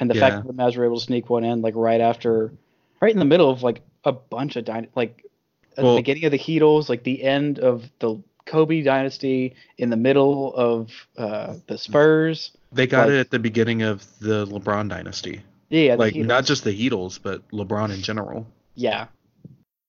and 0.00 0.10
the 0.10 0.14
Yeah. 0.14 0.20
fact 0.20 0.36
that 0.46 0.46
the 0.46 0.62
Mavs 0.62 0.76
were 0.76 0.84
able 0.84 0.98
to 0.98 1.04
sneak 1.04 1.30
one 1.30 1.44
in 1.44 1.62
like 1.62 1.74
right 1.76 2.00
after, 2.00 2.52
right 3.00 3.12
in 3.12 3.18
the 3.18 3.24
middle 3.24 3.48
of 3.50 3.62
like 3.62 3.82
a 4.04 4.12
bunch 4.12 4.56
of 4.56 4.64
dy- 4.64 4.88
like 4.94 5.24
at 5.76 5.84
Well- 5.84 5.94
the 5.94 6.00
beginning 6.00 6.24
of 6.26 6.32
the 6.32 6.38
Heatles, 6.38 6.88
like 6.88 7.04
the 7.04 7.22
end 7.22 7.58
of 7.58 7.90
the 8.00 8.16
Kobe 8.46 8.82
dynasty, 8.82 9.54
in 9.78 9.90
the 9.90 9.96
middle 9.96 10.54
of 10.54 10.90
uh, 11.16 11.54
the 11.66 11.78
Spurs. 11.78 12.52
They 12.72 12.86
got 12.86 13.08
Like- 13.08 13.14
it 13.16 13.20
at 13.20 13.30
the 13.30 13.38
beginning 13.38 13.82
of 13.82 14.04
the 14.20 14.46
LeBron 14.46 14.88
dynasty. 14.88 15.42
Yeah, 15.70 15.94
like 15.94 16.14
Heatles. 16.14 16.26
not 16.26 16.44
just 16.44 16.64
the 16.64 16.70
Heatles, 16.90 17.18
but 17.22 17.46
LeBron 17.50 17.94
in 17.94 18.02
general. 18.02 18.46
yeah, 18.74 19.06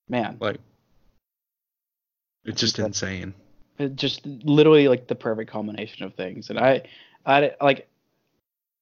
man. 0.08 0.36
Like 0.40 0.58
it's 2.44 2.60
just 2.60 2.78
insane. 2.78 3.34
It 3.78 3.96
just 3.96 4.24
literally 4.26 4.88
like 4.88 5.08
the 5.08 5.14
perfect 5.14 5.50
combination 5.50 6.04
of 6.04 6.14
things 6.14 6.48
and 6.48 6.58
i 6.60 6.82
i 7.26 7.50
like 7.60 7.88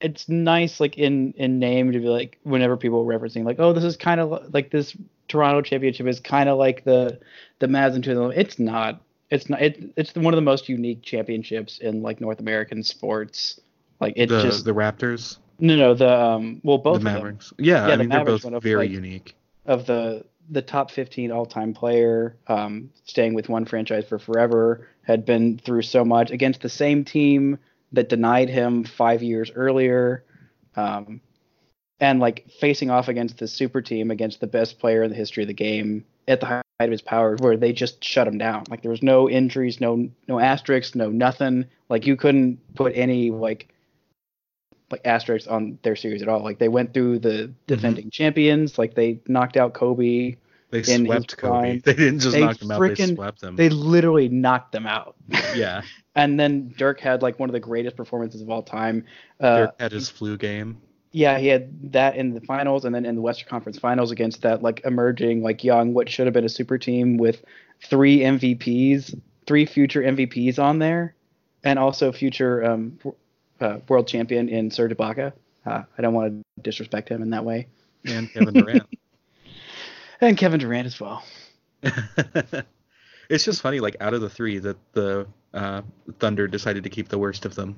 it's 0.02 0.28
nice 0.28 0.80
like 0.80 0.98
in 0.98 1.32
in 1.38 1.58
name 1.58 1.92
to 1.92 1.98
be 1.98 2.06
like 2.08 2.38
whenever 2.42 2.76
people 2.76 3.00
are 3.00 3.04
referencing 3.18 3.44
like 3.44 3.58
oh 3.58 3.72
this 3.72 3.84
is 3.84 3.96
kind 3.96 4.20
of 4.20 4.52
like 4.52 4.70
this 4.70 4.94
toronto 5.28 5.62
championship 5.62 6.06
is 6.06 6.20
kind 6.20 6.50
of 6.50 6.58
like 6.58 6.84
the 6.84 7.18
the 7.60 7.66
Mavs 7.68 7.94
in 7.94 8.02
2011 8.02 8.38
it's 8.38 8.58
not 8.58 9.00
it's 9.32 9.48
not 9.50 9.60
it, 9.62 9.92
it's 9.96 10.14
one 10.14 10.32
of 10.32 10.36
the 10.36 10.42
most 10.42 10.68
unique 10.68 11.02
championships 11.02 11.78
in 11.78 12.02
like 12.02 12.20
north 12.20 12.38
american 12.40 12.82
sports 12.82 13.58
like 14.00 14.12
it 14.16 14.28
the 14.28 14.42
just 14.42 14.64
the 14.64 14.72
Raptors, 14.72 15.38
no 15.58 15.74
no 15.76 15.94
the 15.94 16.12
um 16.12 16.60
well 16.62 16.78
both 16.78 16.94
the 16.94 16.98
of 16.98 17.04
them 17.04 17.14
Mavericks. 17.14 17.52
Yeah, 17.58 17.86
Yeah, 17.88 17.92
I 17.94 17.96
the 17.96 17.96
mean 17.98 18.08
they're 18.10 18.18
Mavericks 18.20 18.42
both 18.42 18.44
went 18.44 18.56
up, 18.56 18.62
very 18.62 18.76
like- 18.86 18.90
unique. 18.90 19.34
of 19.66 19.86
the 19.86 20.24
the 20.50 20.60
top 20.62 20.90
15 20.90 21.30
all-time 21.30 21.72
player, 21.72 22.36
um, 22.48 22.90
staying 23.04 23.32
with 23.32 23.48
one 23.48 23.64
franchise 23.64 24.04
for 24.08 24.18
forever, 24.18 24.88
had 25.02 25.24
been 25.24 25.56
through 25.58 25.82
so 25.82 26.04
much 26.04 26.30
against 26.32 26.60
the 26.60 26.68
same 26.68 27.04
team 27.04 27.56
that 27.92 28.08
denied 28.08 28.48
him 28.50 28.82
five 28.84 29.22
years 29.22 29.50
earlier. 29.54 30.24
Um, 30.74 31.20
and 32.00 32.18
like 32.18 32.50
facing 32.60 32.90
off 32.90 33.06
against 33.08 33.38
the 33.38 33.46
super 33.46 33.80
team 33.80 34.10
against 34.10 34.40
the 34.40 34.46
best 34.48 34.80
player 34.80 35.04
in 35.04 35.10
the 35.10 35.16
history 35.16 35.44
of 35.44 35.46
the 35.46 35.54
game 35.54 36.04
at 36.26 36.40
the 36.40 36.61
of 36.80 36.90
his 36.90 37.02
powers 37.02 37.38
where 37.40 37.56
they 37.56 37.72
just 37.72 38.02
shut 38.02 38.26
him 38.26 38.38
down 38.38 38.64
like 38.68 38.82
there 38.82 38.90
was 38.90 39.02
no 39.02 39.28
injuries 39.30 39.80
no 39.80 40.08
no 40.26 40.40
asterisks 40.40 40.94
no 40.96 41.10
nothing 41.10 41.64
like 41.88 42.06
you 42.06 42.16
couldn't 42.16 42.58
put 42.74 42.92
any 42.96 43.30
like 43.30 43.68
like 44.90 45.00
asterisks 45.04 45.46
on 45.48 45.78
their 45.84 45.94
series 45.96 46.22
at 46.22 46.28
all 46.28 46.42
like 46.42 46.58
they 46.58 46.68
went 46.68 46.92
through 46.92 47.18
the 47.20 47.52
defending 47.66 48.10
champions 48.10 48.78
like 48.78 48.94
they 48.94 49.20
knocked 49.28 49.56
out 49.56 49.74
kobe 49.74 50.34
They 50.70 50.78
in 50.78 50.82
his 50.82 50.96
swept 51.06 51.36
Kobe. 51.36 51.50
prime. 51.50 51.80
They 51.84 51.94
didn't 51.94 52.18
just 52.18 52.34
They 52.34 52.40
knock 52.40 52.60
him 52.60 52.70
out. 52.72 52.80
They 52.80 53.14
swept 53.14 53.42
him. 53.42 53.54
they 53.56 53.68
literally 53.68 54.28
knocked 54.28 54.72
them 54.72 54.86
out 54.86 55.14
yeah. 55.54 55.82
and 56.16 56.38
then 56.40 56.74
dirk 56.76 56.98
had 56.98 57.22
like 57.22 57.38
one 57.38 57.48
of 57.48 57.52
the 57.54 57.60
greatest 57.60 57.96
performances 57.96 58.42
of 58.42 58.50
all 58.50 58.62
time 58.62 59.04
uh, 59.40 59.56
Dirk 59.66 59.74
had 59.80 59.92
his 59.92 60.08
flu 60.10 60.36
game. 60.36 60.78
Yeah, 61.12 61.38
he 61.38 61.46
had 61.46 61.92
that 61.92 62.16
in 62.16 62.34
the 62.34 62.40
finals, 62.40 62.84
and 62.84 62.94
then 62.94 63.04
in 63.04 63.14
the 63.14 63.20
Western 63.20 63.48
Conference 63.48 63.78
Finals 63.78 64.10
against 64.10 64.42
that 64.42 64.62
like 64.62 64.80
emerging, 64.84 65.42
like 65.42 65.62
young, 65.62 65.92
what 65.92 66.08
should 66.08 66.26
have 66.26 66.32
been 66.32 66.44
a 66.44 66.48
super 66.48 66.78
team 66.78 67.18
with 67.18 67.44
three 67.84 68.20
MVPs, 68.20 69.18
three 69.46 69.66
future 69.66 70.00
MVPs 70.02 70.58
on 70.58 70.78
there, 70.78 71.14
and 71.64 71.78
also 71.78 72.12
future 72.12 72.64
um, 72.64 72.98
uh, 73.60 73.78
world 73.88 74.08
champion 74.08 74.48
in 74.48 74.70
Serge 74.70 74.92
Ibaka. 74.92 75.32
Uh, 75.66 75.82
I 75.96 76.02
don't 76.02 76.14
want 76.14 76.42
to 76.56 76.62
disrespect 76.62 77.08
him 77.08 77.22
in 77.22 77.30
that 77.30 77.44
way, 77.44 77.68
And 78.04 78.32
Kevin 78.32 78.54
Durant. 78.54 78.82
and 80.20 80.36
Kevin 80.36 80.60
Durant 80.60 80.86
as 80.86 80.98
well. 80.98 81.22
it's 83.28 83.44
just 83.44 83.60
funny, 83.60 83.80
like 83.80 83.96
out 84.00 84.14
of 84.14 84.22
the 84.22 84.30
three, 84.30 84.58
that 84.58 84.76
the 84.92 85.26
uh, 85.52 85.82
Thunder 86.18 86.48
decided 86.48 86.84
to 86.84 86.90
keep 86.90 87.08
the 87.08 87.18
worst 87.18 87.44
of 87.44 87.54
them, 87.54 87.76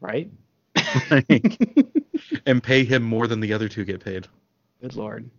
Right? 0.00 0.30
Like, 1.10 1.58
and 2.44 2.62
pay 2.62 2.84
him 2.84 3.02
more 3.02 3.26
than 3.26 3.40
the 3.40 3.52
other 3.52 3.68
two 3.68 3.84
get 3.84 4.04
paid. 4.04 4.26
Good 4.80 4.96
lord. 4.96 5.30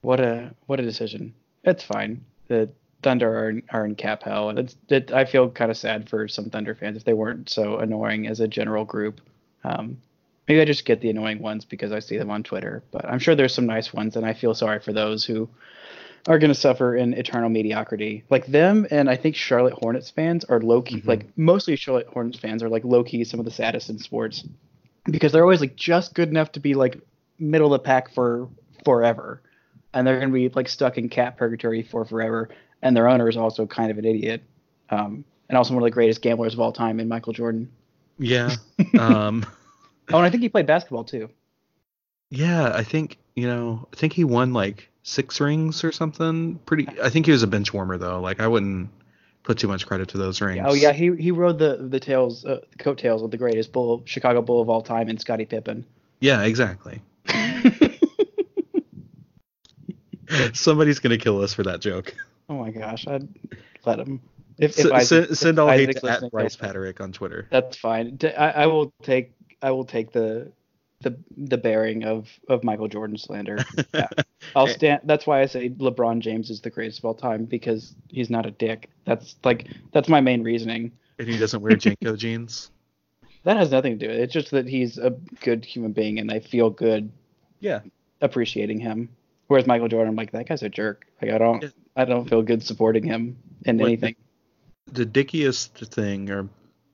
What 0.00 0.20
a 0.20 0.54
what 0.66 0.80
a 0.80 0.84
decision. 0.84 1.34
It's 1.64 1.82
fine. 1.82 2.24
The 2.48 2.68
Thunder 3.02 3.38
are 3.38 3.50
in, 3.50 3.62
are 3.70 3.84
in 3.84 3.94
cap 3.94 4.22
hell, 4.22 4.48
and 4.48 4.58
it's 4.58 4.76
it, 4.88 5.12
I 5.12 5.24
feel 5.24 5.50
kind 5.50 5.70
of 5.70 5.76
sad 5.76 6.08
for 6.08 6.28
some 6.28 6.50
Thunder 6.50 6.74
fans 6.74 6.96
if 6.96 7.04
they 7.04 7.12
weren't 7.12 7.48
so 7.48 7.78
annoying 7.78 8.26
as 8.26 8.40
a 8.40 8.48
general 8.48 8.84
group. 8.84 9.20
Um, 9.64 9.98
maybe 10.48 10.60
I 10.60 10.64
just 10.64 10.84
get 10.84 11.00
the 11.00 11.10
annoying 11.10 11.40
ones 11.40 11.64
because 11.64 11.92
I 11.92 11.98
see 11.98 12.16
them 12.16 12.30
on 12.30 12.42
Twitter, 12.42 12.82
but 12.90 13.04
I'm 13.04 13.18
sure 13.18 13.34
there's 13.34 13.54
some 13.54 13.66
nice 13.66 13.92
ones, 13.92 14.16
and 14.16 14.24
I 14.24 14.32
feel 14.32 14.54
sorry 14.54 14.80
for 14.80 14.92
those 14.92 15.24
who 15.24 15.48
are 16.28 16.38
going 16.38 16.52
to 16.52 16.54
suffer 16.54 16.96
in 16.96 17.14
eternal 17.14 17.48
mediocrity. 17.48 18.24
Like 18.30 18.46
them, 18.46 18.86
and 18.90 19.08
I 19.08 19.16
think 19.16 19.36
Charlotte 19.36 19.74
Hornets 19.74 20.10
fans 20.10 20.44
are 20.44 20.60
low 20.60 20.82
key. 20.82 21.02
Like 21.04 21.26
mostly 21.36 21.76
Charlotte 21.76 22.08
Hornets 22.08 22.38
fans 22.38 22.62
are 22.62 22.68
like 22.68 22.84
low 22.84 23.04
key 23.04 23.24
some 23.24 23.40
of 23.40 23.44
the 23.44 23.52
saddest 23.52 23.90
in 23.90 23.98
sports 23.98 24.44
because 25.10 25.32
they're 25.32 25.42
always 25.42 25.60
like 25.60 25.76
just 25.76 26.14
good 26.14 26.28
enough 26.28 26.52
to 26.52 26.60
be 26.60 26.74
like 26.74 26.98
middle 27.38 27.72
of 27.72 27.80
the 27.80 27.84
pack 27.84 28.12
for 28.12 28.48
forever, 28.84 29.42
and 29.94 30.06
they're 30.06 30.18
going 30.18 30.30
to 30.30 30.34
be 30.34 30.48
like 30.50 30.68
stuck 30.68 30.98
in 30.98 31.08
cat 31.08 31.36
purgatory 31.36 31.82
for 31.82 32.04
forever. 32.04 32.48
And 32.82 32.96
their 32.96 33.08
owner 33.08 33.28
is 33.28 33.36
also 33.36 33.66
kind 33.66 33.90
of 33.90 33.98
an 33.98 34.04
idiot, 34.04 34.42
um, 34.90 35.24
and 35.48 35.56
also 35.56 35.72
one 35.74 35.82
of 35.82 35.86
the 35.86 35.90
greatest 35.90 36.20
gamblers 36.22 36.54
of 36.54 36.60
all 36.60 36.72
time 36.72 37.00
in 37.00 37.08
Michael 37.08 37.32
Jordan. 37.32 37.70
Yeah. 38.18 38.50
Um, 38.98 39.44
Oh, 40.12 40.18
and 40.18 40.24
I 40.26 40.30
think 40.30 40.42
he 40.44 40.48
played 40.48 40.66
basketball 40.66 41.02
too. 41.02 41.28
yeah, 42.30 42.70
I 42.74 42.84
think 42.84 43.18
you 43.34 43.48
know, 43.48 43.88
I 43.92 43.96
think 43.96 44.12
he 44.12 44.22
won 44.24 44.52
like 44.52 44.88
six 45.02 45.40
rings 45.40 45.82
or 45.82 45.90
something. 45.90 46.60
Pretty. 46.64 46.86
I 47.02 47.10
think 47.10 47.26
he 47.26 47.32
was 47.32 47.42
a 47.42 47.46
bench 47.48 47.74
warmer 47.74 47.98
though. 47.98 48.20
Like 48.20 48.38
I 48.40 48.46
wouldn't 48.46 48.88
put 49.46 49.56
too 49.58 49.68
much 49.68 49.86
credit 49.86 50.08
to 50.08 50.18
those 50.18 50.40
rings. 50.42 50.62
Oh 50.66 50.74
yeah, 50.74 50.92
he 50.92 51.14
he 51.16 51.30
rode 51.30 51.58
the 51.58 51.76
the 51.88 52.00
tails, 52.00 52.44
uh, 52.44 52.60
the 52.70 52.76
coattails 52.78 53.22
of 53.22 53.30
the 53.30 53.38
greatest 53.38 53.72
bull, 53.72 54.02
Chicago 54.04 54.42
Bull 54.42 54.60
of 54.60 54.68
all 54.68 54.82
time, 54.82 55.08
in 55.08 55.16
Scottie 55.16 55.46
Pippen. 55.46 55.86
Yeah, 56.20 56.42
exactly. 56.42 57.00
Somebody's 60.52 60.98
gonna 60.98 61.16
kill 61.18 61.40
us 61.42 61.54
for 61.54 61.62
that 61.62 61.80
joke. 61.80 62.14
Oh 62.48 62.54
my 62.58 62.70
gosh, 62.70 63.06
I'd 63.06 63.28
let 63.84 64.00
him. 64.00 64.20
If, 64.58 64.78
S- 64.78 64.84
if 64.86 64.92
Isaac- 64.92 65.06
send, 65.08 65.30
if 65.30 65.38
send 65.38 65.58
all 65.58 65.68
hate 65.70 65.96
to 65.96 66.08
at 66.08 66.30
Brice 66.30 66.56
Paterik 66.56 67.00
on 67.00 67.12
Twitter. 67.12 67.46
That's 67.50 67.76
fine. 67.76 68.18
I 68.36 68.66
will 68.66 68.92
take 69.02 69.32
I 69.62 69.70
will 69.70 69.84
take 69.84 70.12
the 70.12 70.50
the 71.02 71.16
the 71.36 71.58
bearing 71.58 72.04
of 72.04 72.28
of 72.48 72.64
Michael 72.64 72.88
Jordan 72.88 73.16
slander. 73.18 73.58
Yeah. 73.94 74.08
I'll 74.54 74.66
stand. 74.68 75.00
That's 75.04 75.26
why 75.26 75.40
I 75.42 75.46
say 75.46 75.70
LeBron 75.70 76.20
James 76.20 76.50
is 76.50 76.60
the 76.60 76.70
greatest 76.70 76.98
of 77.00 77.04
all 77.06 77.14
time 77.14 77.44
because 77.46 77.94
he's 78.08 78.30
not 78.30 78.46
a 78.46 78.50
dick. 78.50 78.90
That's 79.04 79.36
like 79.44 79.68
that's 79.92 80.08
my 80.08 80.20
main 80.20 80.42
reasoning. 80.42 80.92
And 81.18 81.28
he 81.28 81.36
doesn't 81.38 81.60
wear 81.62 81.72
JNCO 81.72 82.16
jeans. 82.18 82.70
That 83.44 83.56
has 83.56 83.70
nothing 83.70 83.98
to 83.98 84.06
do 84.06 84.10
with 84.10 84.18
it. 84.20 84.22
It's 84.24 84.32
just 84.32 84.50
that 84.52 84.66
he's 84.68 84.98
a 84.98 85.10
good 85.40 85.64
human 85.64 85.92
being 85.92 86.18
and 86.18 86.30
I 86.30 86.40
feel 86.40 86.68
good 86.70 87.10
Yeah. 87.60 87.80
appreciating 88.20 88.80
him. 88.80 89.08
Whereas 89.48 89.66
Michael 89.66 89.88
Jordan, 89.88 90.10
I'm 90.10 90.16
like 90.16 90.32
that 90.32 90.48
guy's 90.48 90.62
a 90.62 90.68
jerk. 90.68 91.06
Like 91.22 91.30
I 91.32 91.38
don't. 91.38 91.64
I 91.96 92.04
don't 92.04 92.28
feel 92.28 92.42
good 92.42 92.62
supporting 92.62 93.04
him 93.04 93.38
in 93.64 93.78
What- 93.78 93.86
anything. 93.86 94.16
The 94.92 95.06
dickiest 95.06 95.72
thing, 95.92 96.30
or 96.30 96.48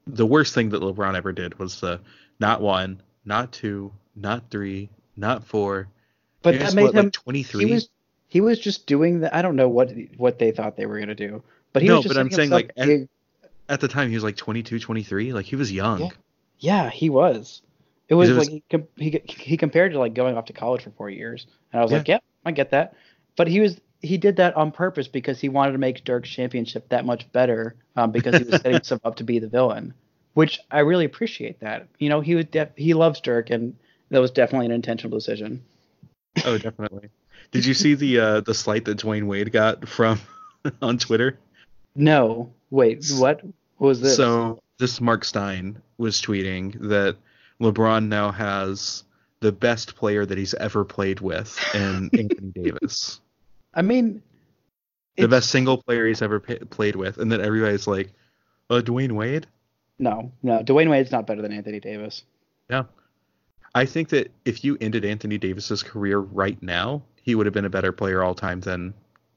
the 0.07 0.25
worst 0.27 0.55
thing 0.55 0.71
that 0.71 0.81
LeBron 0.81 1.15
ever 1.17 1.33
did, 1.33 1.59
was 1.59 1.81
the 1.81 2.01
not 2.41 2.61
one, 2.63 3.03
not 3.25 3.53
two, 3.53 3.93
not 4.17 4.51
three, 4.51 4.91
not 5.17 5.45
four. 5.45 5.89
But 6.43 6.59
that 6.59 6.75
made 6.75 6.85
what, 6.85 6.95
him 6.95 7.05
like 7.07 7.13
23. 7.13 7.65
he 7.67 7.73
was 7.73 7.89
he 8.29 8.41
was 8.41 8.59
just 8.59 8.87
doing 8.87 9.21
the 9.21 9.35
I 9.37 9.43
don't 9.43 9.57
know 9.57 9.69
what 9.69 9.93
what 10.17 10.39
they 10.39 10.51
thought 10.51 10.77
they 10.77 10.87
were 10.87 10.99
gonna 10.99 11.15
do. 11.15 11.43
But 11.73 11.83
he 11.83 11.89
No, 11.89 11.97
was 11.97 12.05
just 12.05 12.15
but 12.15 12.21
I'm 12.21 12.31
saying, 12.31 12.51
like, 12.51 12.73
at- 12.77 12.87
big- 12.87 13.09
At 13.69 13.81
the 13.81 13.89
time, 13.89 14.09
he 14.11 14.15
was 14.15 14.25
like 14.25 14.37
22, 14.37 14.79
23. 14.81 15.33
Like 15.33 15.47
he 15.47 15.57
was 15.57 15.71
young. 15.73 16.01
Yeah. 16.01 16.09
Yeah, 16.59 16.91
he 16.91 17.09
was. 17.11 17.63
It 18.09 18.15
was 18.15 18.29
It 18.31 18.35
was- 18.35 18.51
like 18.51 18.63
he, 18.97 19.11
he 19.11 19.23
he 19.27 19.57
compared 19.57 19.93
to 19.93 19.99
like 19.99 20.15
going 20.15 20.37
off 20.37 20.47
to 20.47 20.53
college 20.53 20.83
for 20.83 20.91
four 20.91 21.09
years, 21.11 21.47
and 21.73 21.81
I 21.81 21.83
was 21.83 21.93
Yeah. 21.93 21.99
like, 21.99 22.09
yeah, 22.09 22.19
I 22.45 22.51
get 22.53 22.71
that. 22.73 22.95
But 23.37 23.49
he 23.49 23.61
was 23.61 23.81
he 24.01 24.19
did 24.19 24.37
that 24.37 24.57
on 24.57 24.73
purpose 24.73 25.07
because 25.09 25.41
he 25.41 25.49
wanted 25.49 25.73
to 25.73 25.79
make 25.79 26.03
Dirk's 26.05 26.29
championship 26.29 26.89
that 26.89 27.05
much 27.07 27.31
better, 27.33 27.77
um, 27.97 28.11
because 28.11 28.37
he 28.37 28.43
was 28.45 28.57
setting 28.57 28.73
himself 28.83 29.01
up 29.05 29.15
to 29.17 29.25
be 29.25 29.39
the 29.39 29.49
villain, 29.49 29.95
which 30.35 30.59
I 30.71 30.81
really 30.81 31.05
appreciate 31.05 31.61
that. 31.61 31.87
You 31.99 32.09
know, 32.09 32.21
he 32.21 32.35
was 32.35 32.47
def- 32.47 32.77
he 32.77 32.95
loves 32.95 33.21
Dirk, 33.21 33.51
and 33.51 33.75
that 34.11 34.21
was 34.21 34.31
definitely 34.31 34.67
an 34.67 34.73
intentional 34.73 35.17
decision. 35.17 35.63
Oh, 36.47 36.57
definitely. 36.57 37.11
Did 37.51 37.67
you 37.67 37.75
see 37.75 37.93
the 37.93 38.19
uh, 38.19 38.41
the 38.41 38.55
slight 38.55 38.87
that 38.87 38.97
Dwyane 38.97 39.27
Wade 39.27 39.53
got 39.53 39.87
from 39.87 40.19
on 40.83 40.97
Twitter? 40.97 41.39
No, 41.95 42.51
wait, 42.71 43.05
what, 43.19 43.45
what 43.77 43.89
was 43.89 44.01
this? 44.01 44.17
So 44.17 44.59
this 44.79 44.99
Marc 44.99 45.27
Stein 45.27 45.83
was 45.99 46.23
tweeting 46.23 46.89
that 46.89 47.17
LeBron 47.61 48.09
now 48.09 48.33
has 48.33 49.05
the 49.41 49.53
best 49.53 49.95
player 49.95 50.25
that 50.25 50.39
he's 50.39 50.55
ever 50.55 50.87
played 50.87 51.21
with 51.21 51.55
in 51.75 52.09
Anthony 52.19 52.53
Davis. 52.55 53.21
I 53.75 53.83
mean, 53.83 54.23
The 55.19 55.29
best 55.29 55.51
single 55.51 55.83
player 55.83 56.07
he's 56.07 56.23
ever 56.23 56.41
pa- 56.41 56.65
played 56.71 56.97
with, 56.97 57.19
and 57.19 57.31
then 57.31 57.43
everybody's 57.43 57.87
like, 57.87 58.11
"Oh, 58.71 58.81
Dwyane 58.81 59.13
Wade." 59.13 59.47
No, 59.99 60.33
no, 60.43 60.63
Dwyane 60.63 60.91
Wade's 60.91 61.13
not 61.13 61.27
better 61.27 61.43
than 61.43 61.53
Anthony 61.53 61.81
Davis. 61.81 62.25
Yeah. 62.69 62.85
I 63.75 63.87
think 63.87 64.11
that 64.11 64.31
if 64.45 64.65
you 64.65 64.77
ended 64.81 65.05
Anthony 65.05 65.39
Davis's 65.39 65.83
career 65.83 66.19
right 66.19 66.61
now, 66.63 67.03
he 67.23 67.35
would 67.35 67.47
have 67.47 67.55
been 67.55 67.65
a 67.65 67.71
better 67.71 67.93
player 67.93 68.23
all 68.23 68.35
time 68.35 68.61
than 68.61 68.95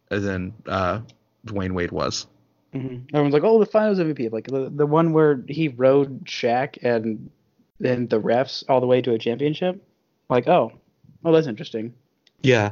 than 0.09 0.53
uh, 0.67 1.01
Dwyane 1.45 1.73
Wade 1.73 1.91
was. 1.91 2.27
Mm-hmm. 2.73 3.15
Everyone's 3.15 3.33
like, 3.33 3.43
"Oh, 3.43 3.59
the 3.59 3.65
Finals 3.65 3.99
MVP!" 3.99 4.31
Like 4.31 4.47
the 4.47 4.69
the 4.69 4.85
one 4.85 5.13
where 5.13 5.43
he 5.47 5.69
rode 5.69 6.25
Shaq 6.25 6.77
and 6.83 7.29
then 7.79 8.07
the 8.07 8.19
refs 8.19 8.63
all 8.67 8.81
the 8.81 8.87
way 8.87 9.01
to 9.01 9.13
a 9.13 9.19
championship. 9.19 9.81
Like, 10.29 10.47
oh, 10.47 10.73
oh, 11.23 11.31
that's 11.31 11.47
interesting. 11.47 11.93
Yeah. 12.41 12.71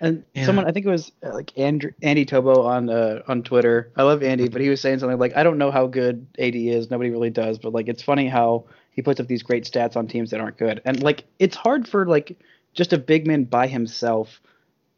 And 0.00 0.24
Yeah. 0.34 0.44
someone, 0.46 0.66
I 0.66 0.72
think 0.72 0.84
it 0.86 0.90
was 0.90 1.12
uh, 1.24 1.32
like 1.32 1.56
Andrew, 1.58 1.90
Andy 2.02 2.26
Tobo 2.26 2.64
on 2.66 2.90
uh, 2.90 3.22
on 3.28 3.42
Twitter. 3.42 3.92
I 3.96 4.02
love 4.02 4.22
Andy, 4.22 4.48
but 4.48 4.60
he 4.60 4.68
was 4.68 4.80
saying 4.80 4.98
something 4.98 5.18
like, 5.18 5.36
"I 5.36 5.42
don't 5.42 5.58
know 5.58 5.70
how 5.70 5.86
good 5.86 6.26
AD 6.38 6.54
is. 6.54 6.90
Nobody 6.90 7.10
really 7.10 7.30
does, 7.30 7.58
but 7.58 7.72
like, 7.72 7.88
it's 7.88 8.02
funny 8.02 8.28
how 8.28 8.64
he 8.90 9.02
puts 9.02 9.20
up 9.20 9.26
these 9.26 9.42
great 9.42 9.64
stats 9.64 9.96
on 9.96 10.06
teams 10.06 10.30
that 10.30 10.40
aren't 10.40 10.58
good. 10.58 10.80
And 10.84 11.02
like, 11.02 11.24
it's 11.38 11.56
hard 11.56 11.88
for 11.88 12.06
like 12.06 12.38
just 12.74 12.92
a 12.92 12.98
big 12.98 13.26
man 13.26 13.44
by 13.44 13.66
himself 13.66 14.40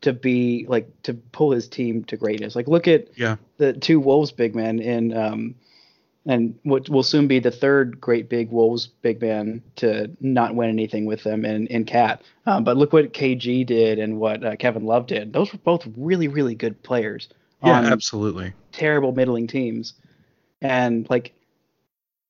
to 0.01 0.12
be 0.12 0.66
like 0.68 0.88
to 1.05 1.14
pull 1.14 1.51
his 1.53 1.68
team 1.68 2.05
to 2.05 2.16
greatness. 2.16 2.55
Like, 2.57 2.68
look 2.68 2.88
at 2.88 3.09
Yeah. 3.16 3.36
the 3.57 3.72
two 3.72 4.01
Wolves 4.01 4.32
big 4.32 4.55
men 4.57 4.78
in 4.80 5.16
um 5.16 5.55
and 6.28 6.54
what 6.62 6.88
will 6.88 7.02
soon 7.02 7.26
be 7.26 7.40
the 7.40 7.50
third 7.50 8.00
great 8.00 8.28
big 8.28 8.50
Wolves 8.52 8.86
big 8.86 9.20
man 9.20 9.62
to 9.76 10.08
not 10.20 10.54
win 10.54 10.68
anything 10.68 11.06
with 11.06 11.24
them 11.24 11.44
in 11.44 11.66
in 11.66 11.84
Cat. 11.84 12.22
Um, 12.46 12.62
but 12.62 12.76
look 12.76 12.92
what 12.92 13.12
KG 13.12 13.66
did 13.66 13.98
and 13.98 14.20
what 14.20 14.44
uh, 14.44 14.54
Kevin 14.56 14.84
Love 14.84 15.06
did. 15.08 15.32
Those 15.32 15.52
were 15.52 15.58
both 15.58 15.86
really 15.96 16.28
really 16.28 16.54
good 16.54 16.80
players 16.82 17.28
Yeah, 17.64 17.80
absolutely. 17.80 18.52
terrible 18.70 19.12
middling 19.12 19.46
teams. 19.48 19.94
And 20.60 21.08
like 21.10 21.32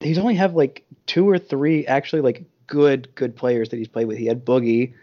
he's 0.00 0.18
only 0.18 0.34
have 0.36 0.54
like 0.54 0.84
two 1.06 1.28
or 1.28 1.38
three 1.38 1.86
actually 1.86 2.22
like 2.22 2.44
good 2.66 3.08
good 3.14 3.34
players 3.36 3.68
that 3.70 3.76
he's 3.76 3.88
played 3.88 4.06
with. 4.06 4.18
He 4.18 4.26
had 4.26 4.44
Boogie 4.44 4.94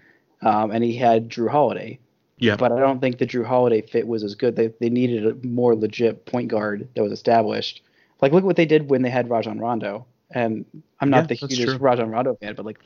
um, 0.41 0.71
and 0.71 0.83
he 0.83 0.95
had 0.95 1.29
Jrue 1.29 1.49
Holiday 1.49 1.99
Yeah. 2.37 2.55
but 2.55 2.71
I 2.71 2.79
don't 2.79 2.99
think 3.01 3.17
the 3.17 3.25
Jrue 3.25 3.45
Holiday 3.45 3.81
fit 3.81 4.07
was 4.07 4.23
as 4.23 4.35
good. 4.35 4.55
They 4.55 4.67
they 4.79 4.89
needed 4.89 5.25
a 5.25 5.47
more 5.47 5.75
legit 5.75 6.25
point 6.25 6.47
guard 6.49 6.87
that 6.95 7.01
was 7.03 7.11
established. 7.11 7.81
Like 8.21 8.31
look 8.31 8.43
what 8.43 8.55
they 8.55 8.65
did 8.65 8.89
when 8.89 9.01
they 9.01 9.09
had 9.09 9.29
Rajon 9.29 9.59
Rondo. 9.59 10.05
And 10.31 10.65
I'm 10.99 11.09
not 11.09 11.23
Yeah, 11.23 11.27
the 11.27 11.35
hugest 11.35 11.61
true. 11.61 11.77
Rajon 11.77 12.09
Rondo 12.09 12.35
fan, 12.35 12.55
but 12.55 12.65
like 12.65 12.79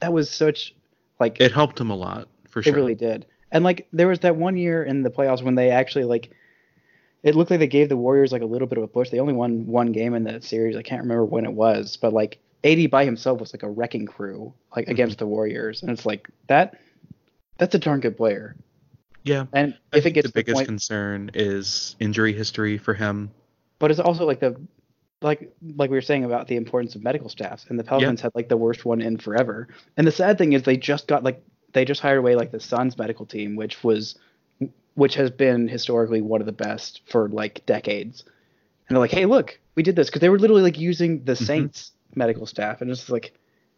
that 0.00 0.12
was 0.12 0.30
such 0.30 0.74
Like 1.18 1.40
It 1.40 1.52
helped 1.52 1.80
him 1.80 1.90
a 1.90 1.96
lot 1.96 2.28
for 2.48 2.62
sure. 2.62 2.72
it 2.72 2.76
really 2.76 2.94
did. 2.94 3.26
And 3.50 3.64
like 3.64 3.86
there 3.92 4.08
was 4.08 4.20
that 4.20 4.36
one 4.36 4.56
year 4.56 4.82
in 4.82 5.02
the 5.02 5.10
playoffs 5.10 5.42
when 5.42 5.54
they 5.54 5.70
actually 5.70 6.04
like 6.04 6.30
it 7.22 7.34
looked 7.34 7.50
like 7.50 7.60
they 7.60 7.66
gave 7.66 7.88
the 7.88 7.96
Warriors 7.96 8.32
like 8.32 8.42
a 8.42 8.46
little 8.46 8.68
bit 8.68 8.76
of 8.76 8.84
a 8.84 8.88
push. 8.88 9.08
They 9.08 9.18
only 9.18 9.32
won 9.32 9.66
one 9.66 9.92
game 9.92 10.14
in 10.14 10.24
that 10.24 10.44
series. 10.44 10.76
I 10.76 10.82
can't 10.82 11.02
remember 11.02 11.24
when 11.24 11.46
it 11.46 11.52
was, 11.52 11.96
but 11.96 12.12
like 12.12 12.38
AD 12.64 12.90
by 12.90 13.06
himself 13.06 13.40
was 13.40 13.54
like 13.54 13.62
a 13.62 13.70
wrecking 13.70 14.06
crew 14.06 14.52
like 14.76 14.84
mm-hmm. 14.84 14.92
against 14.92 15.18
the 15.18 15.26
Warriors, 15.26 15.82
and 15.82 15.90
it's 15.90 16.04
like 16.04 16.28
that. 16.48 16.78
That's 17.56 17.74
a 17.74 17.78
darn 17.78 18.00
good 18.00 18.16
player. 18.16 18.56
Yeah. 19.22 19.46
And 19.52 19.74
I 19.92 19.98
if 19.98 20.00
it 20.00 20.02
think 20.02 20.14
gets 20.16 20.26
the 20.26 20.28
to 20.28 20.32
the 20.32 20.38
biggest 20.40 20.56
point, 20.56 20.68
concern 20.68 21.30
is 21.34 21.96
injury 21.98 22.32
history 22.32 22.78
for 22.78 22.94
him. 22.94 23.30
But 23.78 23.90
it's 23.90 24.00
also 24.00 24.26
like 24.26 24.40
the 24.40 24.56
like 25.22 25.52
like 25.76 25.90
we 25.90 25.96
were 25.96 26.02
saying 26.02 26.24
about 26.24 26.48
the 26.48 26.56
importance 26.56 26.94
of 26.94 27.02
medical 27.02 27.28
staffs, 27.28 27.66
and 27.68 27.78
the 27.78 27.84
Pelicans 27.84 28.20
had 28.20 28.32
like 28.34 28.48
the 28.48 28.56
worst 28.56 28.84
one 28.84 29.00
in 29.00 29.16
forever. 29.16 29.68
And 29.96 30.06
the 30.06 30.12
sad 30.12 30.38
thing 30.38 30.52
is 30.52 30.62
they 30.62 30.76
just 30.76 31.08
got 31.08 31.24
like 31.24 31.42
they 31.72 31.84
just 31.84 32.00
hired 32.00 32.18
away 32.18 32.36
like 32.36 32.50
the 32.52 32.60
Suns 32.60 32.96
medical 32.98 33.26
team, 33.26 33.56
which 33.56 33.82
was 33.82 34.16
which 34.94 35.14
has 35.14 35.30
been 35.30 35.66
historically 35.66 36.20
one 36.20 36.40
of 36.40 36.46
the 36.46 36.52
best 36.52 37.00
for 37.06 37.28
like 37.28 37.64
decades. 37.66 38.24
And 38.88 38.94
they're 38.94 39.00
like, 39.00 39.10
hey, 39.10 39.26
look, 39.26 39.58
we 39.74 39.82
did 39.82 39.96
this 39.96 40.08
because 40.08 40.20
they 40.20 40.28
were 40.28 40.38
literally 40.38 40.62
like 40.62 40.78
using 40.78 41.24
the 41.24 41.34
Saints 41.34 41.92
medical 42.14 42.46
staff, 42.46 42.80
and 42.80 42.90
it's 42.90 43.08
like, 43.08 43.32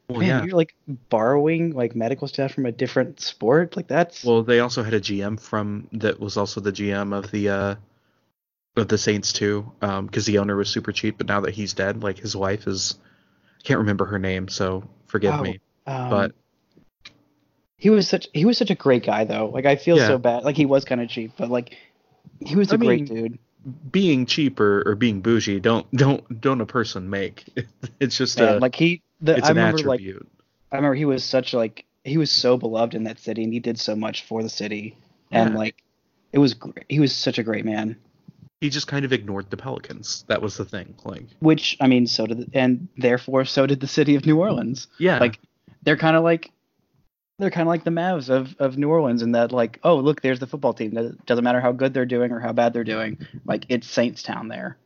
Well, 0.08 0.18
man, 0.18 0.28
yeah. 0.28 0.44
you're 0.44 0.56
like 0.56 0.74
borrowing 1.08 1.72
like 1.72 1.94
medical 1.94 2.28
staff 2.28 2.52
from 2.52 2.66
a 2.66 2.72
different 2.72 3.20
sport, 3.20 3.76
like 3.76 3.86
that's 3.86 4.24
Well, 4.24 4.42
they 4.42 4.60
also 4.60 4.82
had 4.82 4.94
a 4.94 5.00
GM 5.00 5.40
from 5.40 5.88
that 5.92 6.18
was 6.18 6.36
also 6.36 6.60
the 6.60 6.72
GM 6.72 7.16
of 7.16 7.30
the 7.30 7.48
uh 7.48 7.74
of 8.76 8.88
the 8.88 8.98
Saints 8.98 9.32
too, 9.32 9.70
because 9.80 10.26
the 10.26 10.38
owner 10.38 10.56
was 10.56 10.68
super 10.70 10.92
cheap. 10.92 11.18
But 11.18 11.26
now 11.26 11.40
that 11.40 11.54
he's 11.54 11.72
dead, 11.74 12.02
like 12.02 12.18
his 12.18 12.36
wife 12.36 12.66
is, 12.66 12.98
I 13.58 13.62
can't 13.62 13.78
remember 13.80 14.04
her 14.06 14.18
name, 14.18 14.48
so 14.48 14.88
forgive 15.06 15.34
Oh, 15.34 15.42
me. 15.42 15.60
um, 15.86 16.10
But 16.10 16.32
he 17.78 17.90
was 17.90 18.08
such 18.08 18.28
he 18.32 18.44
was 18.44 18.56
such 18.58 18.70
a 18.70 18.74
great 18.74 19.04
guy 19.04 19.24
though. 19.24 19.46
Like 19.52 19.66
I 19.66 19.76
feel 19.76 19.96
Yeah. 19.96 20.06
so 20.08 20.18
bad. 20.18 20.44
Like 20.44 20.56
he 20.56 20.66
was 20.66 20.84
kind 20.84 21.00
of 21.00 21.08
cheap, 21.08 21.32
but 21.36 21.50
like 21.50 21.76
he 22.40 22.56
was 22.56 22.70
a 22.70 22.74
I 22.74 22.76
great 22.78 23.08
mean, 23.10 23.14
dude. 23.22 23.38
being 23.92 24.26
cheap 24.26 24.60
or, 24.60 24.82
or 24.86 24.94
being 24.94 25.20
bougie 25.20 25.60
don't 25.60 25.90
don't 25.92 26.40
don't 26.40 26.60
a 26.60 26.66
person 26.66 27.08
make. 27.10 27.44
It's 28.00 28.16
just 28.16 28.38
Man, 28.38 28.56
a 28.56 28.58
like 28.58 28.74
he 28.74 29.02
the 29.20 29.36
it's 29.36 29.46
I 29.48 29.50
an 29.52 29.56
remember 29.56 29.78
like 29.78 30.00
attribute. 30.00 30.28
I 30.72 30.76
remember 30.76 30.94
he 30.94 31.04
was 31.04 31.24
such 31.24 31.54
like 31.54 31.84
he 32.04 32.18
was 32.18 32.30
so 32.30 32.56
beloved 32.56 32.94
in 32.94 33.04
that 33.04 33.18
city 33.18 33.42
and 33.44 33.52
he 33.52 33.60
did 33.60 33.78
so 33.78 33.96
much 33.96 34.24
for 34.24 34.42
the 34.42 34.48
city 34.48 34.96
and 35.32 35.54
like 35.54 35.82
it 36.32 36.38
was 36.38 36.54
great. 36.54 36.84
he 36.88 37.00
was 37.00 37.14
such 37.14 37.38
a 37.38 37.42
great 37.42 37.64
man. 37.64 37.96
He 38.60 38.70
just 38.70 38.86
kind 38.86 39.04
of 39.04 39.12
ignored 39.12 39.50
the 39.50 39.56
Pelicans. 39.56 40.24
That 40.28 40.40
was 40.42 40.56
the 40.56 40.64
thing. 40.64 40.94
Like 41.04 41.26
Which 41.40 41.76
I 41.80 41.86
mean, 41.86 42.06
so 42.06 42.26
did 42.26 42.38
the, 42.38 42.58
and 42.58 42.88
therefore 42.96 43.44
so 43.44 43.66
did 43.66 43.80
the 43.80 43.86
city 43.86 44.14
of 44.14 44.26
New 44.26 44.38
Orleans. 44.38 44.88
yeah, 44.98 45.18
Like 45.18 45.38
they're 45.82 45.96
kind 45.96 46.16
of 46.16 46.24
like 46.24 46.50
they're 47.38 47.50
kind 47.50 47.68
of 47.68 47.68
like 47.68 47.84
the 47.84 47.90
Mavs 47.90 48.30
of, 48.30 48.56
of 48.58 48.78
New 48.78 48.88
Orleans 48.88 49.20
in 49.22 49.32
that 49.32 49.52
like 49.52 49.78
oh 49.84 49.96
look 49.96 50.22
there's 50.22 50.40
the 50.40 50.46
football 50.46 50.72
team. 50.72 50.96
It 50.96 51.26
doesn't 51.26 51.44
matter 51.44 51.60
how 51.60 51.72
good 51.72 51.92
they're 51.94 52.06
doing 52.06 52.32
or 52.32 52.40
how 52.40 52.52
bad 52.52 52.72
they're 52.72 52.84
doing. 52.84 53.18
Like 53.44 53.66
it's 53.68 53.88
Saints 53.88 54.22
Town 54.22 54.48
there. 54.48 54.76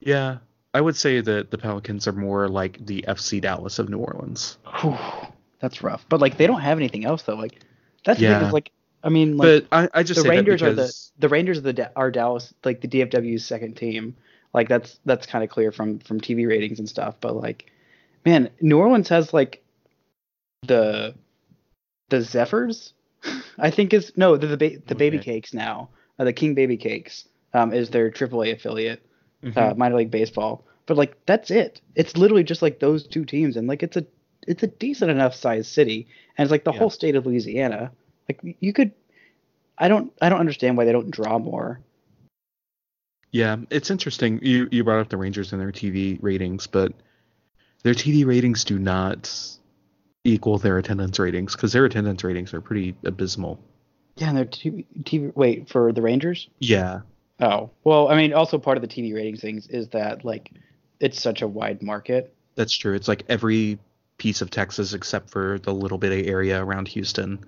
yeah. 0.00 0.38
I 0.74 0.80
would 0.82 0.96
say 0.96 1.22
that 1.22 1.50
the 1.50 1.56
Pelicans 1.56 2.06
are 2.06 2.12
more 2.12 2.50
like 2.50 2.84
the 2.84 3.02
FC 3.08 3.40
Dallas 3.40 3.78
of 3.78 3.88
New 3.88 3.96
Orleans. 3.96 4.58
Whew, 4.80 4.98
that's 5.58 5.82
rough. 5.82 6.04
But 6.06 6.20
like 6.20 6.36
they 6.36 6.46
don't 6.46 6.60
have 6.60 6.76
anything 6.76 7.06
else 7.06 7.22
though. 7.22 7.36
Like 7.36 7.62
that's 8.04 8.20
the 8.20 8.26
thing 8.26 8.46
is 8.46 8.52
like 8.52 8.70
I 9.02 9.08
mean 9.08 9.36
like 9.36 9.66
but 9.70 9.76
I, 9.94 10.00
I 10.00 10.02
just 10.02 10.18
the 10.18 10.22
say 10.22 10.30
Rangers 10.30 10.60
that 10.60 10.68
are 10.68 10.72
the 10.74 10.82
because 10.82 11.12
the 11.18 11.28
Rangers 11.28 11.58
are 11.58 11.62
the 11.62 11.72
Da- 11.72 11.88
are 11.96 12.10
Dallas 12.10 12.52
like 12.64 12.80
the 12.80 12.88
DFW's 12.88 13.44
second 13.44 13.74
team. 13.76 14.16
Like 14.54 14.68
that's 14.68 14.98
that's 15.04 15.26
kind 15.26 15.44
of 15.44 15.50
clear 15.50 15.70
from 15.72 15.98
from 16.00 16.20
TV 16.20 16.46
ratings 16.48 16.78
and 16.78 16.88
stuff. 16.88 17.16
But 17.20 17.36
like, 17.36 17.70
man, 18.24 18.50
New 18.60 18.78
Orleans 18.78 19.08
has 19.10 19.32
like 19.34 19.62
the 20.62 21.14
the 22.08 22.20
Zephyrs. 22.22 22.92
I 23.58 23.70
think 23.70 23.92
is 23.92 24.12
no 24.16 24.36
the 24.36 24.46
the, 24.46 24.56
ba- 24.56 24.78
the 24.86 24.94
Baby 24.94 25.18
Cakes 25.18 25.52
now. 25.54 25.90
Uh, 26.18 26.24
the 26.24 26.32
King 26.32 26.54
Baby 26.54 26.76
Cakes 26.76 27.28
um, 27.52 27.72
is 27.74 27.90
their 27.90 28.10
AAA 28.10 28.52
affiliate, 28.54 29.02
uh, 29.44 29.48
Mhm. 29.48 29.76
minor 29.76 29.96
league 29.96 30.10
baseball. 30.10 30.64
But 30.86 30.96
like 30.96 31.16
that's 31.26 31.50
it. 31.50 31.80
It's 31.94 32.16
literally 32.16 32.44
just 32.44 32.62
like 32.62 32.78
those 32.78 33.06
two 33.06 33.24
teams, 33.24 33.56
and 33.56 33.68
like 33.68 33.82
it's 33.82 33.96
a 33.96 34.06
it's 34.46 34.62
a 34.62 34.68
decent 34.68 35.10
enough 35.10 35.34
sized 35.34 35.70
city, 35.70 36.08
and 36.38 36.44
it's 36.46 36.50
like 36.52 36.64
the 36.64 36.72
Yeah. 36.72 36.78
whole 36.78 36.90
state 36.90 37.16
of 37.16 37.26
Louisiana. 37.26 37.92
Like 38.28 38.56
you 38.60 38.72
could, 38.72 38.92
I 39.78 39.88
don't 39.88 40.12
I 40.20 40.28
don't 40.28 40.40
understand 40.40 40.76
why 40.76 40.84
they 40.84 40.92
don't 40.92 41.10
draw 41.10 41.38
more. 41.38 41.80
Yeah, 43.32 43.56
it's 43.70 43.90
interesting. 43.90 44.40
You 44.42 44.68
you 44.70 44.84
brought 44.84 45.00
up 45.00 45.08
the 45.08 45.16
Rangers 45.16 45.52
and 45.52 45.60
their 45.60 45.72
TV 45.72 46.18
ratings, 46.22 46.66
but 46.66 46.92
their 47.82 47.94
TV 47.94 48.24
ratings 48.24 48.64
do 48.64 48.78
not 48.78 49.30
equal 50.24 50.58
their 50.58 50.78
attendance 50.78 51.18
ratings 51.18 51.54
because 51.54 51.72
their 51.72 51.84
attendance 51.84 52.24
ratings 52.24 52.54
are 52.54 52.60
pretty 52.60 52.96
abysmal. 53.04 53.60
Yeah, 54.16 54.28
and 54.30 54.38
their 54.38 54.46
TV, 54.46 54.86
TV 55.02 55.36
wait 55.36 55.68
for 55.68 55.92
the 55.92 56.02
Rangers. 56.02 56.48
Yeah, 56.58 57.00
Oh 57.40 57.70
well, 57.84 58.08
I 58.08 58.16
mean, 58.16 58.32
also 58.32 58.58
part 58.58 58.78
of 58.78 58.82
the 58.82 58.88
TV 58.88 59.14
ratings 59.14 59.40
things 59.40 59.66
is 59.66 59.88
that 59.88 60.24
like 60.24 60.50
it's 61.00 61.20
such 61.20 61.42
a 61.42 61.48
wide 61.48 61.82
market. 61.82 62.34
that's 62.54 62.72
true. 62.76 62.94
It's 62.94 63.08
like 63.08 63.24
every 63.28 63.78
piece 64.16 64.40
of 64.40 64.50
Texas 64.50 64.94
except 64.94 65.28
for 65.30 65.58
the 65.58 65.74
little 65.74 65.98
bit 65.98 66.12
of 66.18 66.26
area 66.26 66.62
around 66.62 66.88
Houston. 66.88 67.44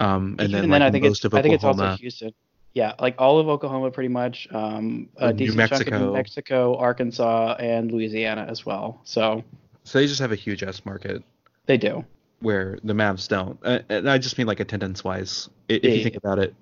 Um, 0.00 0.36
and 0.38 0.52
then, 0.52 0.68
like 0.70 0.82
I 0.82 0.90
think 0.90 1.04
most 1.04 1.18
it's 1.18 1.24
of 1.26 1.34
I 1.34 1.42
think 1.42 1.54
it's 1.54 1.64
also 1.64 1.94
Houston. 1.96 2.32
Yeah, 2.72 2.94
like 3.00 3.16
all 3.18 3.38
of 3.38 3.48
Oklahoma 3.48 3.90
pretty 3.90 4.08
much. 4.08 4.48
Um, 4.52 5.08
Uh, 5.20 5.26
a 5.26 5.32
New 5.32 5.38
decent 5.46 5.68
chunk 5.70 5.86
of 5.88 5.92
New 5.92 5.98
Mexico. 5.98 6.12
Mexico, 6.12 6.76
Arkansas, 6.78 7.56
and 7.58 7.92
Louisiana 7.92 8.46
as 8.48 8.64
well. 8.64 9.00
So 9.04 9.44
so 9.84 9.98
they 9.98 10.06
just 10.06 10.20
have 10.20 10.32
a 10.32 10.36
huge 10.36 10.62
S 10.62 10.84
market 10.86 11.22
they 11.66 11.76
do. 11.76 12.04
where 12.40 12.78
the 12.84 12.92
Mavs 12.94 13.28
don't. 13.28 13.58
Uh, 13.62 13.80
and 13.88 14.08
I 14.08 14.18
just 14.18 14.38
mean 14.38 14.46
like 14.46 14.60
attendance 14.60 15.04
wise. 15.04 15.50
If 15.68 15.84
Yeah, 15.84 15.90
you 15.90 16.02
think 16.02 16.16
about 16.16 16.38
it, 16.38 16.54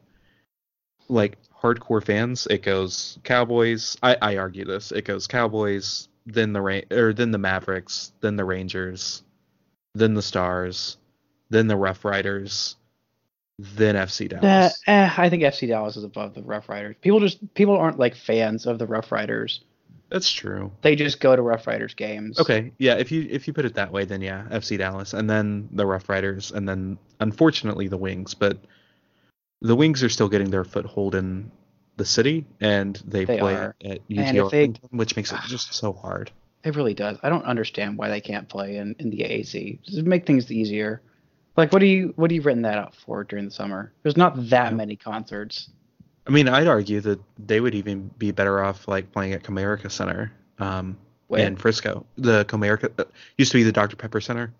like 1.08 1.36
hardcore 1.62 2.02
fans, 2.04 2.46
it 2.50 2.62
goes 2.62 3.18
Cowboys. 3.22 3.96
I, 4.02 4.16
I 4.20 4.36
argue 4.38 4.64
this. 4.64 4.90
It 4.92 5.04
goes 5.04 5.26
Cowboys, 5.26 6.08
then 6.26 6.52
the 6.52 6.60
Ra- 6.62 6.80
or 6.90 7.12
then 7.12 7.30
the 7.30 7.38
Mavericks, 7.38 8.12
then 8.20 8.34
the 8.36 8.44
Rangers, 8.44 9.22
then 9.94 10.14
the 10.14 10.22
Stars, 10.22 10.96
then 11.50 11.66
the 11.66 11.76
Rough 11.76 12.04
Riders, 12.04 12.76
then 13.58 13.96
FC 13.96 14.26
Uh, 14.32 14.40
Dallas. 14.40 14.80
eh, 14.86 15.10
I 15.16 15.28
think 15.28 15.42
FC 15.42 15.66
Dallas 15.68 15.96
is 15.96 16.04
above 16.04 16.34
the 16.34 16.42
Rough 16.42 16.68
Riders. 16.68 16.96
People 17.00 17.20
just 17.20 17.54
people 17.54 17.76
aren't 17.76 17.98
like 17.98 18.14
fans 18.14 18.66
of 18.66 18.78
the 18.78 18.86
Rough 18.86 19.10
Riders. 19.12 19.60
That's 20.10 20.32
true. 20.32 20.72
They 20.80 20.96
just 20.96 21.20
go 21.20 21.36
to 21.36 21.42
Rough 21.42 21.66
Riders 21.66 21.92
games. 21.92 22.38
Okay, 22.40 22.72
yeah. 22.78 22.94
If 22.94 23.12
you 23.12 23.26
if 23.30 23.46
you 23.46 23.52
put 23.52 23.64
it 23.66 23.74
that 23.74 23.92
way, 23.92 24.04
then 24.04 24.22
yeah, 24.22 24.44
FC 24.50 24.78
Dallas, 24.78 25.12
and 25.12 25.28
then 25.28 25.68
the 25.72 25.84
Rough 25.86 26.08
Riders, 26.08 26.50
and 26.52 26.66
then 26.68 26.98
unfortunately 27.20 27.88
the 27.88 27.98
Wings. 27.98 28.32
But 28.34 28.58
the 29.60 29.74
Wings 29.76 30.02
are 30.02 30.08
still 30.08 30.28
getting 30.28 30.50
their 30.50 30.64
foothold 30.64 31.14
in 31.14 31.50
the 31.96 32.04
city, 32.04 32.46
and 32.60 32.94
they, 33.04 33.24
They 33.24 33.38
play 33.38 33.54
are. 33.54 33.74
at 33.84 33.98
UT 34.08 34.50
they- 34.50 34.72
which 34.90 35.16
makes 35.16 35.32
it 35.32 35.40
just 35.48 35.74
so 35.74 35.92
hard. 35.92 36.30
It 36.64 36.74
really 36.74 36.94
does. 36.94 37.18
I 37.22 37.28
don't 37.28 37.44
understand 37.44 37.96
why 37.98 38.08
they 38.08 38.20
can't 38.20 38.48
play 38.48 38.78
in, 38.78 38.96
in 38.98 39.10
the 39.10 39.18
AAC. 39.18 39.80
Just 39.82 40.02
make 40.04 40.26
things 40.26 40.50
easier. 40.50 41.00
Like, 41.58 41.72
what 41.72 41.80
do 41.80 41.86
you 41.86 42.12
what 42.16 42.28
do 42.28 42.36
you 42.36 42.40
written 42.42 42.62
that 42.62 42.78
out 42.78 42.94
for 42.94 43.24
during 43.24 43.44
the 43.46 43.50
summer? 43.50 43.92
There's 44.04 44.16
not 44.16 44.48
that 44.48 44.74
many 44.74 44.94
concerts. 44.96 45.70
I 46.26 46.30
mean, 46.30 46.48
I'd 46.48 46.68
argue 46.68 47.00
that 47.00 47.20
they 47.38 47.60
would 47.60 47.74
even 47.74 48.10
be 48.16 48.30
better 48.30 48.62
off 48.62 48.86
like 48.86 49.10
playing 49.12 49.32
at 49.32 49.42
Comerica 49.42 49.90
Center 49.90 50.30
um, 50.60 50.96
Where? 51.26 51.44
in 51.44 51.56
Frisco. 51.56 52.06
The 52.16 52.44
Comerica 52.44 52.90
uh, 53.00 53.04
used 53.38 53.50
to 53.52 53.58
be 53.58 53.64
the 53.64 53.72
Dr 53.72 53.96
Pepper 53.96 54.20
Center, 54.20 54.52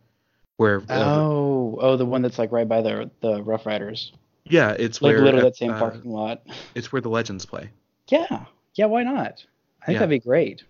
where 0.57 0.81
uh, 0.89 1.05
Oh, 1.05 1.79
oh, 1.81 1.97
the 1.97 2.05
one 2.07 2.21
that's 2.23 2.39
like 2.39 2.51
right 2.51 2.69
by 2.69 2.83
the 2.83 3.11
the 3.21 3.43
Rough 3.45 3.65
Riders, 3.65 4.13
yeah, 4.45 4.73
it's 4.77 5.01
like 5.01 5.15
where 5.15 5.25
literally 5.25 5.45
that 5.45 5.57
same 5.57 5.71
uh, 5.73 5.79
parking 5.79 6.11
lot. 6.11 6.43
it's 6.75 6.91
where 6.91 7.01
the 7.01 7.11
Legends 7.11 7.47
play. 7.47 7.71
Yeah, 8.09 8.47
yeah. 8.75 8.87
Why 8.87 9.05
not? 9.05 9.45
I 9.83 9.87
think 9.87 9.95
Yeah. 9.95 9.99
that'd 10.01 10.11
be 10.11 10.19
great. 10.19 10.65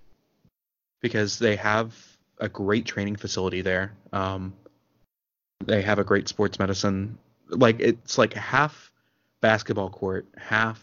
because 1.01 1.39
they 1.39 1.57
have 1.57 1.97
a 2.39 2.49
great 2.51 2.85
training 2.85 3.17
facility 3.17 3.63
there. 3.63 3.93
Um, 4.13 4.53
they 5.65 5.83
have 5.83 5.99
a 5.99 6.05
great 6.05 6.29
sports 6.29 6.59
medicine. 6.59 7.19
Like 7.49 7.81
it's 7.81 8.19
like 8.19 8.35
half 8.35 8.93
basketball 9.41 9.91
court, 9.91 10.27
half 10.37 10.81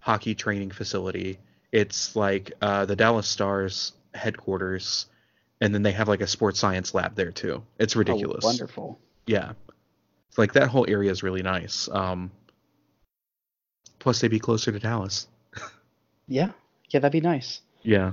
hockey 0.00 0.34
training 0.34 0.70
facility. 0.70 1.38
It's 1.70 2.14
like 2.16 2.52
uh, 2.60 2.84
the 2.84 2.96
Dallas 2.96 3.26
Stars 3.26 3.92
headquarters, 4.14 5.06
and 5.60 5.74
then 5.74 5.82
they 5.82 5.92
have 5.92 6.08
like 6.08 6.20
a 6.20 6.26
sports 6.26 6.58
science 6.60 6.94
lab 6.94 7.14
there 7.14 7.32
too. 7.32 7.62
It's 7.78 7.96
ridiculous. 7.96 8.44
Oh, 8.44 8.48
wonderful. 8.48 8.98
Yeah, 9.26 9.52
it's 10.28 10.38
like 10.38 10.52
that 10.54 10.68
whole 10.68 10.86
area 10.88 11.10
is 11.10 11.22
really 11.22 11.42
nice. 11.42 11.88
Um, 11.90 12.30
plus, 13.98 14.20
they'd 14.20 14.28
be 14.28 14.40
closer 14.40 14.72
to 14.72 14.78
Dallas. 14.78 15.28
Yeah, 16.28 16.52
yeah. 16.88 17.00
That'd 17.00 17.12
be 17.12 17.20
nice. 17.20 17.60
Yeah. 17.82 18.12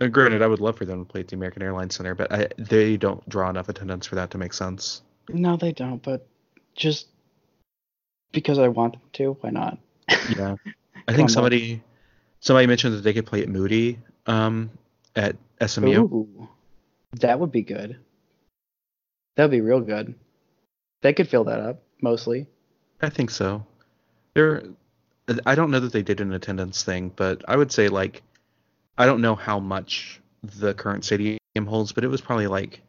Uh, 0.00 0.06
granted, 0.08 0.40
I 0.42 0.46
would 0.46 0.58
love 0.58 0.76
for 0.78 0.86
them 0.86 1.04
to 1.04 1.10
play 1.10 1.20
at 1.20 1.28
the 1.28 1.36
American 1.36 1.62
Airlines 1.62 1.94
Center, 1.94 2.14
but 2.14 2.32
I, 2.32 2.48
they 2.56 2.96
don't 2.96 3.26
draw 3.28 3.48
enough 3.50 3.68
attendance 3.68 4.06
for 4.06 4.14
that 4.16 4.30
to 4.32 4.38
make 4.38 4.54
sense. 4.54 5.02
No, 5.28 5.56
they 5.56 5.72
don't. 5.72 6.02
But 6.02 6.26
just 6.74 7.08
because 8.32 8.58
I 8.58 8.68
want 8.68 8.94
them 8.94 9.02
to, 9.14 9.32
why 9.40 9.50
not? 9.50 9.78
Yeah. 10.36 10.56
I 11.08 11.12
think 11.12 11.24
on. 11.24 11.28
somebody 11.28 11.82
somebody 12.40 12.66
mentioned 12.66 12.94
that 12.94 13.02
they 13.02 13.12
could 13.12 13.26
play 13.26 13.42
at 13.42 13.48
Moody 13.48 13.98
um, 14.26 14.70
at 15.14 15.36
SMU. 15.64 16.02
Ooh, 16.02 16.48
that 17.20 17.38
would 17.38 17.52
be 17.52 17.62
good. 17.62 17.98
That 19.36 19.44
would 19.44 19.50
be 19.50 19.60
real 19.60 19.80
good. 19.80 20.14
they 21.02 21.12
could 21.12 21.28
fill 21.28 21.44
that 21.44 21.60
up 21.60 21.82
mostly. 22.00 22.46
I 23.02 23.10
think 23.10 23.30
so. 23.30 23.64
There, 24.34 24.62
I 25.44 25.54
don't 25.54 25.70
know 25.70 25.80
that 25.80 25.92
they 25.92 26.02
did 26.02 26.20
an 26.20 26.32
attendance 26.32 26.82
thing, 26.82 27.12
but 27.14 27.42
I 27.46 27.56
would 27.56 27.70
say 27.70 27.88
like, 27.88 28.22
I 28.96 29.06
don't 29.06 29.20
know 29.20 29.34
how 29.34 29.58
much 29.60 30.20
the 30.42 30.72
current 30.74 31.04
stadium 31.04 31.38
holds, 31.66 31.92
but 31.92 32.04
it 32.04 32.08
was 32.08 32.20
probably 32.20 32.46
like 32.46 32.80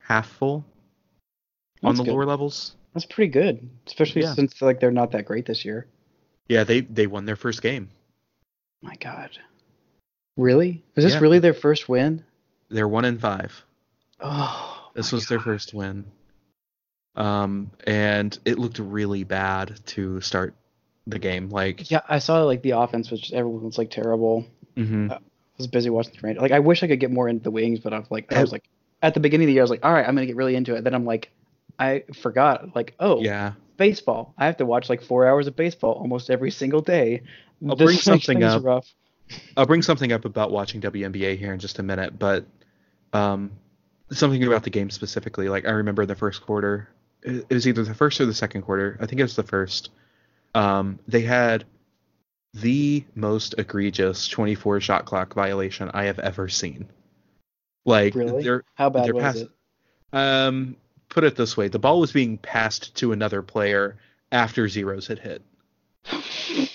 half 0.00 0.28
full 0.28 0.64
on 1.82 1.90
That's 1.94 1.98
the 1.98 2.04
good. 2.04 2.12
lower 2.12 2.26
levels. 2.26 2.74
That's 2.94 3.06
pretty 3.06 3.30
good, 3.30 3.68
especially 3.86 4.22
Yeah. 4.22 4.34
since 4.34 4.60
like 4.62 4.80
they're 4.80 4.90
not 4.90 5.12
that 5.12 5.24
great 5.24 5.46
this 5.46 5.64
year. 5.64 5.86
Yeah, 6.48 6.64
they 6.64 6.80
they 6.80 7.06
won 7.06 7.24
their 7.26 7.36
first 7.36 7.62
game. 7.62 7.90
My 8.82 8.96
God, 8.96 9.30
really? 10.36 10.82
Was 10.96 11.04
this 11.04 11.14
Yeah. 11.14 11.20
really 11.20 11.38
their 11.38 11.54
first 11.54 11.88
win? 11.88 12.24
They're 12.70 12.88
one 12.88 13.04
in 13.04 13.18
five. 13.18 13.64
Oh, 14.20 14.90
This 14.94 15.12
was 15.12 15.26
their 15.28 15.40
first 15.40 15.74
win. 15.74 16.04
Um, 17.16 17.70
and 17.86 18.36
it 18.44 18.58
looked 18.58 18.78
really 18.78 19.24
bad 19.24 19.78
to 19.86 20.20
start 20.20 20.54
the 21.06 21.18
game. 21.18 21.48
Like, 21.50 21.90
Yeah, 21.90 22.00
I 22.08 22.18
saw 22.18 22.42
like 22.44 22.62
the 22.62 22.72
offense 22.72 23.10
was 23.10 23.20
just 23.20 23.32
everyone 23.32 23.64
was 23.64 23.78
like 23.78 23.90
terrible. 23.90 24.46
mhm. 24.76 25.10
I 25.10 25.18
was 25.56 25.66
busy 25.66 25.90
watching 25.90 26.12
the 26.14 26.20
Rangers. 26.22 26.40
Like 26.42 26.52
I 26.52 26.60
wish 26.60 26.82
I 26.82 26.86
could 26.86 27.00
get 27.00 27.10
more 27.10 27.28
into 27.28 27.42
the 27.42 27.50
wings, 27.50 27.80
but 27.80 27.92
I 27.92 27.98
was 27.98 28.10
like, 28.10 28.32
I 28.32 28.40
was 28.40 28.52
like, 28.52 28.64
at 29.02 29.14
the 29.14 29.20
beginning 29.20 29.46
of 29.46 29.48
the 29.48 29.54
year, 29.54 29.62
I 29.62 29.64
was 29.64 29.70
like, 29.70 29.84
all 29.84 29.92
right, 29.92 30.06
I'm 30.06 30.14
gonna 30.14 30.26
get 30.26 30.36
really 30.36 30.54
into 30.54 30.74
it. 30.76 30.84
Then 30.84 30.94
I'm 30.94 31.04
like, 31.04 31.30
I 31.78 32.04
forgot, 32.14 32.74
like, 32.74 32.94
oh, 32.98 33.20
yeah. 33.20 33.52
baseball. 33.76 34.34
I 34.36 34.46
have 34.46 34.56
to 34.58 34.66
watch 34.66 34.88
like 34.88 35.02
four 35.02 35.26
hours 35.26 35.46
of 35.46 35.56
baseball 35.56 35.92
almost 35.92 36.30
every 36.30 36.50
single 36.50 36.80
day. 36.80 37.22
I'll 37.66 37.76
This 37.76 37.86
bring 37.86 37.98
something 37.98 38.42
up. 38.42 38.64
Rough. 38.64 38.92
I'll 39.56 39.66
bring 39.66 39.82
something 39.82 40.12
up 40.12 40.24
about 40.24 40.50
watching 40.50 40.80
WNBA 40.80 41.38
here 41.38 41.52
in 41.52 41.58
just 41.58 41.78
a 41.78 41.82
minute, 41.82 42.18
but 42.18 42.46
um, 43.12 43.52
something 44.10 44.42
about 44.44 44.62
the 44.62 44.70
game 44.70 44.90
specifically. 44.90 45.48
Like 45.48 45.66
I 45.66 45.70
remember 45.70 46.06
the 46.06 46.14
first 46.14 46.42
quarter. 46.42 46.88
It 47.22 47.48
was 47.50 47.66
either 47.66 47.82
the 47.82 47.94
first 47.94 48.20
or 48.20 48.26
the 48.26 48.34
second 48.34 48.62
quarter. 48.62 48.96
I 49.00 49.06
think 49.06 49.20
it 49.20 49.24
was 49.24 49.36
the 49.36 49.42
first. 49.42 49.90
Um, 50.54 50.98
they 51.08 51.22
had 51.22 51.64
the 52.54 53.04
most 53.14 53.54
egregious 53.58 54.28
24 54.28 54.80
shot 54.80 55.04
clock 55.04 55.34
violation 55.34 55.90
I 55.92 56.04
have 56.04 56.18
ever 56.18 56.48
seen. 56.48 56.88
Like 57.84 58.14
Really? 58.14 58.62
How 58.74 58.90
bad 58.90 59.12
was 59.12 59.22
pass- 59.22 59.36
it? 59.36 59.50
um 60.12 60.76
put 61.08 61.24
it 61.24 61.36
this 61.36 61.56
way, 61.56 61.68
the 61.68 61.78
ball 61.78 62.00
was 62.00 62.12
being 62.12 62.38
passed 62.38 62.94
to 62.96 63.12
another 63.12 63.42
player 63.42 63.96
after 64.32 64.68
zeros 64.68 65.06
had 65.06 65.18
hit. 65.18 65.42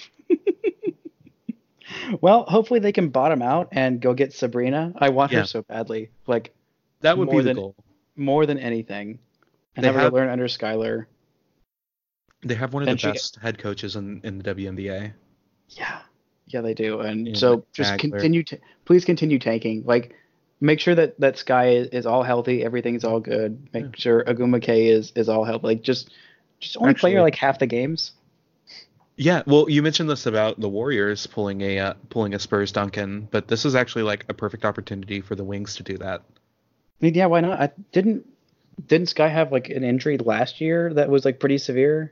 Well, 2.21 2.43
hopefully 2.47 2.79
they 2.79 2.91
can 2.91 3.09
bottom 3.09 3.41
out 3.41 3.69
and 3.71 3.99
go 4.01 4.13
get 4.13 4.33
Sabrina. 4.33 4.93
I 4.97 5.09
want 5.09 5.31
Yeah. 5.31 5.39
her 5.41 5.45
so 5.45 5.61
badly, 5.61 6.09
like 6.27 6.53
That 7.01 7.17
would 7.17 7.29
be 7.29 7.37
the 7.37 7.43
than- 7.43 7.55
goal. 7.55 7.75
more 8.15 8.45
than 8.45 8.57
anything. 8.59 9.19
And 9.75 9.83
They 9.83 9.91
have 9.91 9.95
her 10.01 10.09
learn 10.11 10.29
under 10.29 10.47
Skylar. 10.47 11.05
They 12.41 12.55
have 12.55 12.73
one 12.73 12.83
of 12.83 12.89
And 12.89 12.99
the 12.99 13.11
best 13.11 13.37
head 13.37 13.57
coaches 13.57 13.95
in, 13.95 14.21
in 14.23 14.37
the 14.37 14.43
WNBA. 14.55 15.13
Yeah, 15.69 15.99
yeah, 16.47 16.61
they 16.61 16.73
do. 16.73 16.99
And 16.99 17.27
Yeah, 17.27 17.35
so 17.35 17.65
just 17.73 17.93
Agler. 17.93 17.99
continue 17.99 18.43
to 18.43 18.59
please 18.85 19.05
continue 19.05 19.39
tanking. 19.39 19.83
Like, 19.85 20.13
make 20.63 20.79
sure 20.79 20.95
that 20.95 21.19
that 21.19 21.37
Sky 21.37 21.69
is, 21.69 21.87
is 21.89 22.05
all 22.05 22.23
healthy, 22.23 22.63
everything's 22.63 23.03
all 23.03 23.19
good. 23.19 23.67
Make 23.73 23.83
Yeah. 23.83 23.89
sure 23.95 24.23
Aguma 24.23 24.61
K 24.61 24.87
is 24.87 25.11
is 25.15 25.29
all 25.29 25.43
healthy. 25.43 25.67
Like, 25.67 25.81
just 25.83 26.09
just 26.59 26.77
only 26.77 26.93
play 26.93 27.13
her 27.13 27.21
like 27.21 27.35
half 27.35 27.59
the 27.59 27.67
games. 27.67 28.13
Yeah, 29.15 29.43
well, 29.45 29.69
you 29.69 29.83
mentioned 29.83 30.09
this 30.09 30.25
about 30.25 30.59
the 30.59 30.69
Warriors 30.69 31.27
pulling 31.27 31.61
a 31.61 31.77
uh, 31.79 31.93
pulling 32.09 32.33
a 32.33 32.39
Spurs 32.39 32.71
Duncan, 32.71 33.27
but 33.29 33.47
this 33.47 33.63
is 33.65 33.75
actually 33.75 34.03
like 34.03 34.25
a 34.29 34.33
perfect 34.33 34.65
opportunity 34.65 35.21
for 35.21 35.35
the 35.35 35.43
Wings 35.43 35.75
to 35.75 35.83
do 35.83 35.97
that. 35.99 36.21
I 36.31 37.05
mean, 37.05 37.13
yeah, 37.13 37.27
why 37.27 37.41
not? 37.41 37.59
I 37.61 37.69
didn't 37.91 38.25
didn't 38.87 39.09
Sky 39.09 39.27
have 39.27 39.51
like 39.51 39.69
an 39.69 39.83
injury 39.83 40.17
last 40.17 40.61
year 40.61 40.91
that 40.95 41.09
was 41.09 41.25
like 41.25 41.39
pretty 41.39 41.59
severe? 41.59 42.11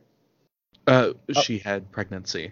Uh, 0.86 1.14
Oh. 1.36 1.42
she 1.42 1.58
had 1.60 1.92
pregnancy. 1.92 2.52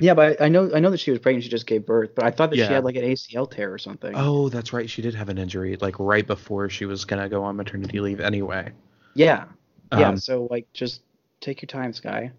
Yeah, 0.00 0.14
but 0.14 0.40
I, 0.40 0.46
I 0.46 0.48
know 0.48 0.70
I 0.74 0.80
know 0.80 0.90
that 0.90 0.98
she 0.98 1.10
was 1.12 1.20
pregnant. 1.20 1.44
She 1.44 1.50
just 1.50 1.66
gave 1.66 1.86
birth, 1.86 2.14
but 2.16 2.24
I 2.24 2.30
thought 2.30 2.50
that 2.50 2.56
Yeah. 2.56 2.66
she 2.66 2.72
had 2.74 2.84
like 2.84 2.96
an 2.96 3.04
ACL 3.04 3.48
tear 3.50 3.72
or 3.72 3.78
something. 3.78 4.12
Oh, 4.14 4.48
that's 4.48 4.72
right. 4.72 4.90
She 4.90 5.02
did 5.02 5.14
have 5.14 5.28
an 5.28 5.38
injury 5.38 5.76
like 5.80 5.98
right 6.00 6.26
before 6.26 6.68
she 6.68 6.84
was 6.84 7.04
gonna 7.04 7.28
go 7.28 7.44
on 7.44 7.56
maternity 7.56 8.00
leave 8.00 8.20
anyway. 8.20 8.72
yeah, 9.14 9.44
yeah. 9.92 10.08
Um, 10.08 10.16
so 10.16 10.48
like, 10.50 10.66
just 10.72 11.02
take 11.40 11.62
your 11.62 11.68
time, 11.68 11.92
Sky. 11.92 12.32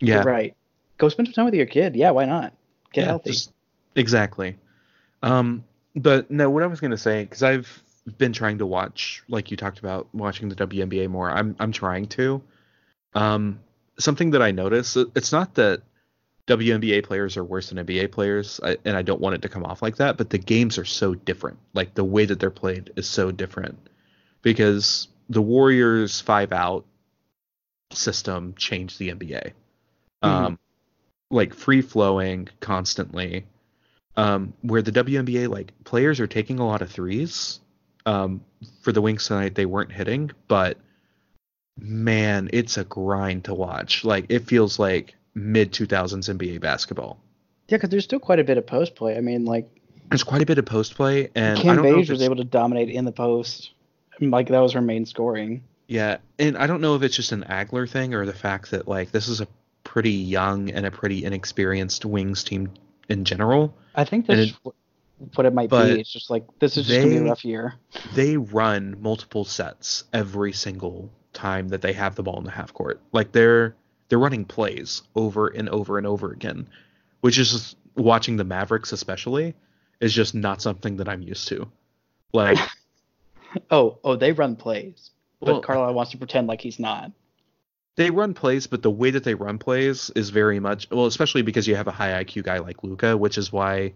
yeah. 0.00 0.16
You're 0.16 0.24
right. 0.24 0.54
Go 0.98 1.08
spend 1.08 1.28
some 1.28 1.32
time 1.34 1.44
with 1.46 1.54
your 1.54 1.66
kid. 1.66 1.96
Yeah, 1.96 2.10
why 2.10 2.24
not? 2.26 2.52
Get 2.92 3.02
yeah, 3.02 3.06
healthy. 3.06 3.30
just- 3.30 3.52
exactly. 3.94 4.56
Um, 5.22 5.64
but 5.96 6.30
no, 6.30 6.50
what 6.50 6.62
I 6.62 6.66
was 6.66 6.80
gonna 6.80 6.98
say 6.98 7.24
because 7.24 7.42
I've 7.42 7.82
been 8.18 8.32
trying 8.34 8.58
to 8.58 8.66
watch, 8.66 9.22
like 9.28 9.50
you 9.50 9.56
talked 9.56 9.78
about, 9.78 10.08
watching 10.14 10.48
the 10.50 10.54
WNBA 10.56 11.08
more. 11.08 11.30
I'm 11.30 11.56
I'm 11.58 11.72
trying 11.72 12.06
to. 12.08 12.42
Um, 13.14 13.60
something 13.98 14.30
that 14.32 14.42
I 14.42 14.50
notice, 14.50 14.96
it's 14.96 15.32
not 15.32 15.54
that 15.54 15.82
WNBA 16.48 17.04
players 17.04 17.36
are 17.36 17.44
worse 17.44 17.68
than 17.68 17.84
NBA 17.86 18.10
players, 18.10 18.58
I, 18.62 18.78
and 18.86 18.96
I 18.96 19.02
don't 19.02 19.20
want 19.20 19.34
it 19.34 19.42
to 19.42 19.48
come 19.48 19.64
off 19.64 19.82
like 19.82 19.96
that. 19.96 20.16
But 20.16 20.30
the 20.30 20.38
games 20.38 20.78
are 20.78 20.84
so 20.84 21.14
different. 21.14 21.58
Like 21.74 21.94
the 21.94 22.04
way 22.04 22.24
that 22.24 22.40
they're 22.40 22.50
played 22.50 22.90
is 22.96 23.06
so 23.06 23.30
different 23.30 23.78
because 24.40 25.08
the 25.28 25.42
Warriors 25.42 26.20
five 26.20 26.52
out 26.52 26.86
system 27.92 28.54
changed 28.56 28.98
the 28.98 29.10
NBA. 29.10 29.52
Um, 30.22 30.58
like 31.30 31.54
free 31.54 31.82
flowing 31.82 32.48
constantly. 32.60 33.44
Um, 34.16 34.54
where 34.62 34.82
the 34.82 34.90
WNBA 34.90 35.48
like 35.48 35.72
players 35.84 36.18
are 36.18 36.26
taking 36.26 36.58
a 36.58 36.66
lot 36.66 36.82
of 36.82 36.90
threes. 36.90 37.60
Um, 38.06 38.40
for 38.80 38.90
the 38.90 39.02
Wings 39.02 39.26
tonight, 39.26 39.54
they 39.54 39.66
weren't 39.66 39.92
hitting, 39.92 40.30
but 40.48 40.78
man, 41.78 42.48
it's 42.54 42.78
a 42.78 42.84
grind 42.84 43.44
to 43.44 43.54
watch. 43.54 44.02
Like 44.02 44.26
it 44.30 44.46
feels 44.46 44.78
like 44.78 45.14
mid 45.38 45.72
2000s 45.72 46.28
NBA 46.28 46.60
basketball. 46.60 47.18
Yeah, 47.68 47.76
because 47.76 47.90
there's 47.90 48.04
still 48.04 48.18
quite 48.20 48.38
a 48.38 48.44
bit 48.44 48.58
of 48.58 48.66
post 48.66 48.94
play. 48.94 49.16
I 49.16 49.20
mean, 49.20 49.44
like 49.44 49.68
There's 50.08 50.24
quite 50.24 50.42
a 50.42 50.46
bit 50.46 50.58
of 50.58 50.66
post 50.66 50.94
play, 50.94 51.30
and 51.34 51.58
Cam 51.58 51.76
don't 51.76 51.84
know 51.84 51.90
if 51.90 51.96
Beige 51.96 52.10
was 52.10 52.22
able 52.22 52.36
to 52.36 52.44
dominate 52.44 52.88
in 52.88 53.04
the 53.04 53.12
post. 53.12 53.72
Like 54.20 54.48
that 54.48 54.60
was 54.60 54.72
her 54.72 54.80
main 54.80 55.06
scoring. 55.06 55.62
Yeah, 55.86 56.18
and 56.38 56.58
I 56.58 56.66
don't 56.66 56.80
know 56.80 56.96
if 56.96 57.02
it's 57.02 57.16
just 57.16 57.32
an 57.32 57.44
Agler 57.48 57.88
thing 57.88 58.14
or 58.14 58.26
the 58.26 58.32
fact 58.32 58.70
that 58.72 58.88
like 58.88 59.10
this 59.12 59.28
is 59.28 59.40
a 59.40 59.48
pretty 59.84 60.12
young 60.12 60.70
and 60.70 60.84
a 60.84 60.90
pretty 60.90 61.24
inexperienced 61.24 62.04
Wings 62.04 62.44
team 62.44 62.70
in 63.08 63.24
general. 63.24 63.74
I 63.94 64.04
think 64.04 64.26
that's 64.26 64.50
it- 64.50 64.74
what 65.34 65.46
it 65.46 65.52
might 65.52 65.70
be. 65.70 65.76
It's 65.76 66.12
just 66.12 66.30
like 66.30 66.44
this 66.60 66.76
is 66.76 66.86
just 66.86 67.00
gonna 67.00 67.10
be 67.10 67.16
a 67.16 67.24
rough 67.24 67.44
year. 67.44 67.74
They 68.14 68.36
run 68.36 68.96
multiple 69.00 69.44
sets 69.44 70.04
every 70.12 70.52
single 70.52 71.10
time 71.32 71.68
that 71.68 71.82
they 71.82 71.92
have 71.92 72.14
the 72.14 72.22
ball 72.22 72.38
in 72.38 72.44
the 72.44 72.50
half 72.50 72.72
court. 72.72 73.00
Like 73.12 73.32
they're 73.32 73.74
they're 74.08 74.18
running 74.18 74.44
plays 74.44 75.02
over 75.14 75.48
and 75.48 75.68
over 75.68 75.98
and 75.98 76.06
over 76.06 76.30
again, 76.32 76.68
which 77.20 77.38
is 77.38 77.52
just 77.52 77.76
watching 77.96 78.36
the 78.36 78.44
Mavericks 78.44 78.92
especially 78.92 79.54
is 80.00 80.12
just 80.14 80.34
not 80.34 80.62
something 80.62 80.96
that 80.98 81.08
I'm 81.08 81.22
used 81.22 81.48
to. 81.48 81.68
Like 82.32 82.58
Oh, 83.70 83.98
oh, 84.04 84.14
they 84.16 84.32
run 84.32 84.56
plays, 84.56 85.10
but 85.40 85.46
Well- 85.52 85.60
Carlisle 85.62 85.94
wants 85.94 86.10
to 86.12 86.18
pretend 86.18 86.46
like 86.48 86.60
he's 86.60 86.78
not. 86.78 87.12
they 87.96 88.10
run 88.10 88.34
plays, 88.34 88.66
but 88.66 88.82
the 88.82 88.90
way 88.90 89.10
that 89.10 89.24
they 89.24 89.34
run 89.34 89.58
plays 89.58 90.10
is 90.14 90.30
very 90.30 90.60
much 90.60 90.88
well, 90.90 91.06
especially 91.06 91.42
because 91.42 91.66
you 91.66 91.74
have 91.76 91.88
a 91.88 91.92
high 91.92 92.22
IQ 92.24 92.44
guy 92.44 92.58
like 92.58 92.82
Luka, 92.84 93.16
which 93.16 93.38
is 93.38 93.50
why 93.52 93.94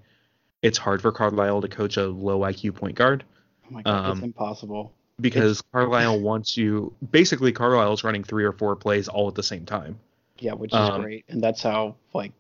it's 0.63 0.79
hard 0.79 1.03
for 1.03 1.13
Carlisle 1.13 1.61
to 1.63 1.69
coach 1.69 1.97
a 1.97 2.07
low 2.07 2.41
IQ 2.41 2.75
point 2.75 2.95
guard 2.97 3.25
Oh 3.65 3.75
my 3.75 3.83
god, 3.83 4.11
it's 4.11 4.19
Um, 4.19 4.25
impossible. 4.25 4.93
Because 5.21 5.63
Carlisle 5.73 6.21
wants 6.21 6.57
you 6.57 6.95
basically 7.11 7.53
Carlisle's 7.53 8.05
running 8.05 8.25
three 8.25 8.45
or 8.45 8.53
four 8.53 8.77
plays 8.77 9.09
all 9.09 9.29
at 9.29 9.35
the 9.35 9.43
same 9.43 9.65
time. 9.65 9.99
Yeah, 10.39 10.55
which 10.55 10.73
is 10.73 10.79
um, 10.79 11.03
great, 11.03 11.25
and 11.29 11.43
that's 11.43 11.63
how 11.63 11.97
like 12.13 12.33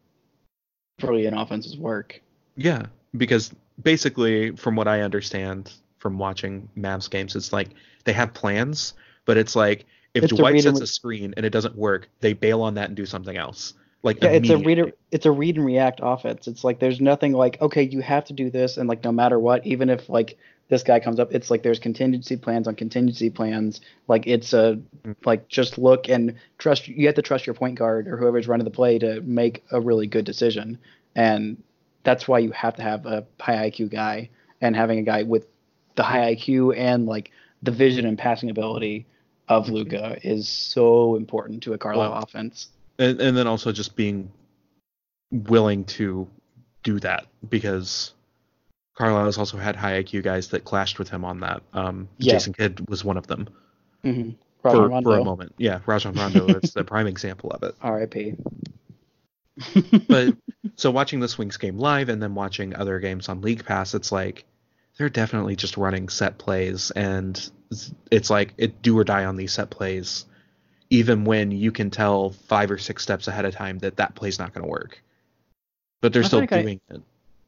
brilliant 0.98 1.38
offenses 1.38 1.76
work. 1.76 2.20
Yeah, 2.56 2.86
because 3.16 3.54
basically, 3.82 4.56
from 4.56 4.76
what 4.76 4.88
I 4.88 5.02
understand 5.02 5.72
from 5.98 6.18
watching 6.18 6.68
Mavs 6.76 7.08
games, 7.08 7.36
it's 7.36 7.52
like 7.52 7.68
they 8.04 8.12
have 8.12 8.34
plans, 8.34 8.94
but 9.24 9.36
it's 9.36 9.54
like 9.54 9.86
if 10.14 10.24
It's 10.24 10.32
Dwight 10.32 10.62
sets 10.62 10.80
a 10.80 10.86
screen 10.86 11.32
and 11.36 11.46
it 11.46 11.50
doesn't 11.50 11.76
work, 11.76 12.08
they 12.20 12.32
bail 12.32 12.62
on 12.62 12.74
that 12.74 12.88
and 12.88 12.96
do 12.96 13.06
something 13.06 13.36
else. 13.36 13.74
Like 14.02 14.22
Yeah, 14.22 14.30
it's 14.30 14.50
a 14.50 14.58
read. 14.58 14.92
It's 15.10 15.26
a 15.26 15.30
read 15.30 15.56
and 15.56 15.64
react 15.64 16.00
offense. 16.02 16.48
It's 16.48 16.64
like 16.64 16.80
there's 16.80 17.00
nothing 17.00 17.32
like 17.32 17.60
okay, 17.60 17.82
you 17.82 18.00
have 18.00 18.24
to 18.26 18.32
do 18.32 18.50
this, 18.50 18.76
and 18.76 18.88
like 18.88 19.04
no 19.04 19.12
matter 19.12 19.38
what, 19.38 19.64
even 19.64 19.88
if 19.88 20.08
like 20.08 20.38
this 20.68 20.82
guy 20.82 21.00
comes 21.00 21.20
up, 21.20 21.32
it's 21.32 21.50
like 21.50 21.62
there's 21.62 21.78
contingency 21.78 22.36
plans 22.36 22.66
on 22.66 22.74
contingency 22.74 23.28
plans. 23.30 23.80
Like 24.08 24.26
it's 24.26 24.52
a 24.52 24.78
Mm. 25.04 25.16
like 25.24 25.48
just 25.48 25.78
look 25.78 26.08
and 26.08 26.34
trust. 26.58 26.88
You 26.88 27.06
have 27.06 27.16
to 27.16 27.22
trust 27.22 27.46
your 27.46 27.54
point 27.54 27.76
guard 27.78 28.06
or 28.08 28.16
whoever's 28.16 28.46
running 28.48 28.64
the 28.64 28.70
play 28.70 28.98
to 29.00 29.20
make 29.22 29.64
a 29.72 29.80
really 29.80 30.06
good 30.06 30.24
decision, 30.24 30.78
and 31.16 31.62
that's 32.04 32.26
why 32.28 32.38
you 32.38 32.50
have 32.52 32.76
to 32.76 32.82
have 32.82 33.04
a 33.06 33.26
high 33.40 33.70
IQ 33.70 33.90
guy 33.90 34.28
and 34.60 34.74
having 34.76 34.98
a 34.98 35.02
guy 35.02 35.22
with 35.24 35.46
the 35.96 36.02
high 36.02 36.34
IQ 36.34 36.76
and 36.76 37.06
like 37.06 37.30
the 37.62 37.70
vision 37.72 38.06
and 38.06 38.16
passing 38.18 38.48
ability 38.50 39.06
of 39.48 39.68
Luka 39.68 40.16
is 40.22 40.48
so 40.48 41.16
important 41.16 41.62
to 41.64 41.72
a 41.74 41.78
Carlisle 41.78 42.10
Well, 42.12 42.22
offense. 42.22 42.68
and, 42.98 43.20
and 43.20 43.36
then 43.36 43.46
also 43.46 43.70
just 43.72 43.94
being 43.96 44.30
willing 45.30 45.84
to 45.84 46.28
do 46.82 46.98
that 47.00 47.26
because 47.48 48.14
Carlisle 48.94 49.24
has 49.26 49.38
also 49.38 49.56
had 49.56 49.74
high 49.76 50.02
IQ 50.02 50.22
guys 50.22 50.48
that 50.48 50.64
clashed 50.64 50.98
with 50.98 51.08
him 51.08 51.24
on 51.24 51.40
that. 51.40 51.62
Um, 51.72 52.08
Yeah. 52.18 52.34
Jason 52.34 52.52
Kidd 52.52 52.88
was 52.88 53.04
one 53.04 53.16
of 53.16 53.26
them. 53.26 53.48
hmm 54.02 54.30
Rajon 54.62 54.80
for, 54.84 54.88
Rondo. 54.88 55.10
for 55.10 55.18
a 55.18 55.24
moment. 55.24 55.54
Yeah, 55.58 55.80
Rajon 55.86 56.12
Rondo 56.14 56.46
is 56.46 56.72
the 56.72 56.84
prime 56.92 57.06
example 57.08 57.50
of 57.50 57.62
it. 57.64 57.74
R.I.P. 57.82 58.34
But 60.08 60.36
so 60.76 60.90
watching 60.90 61.20
the 61.20 61.28
Swings 61.28 61.56
game 61.56 61.78
live 61.78 62.08
and 62.08 62.22
then 62.22 62.34
watching 62.34 62.74
other 62.76 62.98
games 63.00 63.28
on 63.28 63.40
League 63.40 63.64
Pass, 63.64 63.94
it's 63.94 64.12
like 64.12 64.44
they're 64.96 65.08
definitely 65.08 65.56
just 65.56 65.76
running 65.76 66.08
set 66.08 66.38
plays, 66.38 66.90
and 66.92 67.36
it's- 68.10 68.30
like 68.30 68.54
it 68.58 68.82
do 68.82 68.96
or 68.98 69.04
die 69.04 69.24
on 69.24 69.36
these 69.36 69.52
set 69.52 69.70
plays, 69.70 70.26
even 70.90 71.24
when 71.24 71.50
you 71.50 71.72
can 71.72 71.90
tell 71.90 72.30
five 72.30 72.70
or 72.70 72.78
six 72.78 73.02
steps 73.02 73.26
ahead 73.28 73.44
of 73.44 73.54
time 73.54 73.78
that 73.80 73.96
that 73.96 74.14
play's 74.14 74.38
not 74.38 74.52
going 74.54 74.62
to 74.64 74.70
work. 74.70 75.02
But 76.02 76.12
they're 76.12 76.22
I 76.22 76.26
still 76.26 76.40
find 76.40 76.52
it 76.52 76.54
kinda- 76.54 76.62
doing 76.64 76.80
it. 76.90 77.02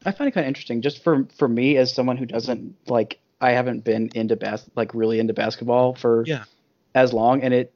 I 0.05 0.13
find 0.13 0.29
it 0.29 0.33
kind 0.33 0.45
of 0.45 0.49
interesting, 0.49 0.83
just 0.83 1.03
for 1.03 1.27
for 1.37 1.49
me 1.49 1.77
as 1.77 1.93
someone 1.95 2.17
who 2.17 2.27
doesn't 2.27 2.77
like, 2.87 3.19
I 3.41 3.51
haven't 3.53 3.85
been 3.85 4.11
into 4.15 4.37
bas 4.37 4.69
like 4.77 4.95
really 4.95 5.19
into 5.19 5.33
basketball 5.35 5.95
for 5.95 6.25
Yeah. 6.27 6.45
as 6.95 7.13
long, 7.13 7.43
and 7.43 7.53
it, 7.55 7.73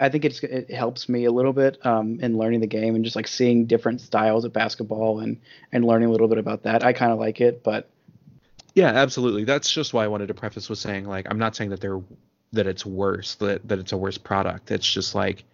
I 0.00 0.08
think 0.08 0.24
it's 0.24 0.42
it 0.42 0.70
helps 0.70 1.08
me 1.08 1.24
a 1.24 1.32
little 1.32 1.52
bit 1.52 1.84
um, 1.86 2.20
in 2.20 2.38
learning 2.38 2.60
the 2.60 2.66
game 2.66 2.94
and 2.94 3.04
just 3.04 3.16
like 3.16 3.26
seeing 3.28 3.66
different 3.66 4.00
styles 4.00 4.44
of 4.44 4.52
basketball 4.52 5.20
and 5.20 5.38
and 5.72 5.84
learning 5.84 6.08
a 6.08 6.12
little 6.12 6.28
bit 6.28 6.38
about 6.38 6.62
that. 6.64 6.84
I 6.84 6.92
kind 6.92 7.12
of 7.12 7.18
like 7.18 7.40
it, 7.40 7.62
but 7.62 7.88
Yeah, 8.74 8.88
absolutely. 8.90 9.44
That's 9.44 9.70
just 9.70 9.92
why 9.94 10.04
I 10.04 10.08
wanted 10.08 10.28
to 10.28 10.34
preface 10.34 10.68
with 10.68 10.78
saying 10.78 11.06
like 11.06 11.26
I'm 11.30 11.38
not 11.38 11.56
saying 11.56 11.70
that 11.70 11.80
they're 11.80 12.00
that 12.52 12.66
it's 12.66 12.86
worse 12.86 13.34
that 13.36 13.66
that 13.68 13.78
it's 13.78 13.92
a 13.92 13.96
worse 13.96 14.18
product. 14.18 14.70
It's 14.70 14.90
just 14.90 15.14
like 15.14 15.44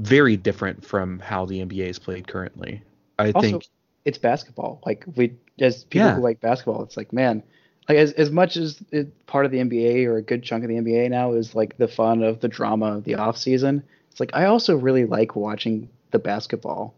very 0.00 0.36
different 0.36 0.84
from 0.84 1.20
how 1.20 1.46
the 1.46 1.64
NBA 1.64 1.88
is 1.88 1.98
played 1.98 2.26
currently. 2.26 2.82
I 3.18 3.30
also 3.30 3.40
think 3.40 3.68
it's 4.04 4.18
basketball. 4.18 4.80
Like 4.84 5.04
we 5.16 5.34
as 5.60 5.84
people 5.84 6.06
Yeah. 6.08 6.14
who 6.14 6.22
like 6.22 6.40
basketball, 6.40 6.82
it's 6.82 6.96
like 6.96 7.12
man, 7.12 7.42
like 7.88 7.98
as 7.98 8.12
as 8.12 8.30
much 8.30 8.56
as 8.56 8.82
it, 8.90 9.26
part 9.26 9.46
of 9.46 9.52
the 9.52 9.58
NBA 9.58 10.06
or 10.06 10.16
a 10.16 10.22
good 10.22 10.42
chunk 10.42 10.64
of 10.64 10.68
the 10.68 10.76
NBA 10.76 11.10
now 11.10 11.32
is 11.32 11.54
like 11.54 11.76
the 11.78 11.88
fun 11.88 12.22
of 12.22 12.40
the 12.40 12.48
drama 12.48 12.96
of 12.96 13.04
the 13.04 13.14
off 13.16 13.36
season. 13.36 13.82
It's 14.10 14.20
like 14.20 14.30
I 14.34 14.46
also 14.46 14.76
really 14.76 15.06
like 15.06 15.36
watching 15.36 15.88
the 16.10 16.18
basketball. 16.18 16.94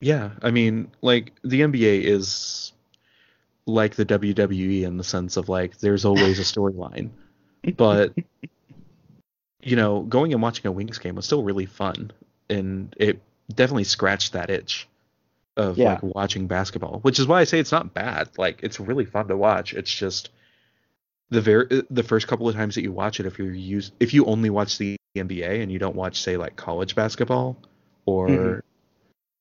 yeah, 0.00 0.30
I 0.42 0.50
mean 0.50 0.90
like 1.02 1.32
the 1.42 1.62
NBA 1.62 2.02
is 2.02 2.72
like 3.66 3.94
the 3.96 4.04
WWE 4.06 4.82
in 4.82 4.96
the 4.98 5.04
sense 5.04 5.36
of 5.36 5.48
like 5.48 5.78
there's 5.78 6.04
always 6.04 6.38
a 6.38 6.42
storyline. 6.42 7.10
but 7.76 8.12
you 9.62 9.76
know, 9.76 10.02
going 10.02 10.32
and 10.32 10.42
watching 10.42 10.66
a 10.66 10.72
Wings 10.72 10.98
game 10.98 11.14
was 11.14 11.24
still 11.26 11.42
really 11.42 11.66
fun 11.66 12.12
and 12.50 12.94
it 12.98 13.20
definitely 13.54 13.84
scratched 13.84 14.32
that 14.34 14.50
itch 14.50 14.88
of 15.56 15.78
Yeah. 15.78 15.90
like 15.94 16.02
watching 16.02 16.46
basketball, 16.46 16.98
which 17.02 17.18
is 17.18 17.26
why 17.26 17.40
I 17.40 17.44
say 17.44 17.58
it's 17.60 17.72
not 17.72 17.94
bad. 17.94 18.28
Like 18.38 18.60
it's 18.62 18.80
really 18.80 19.04
fun 19.04 19.28
to 19.28 19.36
watch. 19.36 19.72
It's 19.74 19.92
just 19.92 20.30
the 21.30 21.40
very 21.40 21.82
the 21.90 22.02
first 22.02 22.26
couple 22.28 22.48
of 22.48 22.54
times 22.54 22.74
that 22.74 22.82
you 22.82 22.92
watch 22.92 23.18
it 23.20 23.26
if 23.26 23.38
you 23.38 23.46
use 23.46 23.92
if 24.00 24.12
you 24.14 24.24
only 24.26 24.50
watch 24.50 24.78
the 24.78 24.96
NBA 25.16 25.62
and 25.62 25.70
you 25.72 25.78
don't 25.78 25.96
watch 25.96 26.20
say 26.20 26.36
like 26.36 26.56
college 26.56 26.94
basketball 26.94 27.56
or 28.06 28.28
Mhm. 28.28 28.60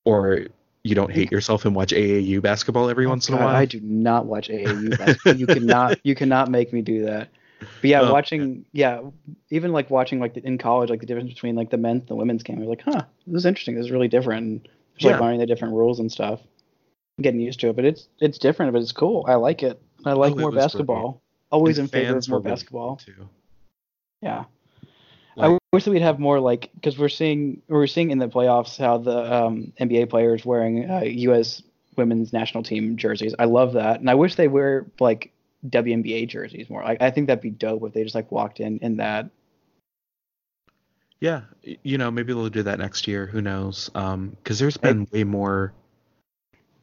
or 0.05 0.47
you 0.83 0.95
don't 0.95 1.11
hate 1.11 1.31
yourself 1.31 1.65
and 1.65 1.73
watch 1.75 1.93
AAU 1.93 2.41
basketball 2.41 2.89
every 2.89 3.07
once 3.07 3.27
in 3.29 3.35
a 3.35 3.37
while. 3.37 3.47
I 3.55 3.65
do 3.65 3.79
not 3.81 4.25
watch 4.25 4.49
AAU 4.49 4.97
basketball. 4.97 5.35
you 5.35 5.47
cannot 5.47 5.99
you 6.03 6.13
cannot 6.15 6.49
make 6.51 6.71
me 6.73 6.81
do 6.81 7.05
that. 7.05 7.29
But 7.81 7.89
yeah, 7.89 8.01
Oh, 8.01 8.11
watching 8.11 8.65
yeah, 8.73 9.01
even 9.49 9.71
like 9.71 9.89
watching 9.89 10.19
like 10.19 10.33
the, 10.33 10.45
in 10.45 10.57
college, 10.57 10.89
like 10.89 10.99
the 10.99 11.05
difference 11.05 11.31
between 11.33 11.55
like 11.55 11.69
the 11.69 11.77
men's 11.77 12.01
and 12.01 12.07
the 12.09 12.15
women's 12.15 12.43
game. 12.43 12.59
Was 12.59 12.67
like, 12.67 12.81
huh, 12.81 13.03
this 13.25 13.39
is 13.39 13.45
interesting. 13.45 13.75
This 13.75 13.85
is 13.85 13.91
really 13.91 14.09
different. 14.09 14.41
And 14.45 14.67
just 14.97 15.11
like 15.11 15.21
learning 15.21 15.39
the 15.39 15.45
different 15.45 15.73
rules 15.73 15.99
and 15.99 16.11
stuff. 16.11 16.39
I'm 17.17 17.21
getting 17.23 17.39
used 17.39 17.59
to 17.61 17.69
it, 17.69 17.75
but 17.75 17.85
it's 17.85 18.07
it's 18.19 18.37
different, 18.37 18.73
but 18.73 18.81
it's 18.81 18.91
cool. 18.91 19.25
I 19.27 19.35
like 19.35 19.63
it. 19.63 19.81
I 20.05 20.13
like 20.13 20.33
Oh, 20.33 20.35
more 20.37 20.51
basketball. 20.51 21.21
Always 21.51 21.77
in 21.77 21.87
favor 21.87 22.17
of 22.17 22.27
more 22.29 22.39
basketball. 22.41 22.95
too. 22.97 23.29
Yeah. 24.21 24.45
Like- 25.35 25.51
I 25.51 25.57
wish 25.71 25.85
that 25.85 25.91
we'd 25.91 26.01
have 26.01 26.19
more 26.19 26.39
like 26.39 26.69
because 26.75 26.97
we're 26.97 27.09
seeing 27.09 27.61
we're 27.67 27.87
seeing 27.87 28.11
in 28.11 28.19
the 28.19 28.27
playoffs 28.27 28.77
how 28.77 28.97
the 28.99 29.33
um, 29.33 29.73
NBA 29.79 30.09
players 30.09 30.45
wearing 30.45 30.89
uh, 30.89 31.01
U.S. 31.03 31.63
women's 31.95 32.31
national 32.33 32.63
team 32.63 32.95
jerseys. 32.97 33.33
I 33.39 33.45
love 33.45 33.73
that, 33.73 33.99
and 33.99 34.09
I 34.09 34.15
wish 34.15 34.35
they 34.35 34.47
wear 34.47 34.85
like 34.99 35.31
WNBA 35.69 36.27
jerseys 36.29 36.69
more. 36.69 36.83
Like 36.83 37.01
I 37.01 37.09
think 37.09 37.27
that'd 37.27 37.41
be 37.41 37.49
dope 37.49 37.83
if 37.83 37.93
they 37.93 38.03
just 38.03 38.15
like 38.15 38.31
walked 38.31 38.59
in 38.59 38.77
in 38.79 38.97
that. 38.97 39.29
Yeah, 41.23 41.43
you 41.61 41.97
know, 41.97 42.11
maybe 42.11 42.33
they'll 42.33 42.49
do 42.49 42.63
that 42.63 42.79
next 42.79 43.07
year. 43.07 43.25
Who 43.25 43.39
knows? 43.41 43.89
Um, 43.95 44.35
because 44.43 44.59
there's 44.59 44.75
been 44.75 45.07
way 45.13 45.23
more 45.23 45.71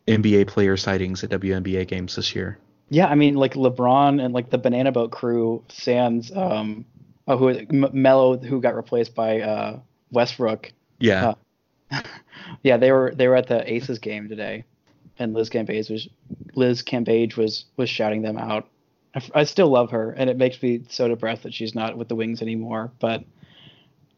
NBA 0.09 0.47
player 0.47 0.78
sightings 0.78 1.22
at 1.22 1.28
WNBA 1.28 1.86
games 1.86 2.16
this 2.16 2.34
year. 2.34 2.57
Yeah, 2.88 3.09
I 3.09 3.16
mean 3.16 3.34
like 3.34 3.53
LeBron 3.53 4.24
and 4.24 4.32
like 4.32 4.49
the 4.49 4.57
Banana 4.57 4.93
Boat 4.93 5.11
crew, 5.11 5.62
Sans, 5.68 6.34
um, 6.34 6.86
oh, 7.28 7.36
who 7.36 7.49
M- 7.49 7.91
Melo, 7.93 8.38
who 8.38 8.62
got 8.62 8.74
replaced 8.74 9.14
by 9.14 9.43
uh, 9.43 9.78
Westbrook. 10.11 10.72
Yeah, 11.01 11.34
Uh, 11.93 12.01
yeah, 12.62 12.78
they 12.78 12.93
were 12.93 13.12
they 13.14 13.28
were 13.28 13.36
at 13.36 13.47
the 13.47 13.70
Aces 13.70 13.99
game 13.99 14.30
today, 14.30 14.64
and 15.18 15.34
Liz 15.34 15.51
Cambage 15.51 15.91
was 15.91 16.09
Liz 16.55 16.82
Cambage 16.82 17.36
was 17.36 17.66
was 17.76 17.91
shouting 17.91 18.22
them 18.22 18.38
out. 18.38 18.70
I 19.34 19.45
still 19.45 19.68
love 19.68 19.91
her, 19.91 20.12
and 20.12 20.30
it 20.30 20.38
makes 20.38 20.62
me 20.62 20.84
so 20.88 21.09
depressed 21.09 21.43
that 21.43 21.53
she's 21.53 21.74
not 21.74 21.99
with 21.99 22.09
the 22.09 22.14
Wings 22.14 22.41
anymore. 22.41 22.91
But 23.01 23.22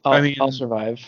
I'll, 0.05 0.13
I 0.15 0.21
mean- 0.21 0.37
will 0.39 0.53
survive. 0.53 1.01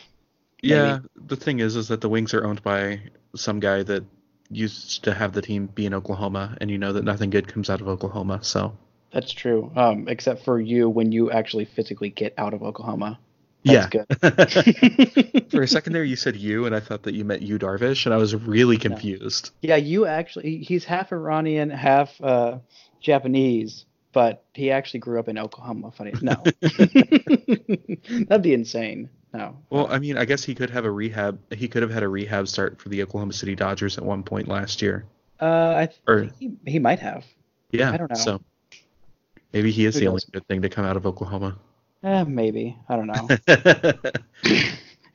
yeah. 0.63 1.01
The 1.27 1.37
thing 1.37 1.61
is, 1.61 1.77
is 1.77 1.89
that 1.89 2.01
the 2.01 2.09
Wings 2.09 2.35
are 2.35 2.45
owned 2.45 2.63
by 2.63 3.01
some 3.35 3.61
guy 3.61 3.83
that 3.83 4.05
used 4.51 5.05
to 5.05 5.15
have 5.15 5.33
the 5.33 5.43
team 5.43 5.67
be 5.67 5.87
in 5.87 5.95
Oklahoma, 5.95 6.57
and 6.61 6.71
you 6.71 6.79
know 6.79 6.93
that 6.93 7.05
nothing 7.05 7.31
good 7.31 7.49
comes 7.49 7.71
out 7.71 7.81
of 7.81 7.89
Oklahoma. 7.89 8.41
So 8.43 8.77
That's 9.13 9.33
true. 9.33 9.73
Um, 9.75 10.09
except 10.09 10.45
for 10.45 10.61
you 10.61 10.89
when 10.89 11.13
you 11.13 11.31
actually 11.31 11.65
physically 11.65 12.11
get 12.11 12.35
out 12.39 12.55
of 12.55 12.63
Oklahoma. 12.63 13.19
That's 13.65 13.95
yeah. 13.95 14.05
good. 14.05 15.51
For 15.51 15.63
a 15.63 15.69
second 15.77 15.95
there, 15.95 16.05
you 16.05 16.17
said 16.17 16.37
you, 16.37 16.67
and 16.67 16.75
I 16.75 16.81
thought 16.81 17.05
that 17.05 17.15
you 17.15 17.25
meant 17.25 17.41
Yu 17.41 17.59
Darvish, 17.59 18.05
and 18.05 18.15
I 18.15 18.19
was 18.19 18.35
really 18.35 18.77
confused. 18.77 19.53
yeah, 19.63 19.77
you 19.77 20.05
actually 20.05 20.59
he's 20.59 20.85
half 20.85 21.13
Iranian, 21.13 21.71
half 21.71 22.21
uh, 22.23 22.59
Japanese, 23.01 23.87
but 24.15 24.45
he 24.55 24.71
actually 24.71 25.01
grew 25.01 25.19
up 25.19 25.29
in 25.29 25.37
Oklahoma. 25.37 25.91
Funny, 25.91 26.13
no, 26.23 26.43
that'd 26.61 28.43
be 28.43 28.55
insane. 28.55 29.11
No. 29.35 29.57
Well, 29.69 29.89
I 29.91 29.99
mean, 29.99 30.17
I 30.17 30.25
guess 30.25 30.45
he 30.45 30.55
could 30.55 30.71
have 30.71 30.85
a 30.85 30.91
rehab. 30.91 31.41
He 31.53 31.67
could 31.69 31.83
have 31.83 31.91
had 31.91 32.05
a 32.05 32.09
rehab 32.09 32.47
start 32.49 32.81
for 32.81 32.89
the 32.89 33.03
Oklahoma 33.03 33.33
City 33.33 33.57
Dodgers 33.57 33.99
at 33.99 34.05
one 34.05 34.23
point 34.23 34.47
last 34.47 34.81
year. 34.81 35.05
Uh, 35.41 35.45
I 35.77 35.89
Or- 36.07 36.31
he, 36.39 36.53
he 36.65 36.79
might 36.79 37.01
have. 37.01 37.25
Yeah, 37.73 37.91
I 37.91 37.97
don't 37.97 38.09
know. 38.11 38.17
So 38.17 38.41
maybe 39.53 39.73
he 39.73 39.85
is 39.87 39.95
Who 39.95 40.01
the 40.01 40.07
only 40.07 40.23
good 40.33 40.47
thing 40.47 40.63
to 40.63 40.69
come 40.69 40.85
out 40.85 40.97
of 40.97 41.05
Oklahoma. 41.05 41.59
Eh, 42.05 42.23
maybe. 42.25 42.79
I 42.89 42.97
don't 42.97 43.09
know. 43.09 43.29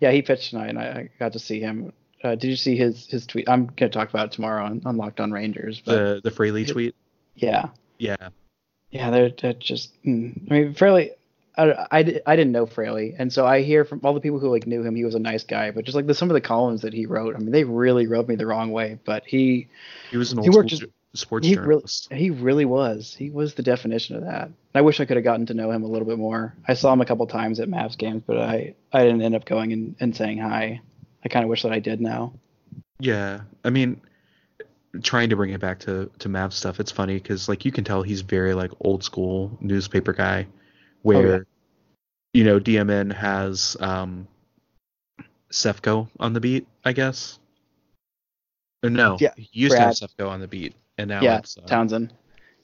yeah, 0.01 0.11
he 0.11 0.21
pitched 0.21 0.49
tonight, 0.49 0.69
and 0.69 0.79
I, 0.79 0.83
I 0.83 1.09
got 1.17 1.33
to 1.33 1.39
see 1.39 1.61
him. 1.61 1.93
Uh, 2.21 2.35
did 2.35 2.49
you 2.49 2.57
see 2.57 2.75
his 2.75 3.05
his 3.05 3.25
tweet? 3.25 3.47
I'm 3.47 3.67
gonna 3.67 3.89
talk 3.89 4.09
about 4.09 4.25
it 4.25 4.31
tomorrow 4.33 4.65
on, 4.65 4.81
on 4.83 4.97
Locked 4.97 5.21
On 5.21 5.31
Rangers. 5.31 5.81
But 5.85 5.91
the 5.95 6.21
the 6.25 6.31
Fraley 6.31 6.65
tweet. 6.65 6.95
yeah, 7.35 7.69
Yeah, 7.97 8.17
yeah, 8.91 9.09
they're, 9.11 9.29
they're 9.41 9.53
just. 9.53 9.91
Mm, 10.03 10.49
I 10.49 10.53
mean, 10.53 10.73
Fraley. 10.73 11.11
I, 11.57 11.87
I, 11.91 12.21
I 12.25 12.35
didn't 12.37 12.53
know 12.53 12.65
Fraley, 12.65 13.15
and 13.17 13.33
so 13.33 13.45
I 13.45 13.61
hear 13.63 13.83
from 13.83 13.99
all 14.03 14.13
the 14.13 14.21
people 14.21 14.39
who 14.39 14.49
like 14.49 14.65
knew 14.65 14.81
him, 14.81 14.95
he 14.95 15.03
was 15.03 15.15
a 15.15 15.19
nice 15.19 15.43
guy. 15.43 15.71
But 15.71 15.83
just 15.83 15.95
like 15.95 16.07
the, 16.07 16.13
some 16.13 16.29
of 16.29 16.33
the 16.33 16.41
columns 16.41 16.83
that 16.83 16.93
he 16.93 17.05
wrote, 17.05 17.35
I 17.35 17.39
mean, 17.39 17.51
they 17.51 17.65
really 17.65 18.07
rubbed 18.07 18.29
me 18.29 18.35
the 18.35 18.45
wrong 18.45 18.71
way. 18.71 18.97
But 19.03 19.23
he 19.25 19.67
he 20.09 20.15
was 20.17 20.31
an 20.31 20.41
He 20.41 20.47
old 20.49 20.55
worked 20.55 20.69
just- 20.69 20.83
sports 21.15 21.45
he 21.45 21.55
really, 21.55 21.65
journalist. 21.65 22.13
he 22.13 22.29
really 22.29 22.65
was. 22.65 23.13
He 23.17 23.29
was 23.29 23.55
the 23.55 23.63
definition 23.63 24.15
of 24.15 24.23
that. 24.25 24.51
I 24.75 24.81
wish 24.81 24.99
I 25.01 25.05
could 25.05 25.17
have 25.17 25.23
gotten 25.23 25.47
to 25.47 25.53
know 25.55 25.71
him 25.71 25.83
a 25.83 25.87
little 25.87 26.07
bit 26.07 26.19
more. 26.19 26.53
I 26.67 26.75
saw 26.75 26.93
him 26.93 27.01
a 27.01 27.05
couple 27.05 27.25
times 27.27 27.59
at 27.59 27.67
Mavs 27.67 27.97
games, 27.97 28.21
but 28.25 28.37
I, 28.37 28.75
I 28.93 29.03
didn't 29.03 29.23
end 29.23 29.33
up 29.35 29.43
going 29.43 29.73
and, 29.73 29.95
and 29.99 30.15
saying 30.15 30.37
hi. 30.37 30.79
I 31.25 31.27
kind 31.29 31.43
of 31.43 31.49
wish 31.49 31.63
that 31.63 31.71
I 31.73 31.79
did 31.79 31.99
now. 31.99 32.33
Yeah, 32.99 33.41
I 33.65 33.71
mean, 33.71 33.99
trying 35.03 35.29
to 35.29 35.35
bring 35.35 35.51
it 35.51 35.59
back 35.59 35.79
to 35.79 36.09
to 36.19 36.29
Mav 36.29 36.53
stuff. 36.53 36.79
It's 36.79 36.91
funny 36.91 37.15
because 37.15 37.47
like 37.49 37.65
you 37.65 37.71
can 37.71 37.83
tell 37.83 38.01
he's 38.01 38.21
very 38.21 38.53
like 38.53 38.71
old 38.81 39.03
school 39.03 39.57
newspaper 39.61 40.13
guy, 40.13 40.47
where 41.01 41.17
Oh, 41.17 41.37
yeah. 41.37 41.39
you 42.33 42.43
know 42.43 42.59
DMN 42.59 43.13
has 43.13 43.77
um 43.79 44.27
Sefko 45.51 46.09
on 46.19 46.33
the 46.33 46.39
beat, 46.39 46.67
I 46.85 46.93
guess. 46.93 47.39
Or 48.83 48.89
no, 48.89 49.17
Yeah, 49.19 49.33
he 49.35 49.49
used 49.51 49.75
Brad. 49.75 49.95
to 49.95 50.01
have 50.03 50.11
Sefko 50.11 50.29
on 50.29 50.39
the 50.39 50.47
beat, 50.47 50.73
and 50.97 51.09
now 51.09 51.21
yeah, 51.21 51.39
it's 51.39 51.57
uh, 51.57 51.61
Townsend. 51.61 52.13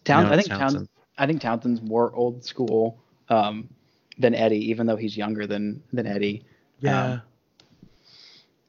I 0.08 0.36
think 0.36 0.48
Townsend. 0.48 0.90
I 1.18 1.26
think 1.28 1.42
Townsend's 1.42 1.82
more 1.82 2.14
old 2.14 2.44
school 2.44 2.98
um, 3.30 3.70
than 4.18 4.36
Eddie, 4.36 4.70
even 4.70 4.86
though 4.86 4.96
he's 4.96 5.18
younger 5.18 5.48
than 5.48 5.82
than 5.94 6.06
Eddie. 6.08 6.46
Yeah. 6.80 7.06
Um, 7.06 7.22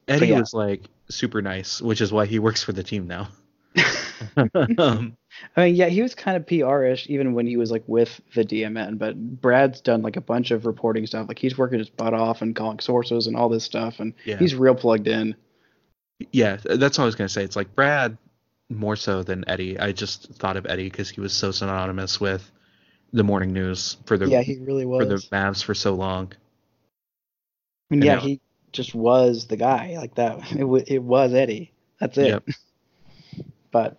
Eddie 0.07 0.27
yeah. 0.27 0.39
was 0.39 0.53
like 0.53 0.83
super 1.09 1.41
nice, 1.41 1.81
which 1.81 2.01
is 2.01 2.11
why 2.11 2.25
he 2.25 2.39
works 2.39 2.63
for 2.63 2.71
the 2.73 2.83
team 2.83 3.07
now. 3.07 3.29
um, 4.77 5.17
I 5.55 5.65
mean, 5.65 5.75
yeah, 5.75 5.87
he 5.87 6.01
was 6.01 6.15
kind 6.15 6.37
of 6.37 6.47
PR-ish 6.47 7.09
even 7.09 7.33
when 7.33 7.45
he 7.47 7.57
was 7.57 7.71
like 7.71 7.83
with 7.87 8.19
the 8.35 8.43
DMN. 8.43 8.97
But 8.97 9.17
Brad's 9.41 9.81
done 9.81 10.01
like 10.01 10.15
a 10.15 10.21
bunch 10.21 10.51
of 10.51 10.65
reporting 10.65 11.05
stuff. 11.07 11.27
Like 11.27 11.39
he's 11.39 11.57
working 11.57 11.79
his 11.79 11.89
butt 11.89 12.13
off 12.13 12.41
and 12.41 12.55
calling 12.55 12.79
sources 12.79 13.27
and 13.27 13.35
all 13.35 13.49
this 13.49 13.63
stuff, 13.63 13.99
and 13.99 14.13
Yeah. 14.25 14.37
he's 14.37 14.55
real 14.55 14.75
plugged 14.75 15.07
in. 15.07 15.35
yeah, 16.31 16.57
that's 16.63 16.97
all 16.97 17.03
I 17.03 17.07
was 17.07 17.15
gonna 17.15 17.29
say. 17.29 17.43
It's 17.43 17.55
like 17.55 17.75
Brad 17.75 18.17
more 18.69 18.95
so 18.95 19.23
than 19.23 19.43
Eddie. 19.47 19.79
I 19.79 19.91
just 19.91 20.33
thought 20.33 20.57
of 20.57 20.65
Eddie 20.65 20.89
because 20.89 21.09
he 21.09 21.21
was 21.21 21.31
so 21.33 21.51
synonymous 21.51 22.19
with 22.19 22.49
the 23.13 23.23
morning 23.23 23.53
news 23.53 23.97
for 24.05 24.17
the 24.17 24.27
yeah, 24.27 24.41
he 24.41 24.57
really 24.57 24.85
was. 24.85 25.03
for 25.03 25.05
the 25.05 25.15
Mavs 25.35 25.63
for 25.63 25.73
so 25.73 25.93
long. 25.93 26.33
mean, 27.89 27.99
And 27.99 28.03
yeah, 28.03 28.15
now- 28.15 28.21
he 28.21 28.41
just 28.73 28.93
was 28.93 29.47
the 29.47 29.55
guy 29.57 29.95
like 29.97 30.15
that. 30.15 30.39
It, 30.51 30.59
w- 30.59 30.83
it 30.87 31.01
was 31.01 31.33
Eddie. 31.33 31.71
That's 31.99 32.17
it. 32.17 32.27
Yep. 32.27 32.43
But 33.71 33.97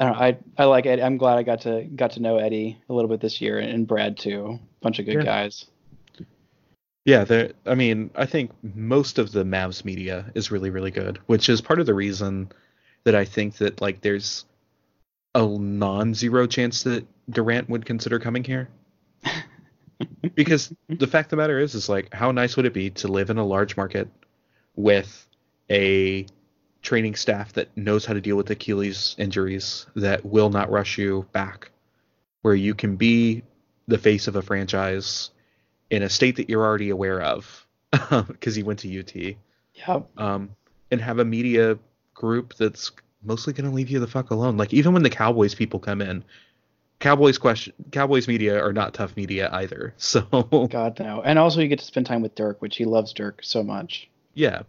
I 0.00 0.04
don't 0.04 0.12
know. 0.14 0.18
I 0.18 0.38
I 0.56 0.64
like 0.64 0.86
Eddie. 0.86 1.02
I'm 1.02 1.18
glad 1.18 1.38
I 1.38 1.42
got 1.42 1.60
to 1.62 1.84
got 1.84 2.12
to 2.12 2.20
know 2.20 2.38
Eddie 2.38 2.78
a 2.88 2.92
little 2.94 3.08
bit 3.08 3.20
this 3.20 3.40
year 3.40 3.58
and 3.58 3.86
Brad 3.86 4.16
too. 4.16 4.58
Bunch 4.80 4.98
of 4.98 5.04
good 5.04 5.14
Yeah. 5.16 5.22
guys. 5.22 5.66
Yeah, 7.04 7.24
there. 7.24 7.52
I 7.66 7.74
mean, 7.74 8.10
I 8.14 8.26
think 8.26 8.50
most 8.62 9.18
of 9.18 9.32
the 9.32 9.44
Mavs 9.44 9.84
media 9.84 10.30
is 10.34 10.50
really, 10.50 10.70
really 10.70 10.90
good, 10.90 11.18
which 11.26 11.48
is 11.48 11.60
part 11.60 11.80
of 11.80 11.86
the 11.86 11.94
reason 11.94 12.50
that 13.04 13.14
I 13.14 13.24
think 13.24 13.56
that 13.56 13.80
like 13.80 14.00
there's 14.00 14.44
a 15.34 15.46
non-zero 15.46 16.46
chance 16.46 16.82
that 16.82 17.06
Durant 17.30 17.68
would 17.70 17.86
consider 17.86 18.18
coming 18.18 18.44
here. 18.44 18.68
because 20.34 20.72
the 20.88 21.06
fact 21.06 21.26
of 21.26 21.30
the 21.30 21.36
matter 21.36 21.58
is, 21.58 21.74
is 21.74 21.88
like, 21.88 22.12
how 22.12 22.32
nice 22.32 22.56
would 22.56 22.66
it 22.66 22.74
be 22.74 22.90
to 22.90 23.08
live 23.08 23.30
in 23.30 23.38
a 23.38 23.46
large 23.46 23.76
market 23.76 24.08
with 24.76 25.26
a 25.70 26.26
training 26.82 27.14
staff 27.14 27.52
that 27.54 27.68
knows 27.76 28.04
how 28.06 28.14
to 28.14 28.20
deal 28.20 28.36
with 28.36 28.50
Achilles 28.50 29.14
injuries, 29.18 29.86
that 29.96 30.24
will 30.24 30.50
not 30.50 30.70
rush 30.70 30.98
you 30.98 31.26
back, 31.32 31.70
where 32.42 32.54
you 32.54 32.74
can 32.74 32.96
be 32.96 33.42
the 33.88 33.98
face 33.98 34.28
of 34.28 34.36
a 34.36 34.42
franchise 34.42 35.30
in 35.90 36.02
a 36.02 36.08
state 36.08 36.36
that 36.36 36.48
you're 36.48 36.64
already 36.64 36.90
aware 36.90 37.20
of 37.20 37.66
because 38.28 38.54
he 38.54 38.62
went 38.62 38.78
to 38.80 39.00
UT, 39.00 39.14
Yep. 39.16 40.08
um, 40.18 40.50
and 40.90 41.00
have 41.00 41.18
a 41.18 41.24
media 41.24 41.78
group 42.14 42.54
that's 42.54 42.92
mostly 43.22 43.52
going 43.52 43.68
to 43.68 43.74
leave 43.74 43.90
you 43.90 43.98
the 44.00 44.06
fuck 44.06 44.30
alone. 44.30 44.56
Like 44.56 44.72
even 44.72 44.92
when 44.92 45.02
the 45.02 45.10
Cowboys 45.10 45.54
people 45.54 45.80
come 45.80 46.00
in, 46.00 46.24
Cowboys 47.00 47.38
question 47.38 47.72
Cowboys 47.92 48.28
media 48.28 48.62
are 48.62 48.72
not 48.72 48.94
tough 48.94 49.16
media 49.16 49.48
either. 49.52 49.94
So 49.98 50.20
God 50.70 50.98
no. 51.00 51.22
And 51.22 51.38
also 51.38 51.60
you 51.60 51.68
get 51.68 51.78
to 51.80 51.84
spend 51.84 52.06
time 52.06 52.22
with 52.22 52.34
Dirk, 52.34 52.60
which 52.62 52.76
he 52.76 52.84
loves 52.84 53.12
Dirk 53.12 53.40
so 53.42 53.62
much. 53.62 54.08
yeah, 54.34 54.62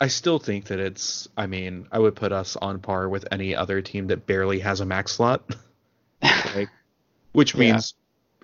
I 0.00 0.08
still 0.08 0.38
think 0.38 0.66
that 0.66 0.78
it's. 0.78 1.28
I 1.36 1.46
mean, 1.46 1.88
I 1.90 1.98
would 1.98 2.14
put 2.14 2.32
us 2.32 2.56
on 2.56 2.78
par 2.80 3.08
with 3.08 3.26
any 3.32 3.54
other 3.56 3.82
team 3.82 4.06
that 4.08 4.26
barely 4.26 4.60
has 4.60 4.80
a 4.80 4.84
max 4.84 5.12
slot, 5.12 5.56
like, 6.22 6.68
which 7.32 7.54
Yeah. 7.54 7.60
means 7.72 7.94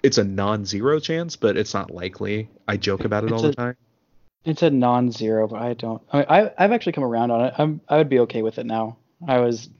it's 0.02 0.18
a 0.18 0.24
non-zero 0.24 0.98
chance, 1.00 1.36
but 1.36 1.56
it's 1.56 1.72
not 1.72 1.90
likely. 1.92 2.48
I 2.66 2.76
joke 2.76 3.04
about 3.04 3.24
it 3.24 3.30
It's 3.30 3.32
all 3.34 3.44
a- 3.46 3.50
the 3.50 3.54
time. 3.54 3.76
It's 4.44 4.62
a 4.62 4.68
non-zero, 4.68 5.48
but 5.48 5.62
I 5.62 5.72
don't. 5.74 6.02
I, 6.12 6.16
mean, 6.18 6.26
I 6.28 6.50
I've 6.58 6.72
actually 6.72 6.92
come 6.92 7.04
around 7.04 7.30
on 7.30 7.46
it. 7.46 7.54
I'm 7.56 7.80
I 7.88 7.96
would 7.98 8.10
be 8.10 8.18
okay 8.20 8.42
with 8.42 8.58
it 8.58 8.66
now. 8.66 8.96
I 9.26 9.38
was 9.38 9.70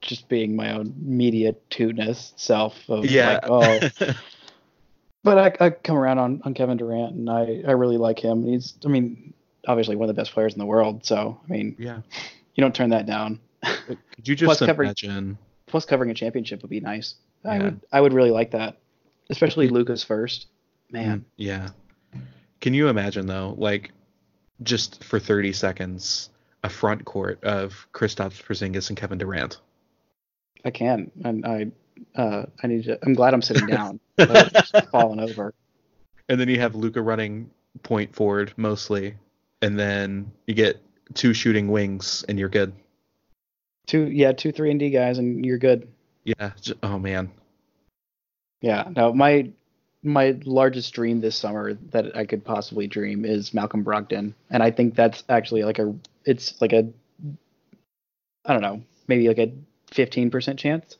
just 0.00 0.28
being 0.28 0.56
my 0.56 0.72
own 0.72 0.94
media 0.98 1.54
tootness 1.68 2.32
self 2.36 2.74
of 2.88 3.04
Yeah. 3.04 3.34
like, 3.34 3.44
oh, 3.48 3.88
but 5.22 5.38
I 5.60 5.66
I 5.66 5.70
come 5.70 5.96
around 5.96 6.18
on 6.18 6.40
on 6.44 6.54
Kevin 6.54 6.78
Durant, 6.78 7.14
and 7.14 7.30
I 7.30 7.62
I 7.68 7.72
really 7.72 7.98
like 7.98 8.18
him. 8.18 8.44
He's 8.44 8.74
I 8.84 8.88
mean 8.88 9.32
obviously 9.66 9.96
one 9.96 10.08
of 10.08 10.14
the 10.14 10.20
best 10.20 10.32
players 10.32 10.52
in 10.54 10.58
the 10.58 10.66
world. 10.66 11.04
So 11.04 11.40
I 11.48 11.52
mean 11.52 11.76
yeah. 11.78 12.00
you 12.54 12.60
don't 12.62 12.74
turn 12.74 12.90
that 12.90 13.06
down. 13.06 13.40
Could 13.62 14.26
you 14.28 14.36
Plus 14.36 14.58
just 14.58 14.66
covering- 14.66 14.88
imagine? 14.88 15.38
Plus 15.66 15.84
covering 15.84 16.10
a 16.10 16.14
championship 16.14 16.62
would 16.62 16.70
be 16.70 16.80
nice. 16.80 17.14
I 17.44 17.58
would 17.58 17.80
I 17.92 18.00
would 18.00 18.12
really 18.12 18.30
like 18.32 18.50
that, 18.52 18.78
especially 19.30 19.68
Luka's 19.68 20.02
first. 20.04 20.46
Man, 20.90 21.24
Yeah. 21.36 21.68
Can 22.60 22.74
you 22.74 22.88
imagine 22.88 23.26
though, 23.26 23.54
like, 23.56 23.92
just 24.62 25.02
for 25.04 25.18
30 25.18 25.52
seconds, 25.52 26.28
a 26.64 26.68
front 26.68 27.04
court 27.06 27.42
of 27.44 27.86
Kristaps 27.94 28.42
Porzingis 28.44 28.88
and 28.90 28.98
Kevin 28.98 29.16
Durant? 29.18 29.58
I 30.64 30.70
can, 30.70 31.10
and 31.24 31.46
I 31.46 31.70
uh 32.16 32.46
I 32.62 32.66
need 32.66 32.84
to. 32.84 32.98
I'm 33.04 33.14
glad 33.14 33.32
I'm 33.32 33.40
sitting 33.42 33.66
down. 33.78 34.00
Fallen 34.90 35.20
over. 35.20 35.54
And 36.28 36.38
then 36.40 36.48
you 36.48 36.60
have 36.60 36.74
Luka 36.74 37.00
running 37.00 37.50
point 37.82 38.14
forward 38.14 38.52
mostly, 38.56 39.14
and 39.62 39.78
then 39.78 40.30
you 40.46 40.54
get 40.54 40.80
two 41.14 41.34
shooting 41.34 41.68
wings, 41.68 42.24
and 42.28 42.38
you're 42.38 42.48
good. 42.48 42.72
Two, 43.86 44.08
yeah, 44.10 44.32
two, 44.32 44.52
three 44.52 44.70
and 44.70 44.78
D 44.78 44.90
guys, 44.90 45.18
and 45.18 45.44
you're 45.44 45.58
good. 45.58 45.88
Yeah. 46.24 46.52
Oh 46.82 46.98
man. 46.98 47.30
Yeah. 48.60 48.88
No, 48.94 49.12
my 49.12 49.50
my 50.02 50.36
largest 50.44 50.94
dream 50.94 51.20
this 51.20 51.36
summer 51.36 51.74
that 51.90 52.16
I 52.16 52.24
could 52.24 52.44
possibly 52.44 52.86
dream 52.86 53.24
is 53.24 53.52
Malcolm 53.52 53.84
Brogdon, 53.84 54.34
and 54.50 54.62
I 54.62 54.70
think 54.70 54.94
that's 54.94 55.24
actually 55.28 55.64
like 55.64 55.78
a 55.78 55.94
it's 56.24 56.60
like 56.60 56.72
a 56.72 56.88
I 58.44 58.52
don't 58.52 58.62
know 58.62 58.82
maybe 59.08 59.26
like 59.26 59.38
a 59.38 59.52
15% 59.90 60.56
chance. 60.56 60.96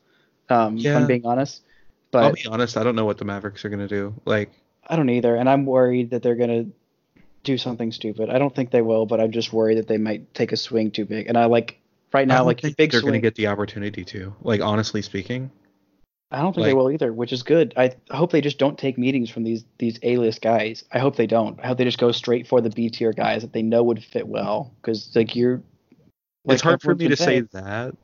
Um, 0.49 0.77
if 0.77 0.85
Yeah. 0.85 0.99
I'm 0.99 1.07
being 1.07 1.25
honest, 1.25 1.63
but 2.11 2.25
I'll 2.25 2.33
be 2.33 2.47
honest. 2.47 2.77
I 2.77 2.83
don't 2.83 2.97
know 2.97 3.05
what 3.05 3.19
the 3.19 3.25
Mavericks 3.25 3.65
are 3.65 3.69
gonna 3.69 3.87
do. 3.87 4.13
Like, 4.25 4.51
I 4.85 4.97
don't 4.97 5.09
either, 5.11 5.37
and 5.37 5.49
I'm 5.49 5.65
worried 5.65 6.11
that 6.11 6.23
they're 6.25 6.35
gonna 6.35 6.67
do 7.45 7.57
something 7.59 7.93
stupid. 7.93 8.31
I 8.31 8.39
don't 8.39 8.55
think 8.55 8.71
they 8.71 8.83
will, 8.83 9.07
but 9.07 9.21
I'm 9.21 9.33
just 9.33 9.53
worried 9.53 9.79
that 9.79 9.89
they 9.89 9.99
might 9.99 10.35
take 10.35 10.53
a 10.53 10.57
swing 10.57 10.91
too 10.91 11.05
big. 11.05 11.27
And 11.27 11.37
I 11.37 11.47
like 11.47 11.81
right 12.13 12.23
I 12.23 12.25
now 12.25 12.39
don't 12.39 12.47
like 12.47 12.61
think 12.61 12.77
big 12.77 12.91
they're 12.91 13.01
swing. 13.01 13.13
gonna 13.13 13.21
get 13.23 13.35
the 13.35 13.47
opportunity 13.49 14.05
to. 14.05 14.35
Like, 14.43 14.61
honestly 14.61 15.03
speaking. 15.03 15.51
I 16.33 16.43
don't 16.43 16.55
think 16.55 16.65
they 16.65 16.75
will 16.75 16.93
either, 16.93 17.13
which 17.13 17.33
is 17.33 17.43
good. 17.43 17.75
I 17.77 17.93
hope 18.11 18.31
they 18.31 18.41
just 18.41 18.59
don't 18.59 18.79
take 18.79 18.97
meetings 18.97 19.31
from 19.31 19.43
these 19.43 19.65
these 19.79 19.99
A-list 20.03 20.41
guys. 20.41 20.85
I 20.93 21.01
hope 21.01 21.17
they 21.17 21.27
don't. 21.27 21.59
I 21.61 21.67
hope 21.67 21.79
they 21.79 21.85
just 21.85 21.99
go 21.99 22.13
straight 22.13 22.47
for 22.47 22.61
the 22.61 22.71
B 22.71 22.89
tier 22.89 23.13
guys 23.13 23.43
that 23.43 23.53
they 23.53 23.63
know 23.63 23.83
would 23.83 24.05
fit 24.05 24.29
well. 24.29 24.73
Because 24.81 25.11
like 25.17 25.35
you're, 25.35 25.61
like 26.45 26.55
it's 26.55 26.63
hard 26.63 26.83
for 26.83 26.95
me 26.95 27.09
to 27.09 27.17
say 27.17 27.41
that 27.41 27.97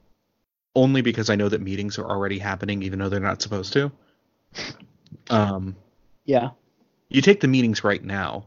only 0.75 1.03
because 1.03 1.31
I 1.31 1.37
know 1.37 1.49
that 1.49 1.61
meetings 1.61 1.99
are 1.99 2.05
already 2.05 2.39
happening 2.41 2.83
even 2.83 2.99
though 2.99 3.09
they're 3.09 3.21
not 3.21 3.43
supposed 3.43 3.73
to. 3.75 3.93
Um, 5.29 5.75
Yeah, 6.25 6.51
you 7.09 7.21
take 7.21 7.41
the 7.41 7.49
meetings 7.49 7.83
right 7.83 8.03
now 8.03 8.47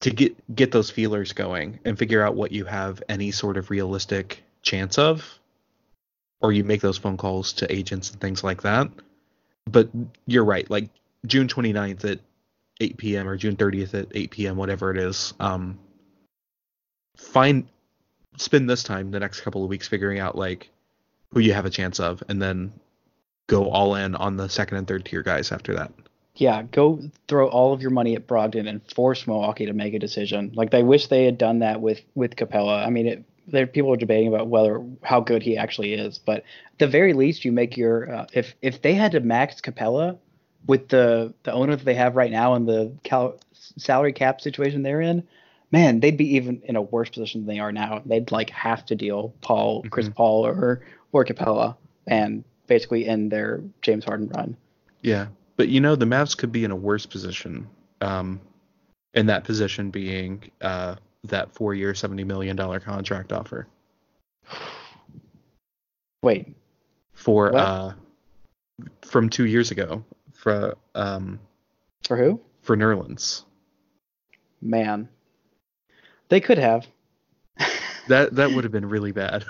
to 0.00 0.10
get 0.10 0.54
get 0.54 0.70
those 0.70 0.90
feelers 0.90 1.32
going 1.32 1.78
and 1.84 1.98
figure 1.98 2.22
out 2.22 2.34
what 2.34 2.52
you 2.52 2.64
have 2.64 3.02
any 3.08 3.30
sort 3.30 3.56
of 3.56 3.70
realistic 3.70 4.42
chance 4.62 4.98
of 4.98 5.38
or 6.40 6.52
you 6.52 6.62
make 6.62 6.80
those 6.80 6.98
phone 6.98 7.16
calls 7.16 7.52
to 7.54 7.72
agents 7.72 8.10
and 8.10 8.20
things 8.20 8.44
like 8.44 8.62
that. 8.62 8.88
But 9.66 9.88
you're 10.26 10.44
right, 10.44 10.68
like 10.70 10.88
June 11.26 11.48
29th 11.48 12.04
at 12.04 12.20
8 12.80 12.96
p.m. 12.96 13.28
or 13.28 13.36
June 13.36 13.56
30th 13.56 13.94
at 13.94 14.06
8 14.14 14.30
p.m. 14.30 14.56
whatever 14.56 14.90
it 14.90 14.98
is. 14.98 15.34
Um 15.40 15.78
find 17.16 17.66
spend 18.36 18.70
this 18.70 18.84
time 18.84 19.10
the 19.10 19.18
next 19.18 19.40
couple 19.40 19.64
of 19.64 19.68
weeks 19.68 19.88
figuring 19.88 20.20
out 20.20 20.38
like 20.38 20.70
who 21.32 21.40
you 21.40 21.52
have 21.52 21.66
a 21.66 21.70
chance 21.70 21.98
of 21.98 22.22
and 22.28 22.40
then 22.40 22.72
go 23.48 23.68
all 23.70 23.96
in 23.96 24.14
on 24.14 24.36
the 24.36 24.48
second 24.48 24.76
and 24.78 24.86
third 24.86 25.04
tier 25.04 25.22
guys 25.22 25.50
after 25.50 25.74
that. 25.74 25.92
Yeah. 26.38 26.62
Go 26.62 27.00
throw 27.26 27.48
all 27.48 27.72
of 27.72 27.82
your 27.82 27.90
money 27.90 28.14
at 28.14 28.26
Brogdon 28.26 28.68
and 28.68 28.80
force 28.92 29.26
Milwaukee 29.26 29.66
to 29.66 29.72
make 29.72 29.92
a 29.92 29.98
decision. 29.98 30.52
Like 30.54 30.70
they 30.70 30.84
wish 30.84 31.08
they 31.08 31.24
had 31.24 31.36
done 31.36 31.58
that 31.58 31.80
with 31.80 32.00
with 32.14 32.36
Capela. 32.36 32.86
I 32.86 32.90
mean, 32.90 33.06
it, 33.06 33.24
there 33.48 33.66
people 33.66 33.92
are 33.92 33.96
debating 33.96 34.28
about 34.28 34.46
whether 34.46 34.82
how 35.02 35.20
good 35.20 35.42
he 35.42 35.56
actually 35.56 35.94
is, 35.94 36.18
but 36.18 36.38
at 36.38 36.78
the 36.78 36.86
very 36.86 37.12
least, 37.12 37.44
you 37.44 37.52
make 37.52 37.76
your 37.76 38.12
uh, 38.12 38.26
if 38.32 38.54
if 38.62 38.82
they 38.82 38.94
had 38.94 39.12
to 39.12 39.20
max 39.20 39.60
Capela 39.60 40.16
with 40.66 40.88
the 40.88 41.34
the 41.42 41.52
owner 41.52 41.74
that 41.74 41.84
they 41.84 41.94
have 41.94 42.14
right 42.14 42.30
now 42.30 42.54
and 42.54 42.68
the 42.68 42.92
cal- 43.02 43.40
salary 43.52 44.12
cap 44.12 44.40
situation 44.40 44.82
they're 44.82 45.00
in, 45.00 45.26
man, 45.72 45.98
they'd 45.98 46.16
be 46.16 46.36
even 46.36 46.62
in 46.64 46.76
a 46.76 46.82
worse 46.82 47.08
position 47.08 47.40
than 47.40 47.54
they 47.56 47.60
are 47.60 47.72
now. 47.72 48.02
They'd 48.06 48.30
like 48.30 48.50
have 48.50 48.86
to 48.86 48.94
deal 48.94 49.34
Paul, 49.40 49.84
Chris 49.90 50.08
Paul, 50.08 50.46
or 50.46 50.82
or 51.10 51.24
Capela, 51.24 51.76
and 52.06 52.44
basically 52.68 53.08
end 53.08 53.32
their 53.32 53.62
James 53.82 54.04
Harden 54.04 54.28
run. 54.28 54.56
Yeah, 55.02 55.28
but 55.58 55.68
you 55.68 55.80
know 55.80 55.94
the 55.94 56.06
Mavs 56.06 56.34
could 56.34 56.50
be 56.52 56.64
in 56.64 56.70
a 56.70 56.76
worse 56.76 57.04
position. 57.04 57.68
Um, 58.00 58.40
and 59.14 59.28
that 59.28 59.44
position 59.44 59.90
being 59.90 60.50
uh 60.60 60.94
that 61.24 61.52
four-year, 61.52 61.94
seventy 61.94 62.24
million 62.24 62.56
dollar 62.56 62.78
contract 62.80 63.32
offer 63.32 63.66
Wait, 66.22 66.54
for 67.12 67.50
What? 67.52 67.60
uh 67.60 67.92
from 69.02 69.28
two 69.28 69.46
years 69.46 69.70
ago 69.70 70.04
for 70.32 70.76
um 70.94 71.40
for 72.06 72.16
who? 72.16 72.40
for 72.62 72.76
Nerlens. 72.76 73.44
Man, 74.60 75.08
they 76.28 76.40
could 76.40 76.58
have. 76.58 76.86
That 78.08 78.36
that 78.36 78.52
would 78.52 78.64
have 78.64 78.72
been 78.72 78.88
really 78.88 79.12
bad. 79.12 79.44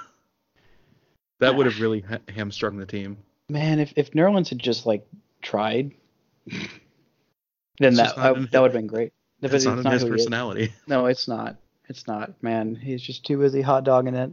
That 1.39 1.55
would 1.55 1.67
have 1.67 1.79
really 1.81 2.01
ha- 2.01 2.19
hamstrung 2.29 2.77
the 2.77 2.87
team. 2.87 3.19
Man, 3.49 3.79
if 3.79 3.93
if 3.95 4.11
Nerlens 4.13 4.49
had 4.49 4.59
just 4.59 4.85
like 4.85 5.07
tried, 5.43 5.93
then 7.79 7.93
It's 7.93 7.97
that 7.99 8.19
I, 8.19 8.33
that 8.33 8.61
would 8.61 8.69
have 8.69 8.73
been 8.73 8.87
great. 8.87 9.13
But 9.41 9.51
That's 9.53 9.65
not 9.65 9.79
in 9.79 9.87
his 9.93 10.03
who 10.03 10.09
he 10.09 10.15
is. 10.15 10.23
personality. 10.25 10.73
No, 10.89 11.07
it's 11.07 11.29
not. 11.29 11.57
It's 11.89 12.07
not. 12.07 12.43
Man, 12.43 12.75
he's 12.75 13.01
just 13.03 13.25
too 13.25 13.39
busy 13.39 13.63
hot 13.63 13.85
dogging 13.85 14.15
it. 14.15 14.33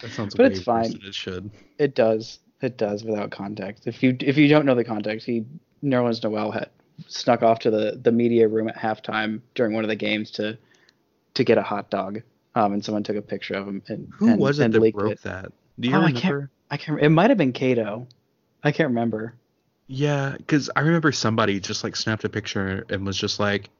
That 0.00 0.10
sounds 0.12 0.34
But 0.34 0.46
it's 0.52 0.62
fine. 0.62 0.98
it 1.04 1.14
should. 1.14 1.50
It 1.78 1.94
does. 1.94 2.38
It 2.62 2.76
does 2.78 3.04
without 3.04 3.30
context. 3.30 3.86
If 3.86 4.02
you 4.02 4.16
if 4.20 4.36
you 4.38 4.48
don't 4.48 4.64
know 4.66 4.74
the 4.74 4.84
context, 4.84 5.26
he 5.26 5.44
Nerlens 5.84 6.22
Noel 6.22 6.50
had 6.50 6.70
snuck 7.06 7.42
off 7.42 7.58
to 7.60 7.70
the 7.70 8.00
the 8.02 8.12
media 8.12 8.48
room 8.48 8.68
at 8.68 8.76
halftime 8.76 9.40
during 9.54 9.74
one 9.74 9.84
of 9.84 9.88
the 9.88 9.96
games 9.96 10.30
to 10.32 10.56
to 11.34 11.44
get 11.44 11.58
a 11.58 11.62
hot 11.62 11.90
dog. 11.90 12.22
Um, 12.54 12.72
and 12.72 12.84
someone 12.84 13.02
took 13.04 13.16
a 13.16 13.22
picture 13.22 13.54
of 13.54 13.68
him 13.68 13.82
and 13.88 14.08
Who 14.16 14.28
and, 14.30 14.40
was 14.40 14.58
it 14.58 14.72
that 14.72 14.92
broke 14.92 15.12
it. 15.12 15.22
that? 15.22 15.52
Do 15.78 15.88
you 15.88 15.94
Oh, 15.94 15.98
I 15.98 16.06
remember? 16.06 16.20
can't- 16.20 16.50
I 16.72 16.76
can't. 16.76 17.00
It 17.00 17.08
might 17.10 17.30
have 17.30 17.38
been 17.38 17.52
Cato. 17.52 18.06
I 18.62 18.72
can't 18.72 18.88
remember. 18.88 19.34
Yeah, 19.92 20.36
because 20.36 20.70
I 20.76 20.82
remember 20.82 21.10
somebody 21.10 21.58
just 21.58 21.82
like 21.82 21.96
snapped 21.96 22.22
a 22.22 22.28
picture 22.28 22.86
and 22.90 23.04
was 23.04 23.16
just 23.16 23.40
like, 23.40 23.70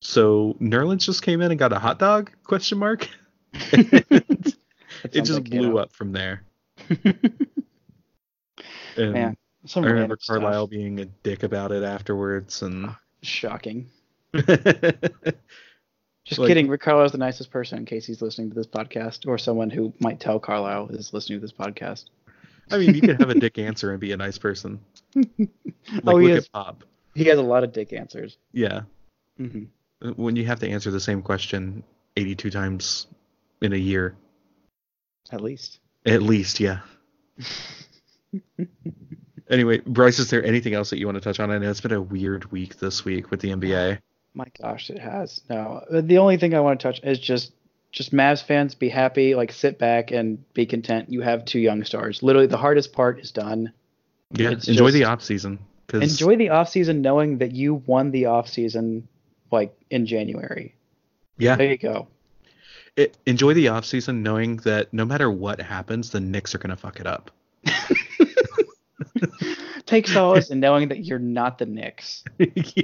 So 0.00 0.56
Nerlens 0.58 1.04
just 1.04 1.20
came 1.20 1.42
in 1.42 1.50
and 1.50 1.58
got 1.58 1.70
a 1.74 1.78
hot 1.78 1.98
dog? 1.98 2.30
Question 2.44 2.78
mark. 2.78 3.06
it 3.52 4.24
just 5.12 5.32
like, 5.32 5.50
blew 5.50 5.72
know. 5.72 5.76
up 5.76 5.92
from 5.92 6.12
there. 6.12 6.44
And 8.96 9.12
Man, 9.12 9.36
some 9.66 9.84
I 9.84 9.88
remember 9.88 10.00
random 10.14 10.18
stuff. 10.18 10.38
Carlisle 10.38 10.66
being 10.68 11.00
a 11.00 11.04
dick 11.04 11.42
about 11.42 11.70
it 11.70 11.82
afterwards, 11.82 12.62
and 12.62 12.86
ah, 12.86 12.98
Shocking. 13.22 13.90
Just 14.32 14.54
Like- 16.38 16.48
kidding. 16.48 16.68
Rick 16.68 16.80
Carlisle's 16.80 17.12
the 17.12 17.18
nicest 17.18 17.50
person 17.50 17.76
in 17.78 17.84
case 17.84 18.06
he's 18.06 18.22
listening 18.22 18.48
to 18.48 18.54
this 18.54 18.66
podcast, 18.66 19.28
or 19.28 19.36
someone 19.36 19.68
who 19.68 19.92
might 20.00 20.18
tell 20.18 20.40
Carlisle 20.40 20.88
is 20.92 21.12
listening 21.12 21.40
to 21.40 21.42
this 21.42 21.52
podcast. 21.52 22.04
I 22.70 22.78
mean, 22.78 22.94
you 22.94 23.00
could 23.00 23.20
have 23.20 23.30
a 23.30 23.34
dick 23.38 23.58
answer 23.58 23.90
and 23.92 24.00
be 24.00 24.12
a 24.12 24.16
nice 24.16 24.38
person. 24.38 24.80
Like, 26.02 26.14
Oh, 26.14 26.18
he 26.18 26.32
at 26.32 26.50
Pop. 26.52 26.82
He 27.14 27.24
has 27.26 27.38
a 27.38 27.42
lot 27.42 27.62
of 27.64 27.72
dick 27.72 27.92
answers. 27.92 28.38
Yeah, 28.52 28.82
hmm 29.38 29.64
when 30.16 30.36
you 30.36 30.44
have 30.46 30.60
to 30.60 30.68
answer 30.68 30.90
the 30.90 31.00
same 31.00 31.22
question 31.22 31.82
82 32.16 32.50
times 32.50 33.06
in 33.62 33.72
a 33.72 33.76
year, 33.76 34.14
At 35.32 35.40
least. 35.40 35.78
at 36.04 36.22
least, 36.22 36.60
yeah. 36.60 36.80
anyway, 39.50 39.78
Brice, 39.80 40.18
is 40.18 40.28
there 40.30 40.44
anything 40.44 40.74
else 40.74 40.90
that 40.90 40.98
you 40.98 41.06
want 41.06 41.16
to 41.16 41.20
touch 41.20 41.40
on? 41.40 41.50
I 41.50 41.58
know 41.58 41.70
it's 41.70 41.80
been 41.80 41.92
a 41.92 42.00
weird 42.00 42.50
week 42.52 42.78
this 42.78 43.04
week 43.04 43.30
with 43.30 43.40
the 43.40 43.50
NBA. 43.50 43.98
My 44.34 44.46
gosh, 44.60 44.90
it 44.90 44.98
has. 44.98 45.40
No, 45.48 45.82
the 45.90 46.18
only 46.18 46.36
thing 46.36 46.54
I 46.54 46.60
want 46.60 46.78
to 46.78 46.82
touch 46.92 47.00
is 47.02 47.18
just 47.18 47.52
just 47.96 48.12
Mavs 48.12 48.44
fans 48.44 48.74
be 48.74 48.90
happy, 48.90 49.34
like 49.34 49.50
sit 49.50 49.78
back 49.78 50.10
and 50.10 50.38
be 50.52 50.66
content. 50.66 51.10
You 51.10 51.22
have 51.22 51.46
two 51.46 51.58
young 51.58 51.82
stars. 51.82 52.22
Literally, 52.22 52.46
the 52.46 52.58
hardest 52.58 52.92
part 52.92 53.18
is 53.20 53.30
done. 53.30 53.72
Yeah, 54.32 54.50
It's 54.50 54.68
enjoy 54.68 54.88
just- 54.88 54.94
the 54.98 55.04
off 55.04 55.22
season. 55.22 55.58
Cause, 55.88 56.02
Enjoy 56.02 56.36
the 56.36 56.50
off 56.50 56.68
season 56.68 57.00
knowing 57.00 57.38
that 57.38 57.52
you 57.52 57.74
won 57.86 58.10
the 58.10 58.26
off 58.26 58.48
season 58.48 59.06
like 59.50 59.72
in 59.88 60.04
January. 60.04 60.74
Yeah, 61.38 61.54
There 61.56 61.70
you 61.70 61.78
go. 61.78 62.08
it, 62.96 63.16
enjoy 63.24 63.54
the 63.54 63.68
off 63.68 63.86
season 63.86 64.22
knowing 64.22 64.56
that 64.58 64.92
no 64.92 65.04
matter 65.06 65.30
what 65.30 65.60
happens, 65.60 66.10
the 66.10 66.20
Knicks 66.20 66.54
are 66.54 66.58
gonna 66.58 66.76
fuck 66.76 66.98
it 67.00 67.06
up. 67.06 67.30
Take 69.86 70.08
solace 70.08 70.50
in 70.50 70.58
knowing 70.60 70.88
that 70.88 71.04
you're 71.04 71.18
not 71.20 71.58
the 71.58 71.66
Knicks. 71.66 72.24
yeah. 72.38 72.82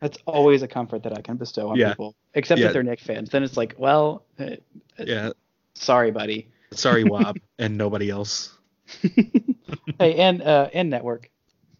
That's 0.00 0.18
always 0.26 0.62
a 0.62 0.68
comfort 0.68 1.02
that 1.04 1.16
I 1.16 1.20
can 1.22 1.36
bestow 1.36 1.68
on 1.70 1.76
Yeah. 1.76 1.90
people, 1.90 2.14
except 2.34 2.60
Yeah. 2.60 2.68
if 2.68 2.72
they're 2.72 2.82
Knicks 2.82 3.02
fans. 3.02 3.30
Then 3.30 3.42
it's 3.42 3.56
like, 3.56 3.74
well, 3.78 4.24
uh, 4.38 4.56
Yeah. 4.98 5.30
sorry, 5.74 6.10
buddy. 6.10 6.48
Sorry, 6.72 7.04
Woj, 7.04 7.40
and 7.58 7.76
nobody 7.78 8.10
else. 8.10 8.56
hey, 9.02 10.14
and 10.16 10.42
uh, 10.42 10.68
and 10.72 10.90
network. 10.90 11.30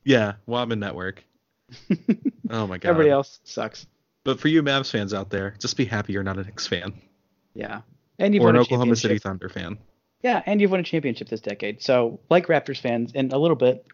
Yeah, 0.04 0.34
Woj 0.48 0.70
and 0.72 0.80
Network. 0.80 1.24
Oh 2.50 2.66
my 2.66 2.78
god. 2.78 2.88
Everybody 2.88 3.10
else 3.10 3.40
sucks. 3.44 3.86
But 4.24 4.40
for 4.40 4.48
you 4.48 4.62
Mavs 4.62 4.90
fans 4.90 5.12
out 5.12 5.28
there, 5.28 5.54
just 5.58 5.76
be 5.76 5.84
happy 5.84 6.14
you're 6.14 6.22
not 6.22 6.38
a 6.38 6.42
Knicks 6.44 6.66
fan 6.66 6.94
Yeah, 7.54 7.82
and 8.18 8.34
you've 8.34 8.42
or 8.42 8.46
won 8.46 8.54
an 8.56 8.60
a 8.60 8.62
Oklahoma 8.62 8.96
City. 8.96 9.18
Thunder 9.18 9.50
fan. 9.50 9.76
Yeah, 10.22 10.42
and 10.46 10.58
you've 10.58 10.70
won 10.70 10.80
a 10.80 10.82
championship 10.84 11.28
this 11.28 11.42
decade. 11.42 11.82
So, 11.82 12.20
like 12.30 12.46
Raptors 12.46 12.80
fans, 12.80 13.12
in 13.12 13.32
a 13.32 13.36
little 13.38 13.54
bit, 13.56 13.84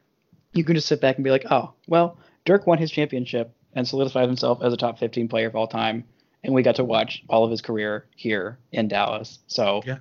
you 0.52 0.62
can 0.62 0.76
just 0.76 0.86
sit 0.86 1.00
back 1.00 1.16
and 1.16 1.24
be 1.24 1.30
like, 1.32 1.46
oh, 1.50 1.72
well, 1.88 2.16
Dirk 2.44 2.64
won 2.68 2.78
his 2.78 2.92
championship 2.92 3.52
and 3.74 3.86
solidified 3.86 4.26
himself 4.26 4.62
as 4.62 4.72
a 4.72 4.76
top 4.76 4.98
15 4.98 5.28
player 5.28 5.46
of 5.48 5.56
all 5.56 5.66
time, 5.66 6.04
and 6.42 6.54
we 6.54 6.62
got 6.62 6.76
to 6.76 6.84
watch 6.84 7.22
all 7.28 7.44
of 7.44 7.50
his 7.50 7.60
career 7.62 8.06
here 8.16 8.58
in 8.72 8.88
Dallas. 8.88 9.38
So, 9.46 9.82
Yeah. 9.86 9.98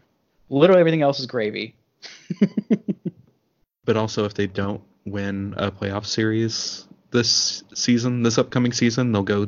literally 0.49 0.79
everything 0.79 1.01
else 1.01 1.19
is 1.19 1.25
gravy. 1.25 1.75
But 3.85 3.97
also, 3.97 4.23
if 4.23 4.33
they 4.33 4.47
don't 4.47 4.81
win 5.05 5.55
a 5.57 5.69
playoff 5.69 6.05
series 6.05 6.87
this 7.11 7.63
season, 7.73 8.23
this 8.23 8.37
upcoming 8.37 8.71
season, 8.71 9.11
they'll 9.11 9.23
go 9.23 9.47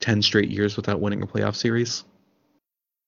10 0.00 0.20
straight 0.22 0.50
years 0.50 0.76
without 0.76 1.00
winning 1.00 1.22
a 1.22 1.26
playoff 1.28 1.54
series. 1.54 2.04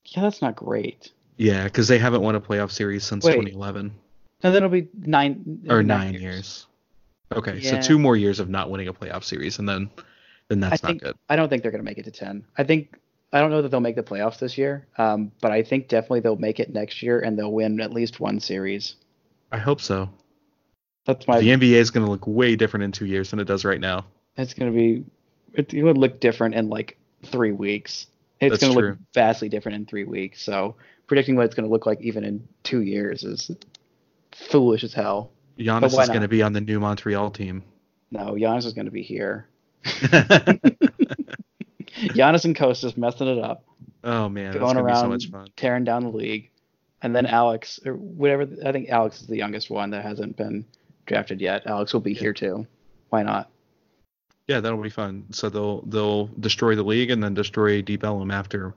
Yeah, 0.04 0.22
that's 0.22 0.40
not 0.40 0.54
great. 0.54 1.11
Yeah, 1.38 1.64
because 1.64 1.88
they 1.88 1.98
haven't 1.98 2.22
won 2.22 2.36
a 2.36 2.40
playoff 2.40 2.70
series 2.70 3.02
since 3.04 3.24
Wait. 3.24 3.32
2011 3.32 3.92
No, 4.44 4.50
then 4.52 4.56
it'll 4.58 4.68
be 4.68 4.88
nine 4.94 5.61
or 5.68 5.82
nine 5.82 6.14
years. 6.14 6.66
Okay, 7.32 7.58
Yeah. 7.58 7.80
so 7.82 7.88
two 7.88 7.98
more 7.98 8.16
years 8.16 8.38
of 8.38 8.48
not 8.48 8.70
winning 8.70 8.86
a 8.88 8.94
playoff 8.94 9.24
series, 9.24 9.58
and 9.58 9.68
then 9.68 9.90
then 10.51 10.59
that's 10.61 10.82
I 10.82 10.86
not 10.86 10.90
think 10.90 11.03
good. 11.03 11.16
I 11.28 11.36
don't 11.36 11.48
think 11.48 11.62
they're 11.62 11.70
going 11.70 11.82
to 11.82 11.88
make 11.88 11.98
it 11.98 12.05
to 12.05 12.11
10. 12.11 12.44
I 12.59 12.64
think 12.64 12.98
I 13.32 13.38
don't 13.40 13.51
know 13.51 13.62
that 13.62 13.70
they'll 13.70 13.80
make 13.80 13.94
the 13.94 14.03
playoffs 14.03 14.40
this 14.40 14.59
year, 14.59 14.88
um, 14.98 15.30
but 15.40 15.53
I 15.53 15.62
think 15.62 15.88
definitely 15.88 16.20
they'll 16.20 16.36
make 16.36 16.59
it 16.59 16.74
next 16.74 17.03
year 17.03 17.20
and 17.20 17.38
they'll 17.38 17.53
win 17.53 17.80
at 17.80 17.92
least 17.92 18.18
one 18.18 18.40
series. 18.40 18.96
I 19.53 19.59
hope 19.59 19.80
so. 19.80 20.11
That's 21.07 21.26
my. 21.28 21.40
the 21.40 21.48
NBA 21.48 21.74
is 21.74 21.90
going 21.90 22.05
to 22.05 22.11
look 22.11 22.26
way 22.26 22.57
different 22.57 22.82
in 22.82 22.92
two 22.92 23.07
years 23.07 23.30
than 23.30 23.38
it 23.38 23.44
does 23.44 23.64
right 23.64 23.80
now. 23.80 24.05
It's 24.36 24.53
going 24.53 24.72
to 24.72 24.76
be. 24.76 25.05
It, 25.55 25.72
it 25.72 25.84
would 25.84 25.98
look 25.98 26.20
different 26.20 26.57
in 26.57 26.68
like 26.68 26.98
three 27.24 27.53
weeks. 27.53 28.09
It's 28.40 28.59
going 28.59 28.72
to 28.72 28.80
look 28.80 28.98
vastly 29.14 29.48
different 29.48 29.76
in 29.76 29.86
three 29.86 30.05
weeks. 30.05 30.42
So 30.42 30.74
predicting 31.07 31.36
what 31.36 31.44
it's 31.44 31.55
going 31.55 31.66
to 31.66 31.70
look 31.70 31.86
like 31.86 32.01
even 32.01 32.24
in 32.24 32.48
two 32.64 32.82
years 32.82 33.22
is 33.22 33.51
foolish 34.32 34.82
as 34.82 34.94
hell. 34.94 35.30
Giannis 35.59 36.01
is 36.01 36.09
going 36.09 36.22
to 36.22 36.28
be 36.28 36.42
on 36.42 36.53
the 36.53 36.61
new 36.61 36.80
Montreal 36.80 37.30
team. 37.30 37.62
No, 38.11 38.32
Giannis 38.32 38.64
is 38.64 38.72
going 38.72 38.86
to 38.86 38.90
be 38.90 39.03
here. 39.03 39.46
Giannis 42.14 42.45
and 42.45 42.57
Kostas 42.57 42.97
messing 42.97 43.28
it 43.28 43.39
up. 43.43 43.64
oh 44.05 44.28
man, 44.28 44.53
going 44.53 44.62
going 44.62 44.76
to 44.76 44.83
be 44.85 44.93
so 44.95 45.01
around 45.01 45.09
much 45.11 45.31
fun. 45.31 45.49
tearing 45.57 45.85
down 45.85 46.03
the 46.05 46.11
league, 46.11 46.51
and 47.03 47.14
then 47.14 47.26
Alex 47.26 47.81
or 47.85 47.95
whatever. 47.95 48.47
I 48.64 48.72
think 48.72 48.89
Alex 48.89 49.20
is 49.20 49.26
the 49.26 49.37
youngest 49.37 49.70
one 49.70 49.91
that 49.91 50.05
hasn't 50.05 50.37
been 50.37 50.64
drafted 51.07 51.41
yet. 51.41 51.66
Alex 51.66 51.93
will 51.93 52.01
be 52.01 52.14
here 52.14 52.33
too. 52.33 52.66
Why 53.11 53.22
not? 53.22 53.51
Yeah, 54.47 54.61
that'll 54.61 54.83
be 54.83 54.91
fun. 54.91 55.26
So 55.31 55.49
they'll 55.49 55.83
they'll 55.83 56.26
destroy 56.26 56.74
the 56.74 56.83
league 56.83 57.11
and 57.11 57.22
then 57.22 57.35
destroy 57.35 57.83
Deep 57.83 58.05
Ellum 58.05 58.31
after. 58.31 58.74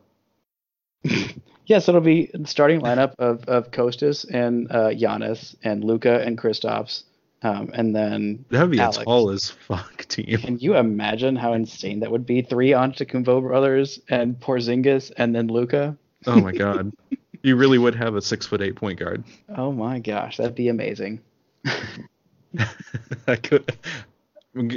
Yes, 1.66 1.88
it'll 1.88 2.02
be 2.02 2.30
the 2.34 2.46
starting 2.46 2.82
lineup 2.82 3.14
of 3.20 3.46
of 3.46 3.72
Kostas 3.72 4.26
and 4.30 4.70
uh, 4.70 4.90
Giannis 4.90 5.56
and 5.64 5.82
Luka 5.84 6.20
and 6.20 6.38
Kristaps, 6.38 7.04
um, 7.44 7.70
and 7.74 7.96
then 7.96 8.46
That 8.50 8.62
would 8.62 8.72
be 8.72 8.80
Alex. 8.80 8.98
a 8.98 9.04
tall 9.04 9.30
as 9.30 9.52
fuck 9.52 10.06
team. 10.08 10.38
Can 10.40 10.60
you 10.60 10.76
imagine 10.76 11.36
how 11.36 11.54
insane 11.54 12.00
that 12.02 12.12
would 12.12 12.26
be? 12.26 12.42
Three 12.42 12.70
Antetokounmpo 12.72 13.42
brothers 13.42 14.00
and 14.10 14.40
Porzingis 14.40 15.12
and 15.18 15.36
then 15.36 15.48
Luka. 15.48 15.98
Oh 16.26 16.40
my 16.40 16.52
god, 16.54 16.94
you 17.44 17.56
really 17.56 17.78
would 17.78 17.96
have 17.96 18.16
a 18.16 18.22
six 18.22 18.46
foot 18.48 18.62
eight 18.62 18.76
point 18.76 19.00
guard. 19.00 19.24
Oh 19.56 19.72
my 19.72 20.00
gosh, 20.00 20.38
that'd 20.38 20.56
be 20.56 20.70
amazing. 20.70 21.22
I 23.28 23.36
could. 23.36 23.76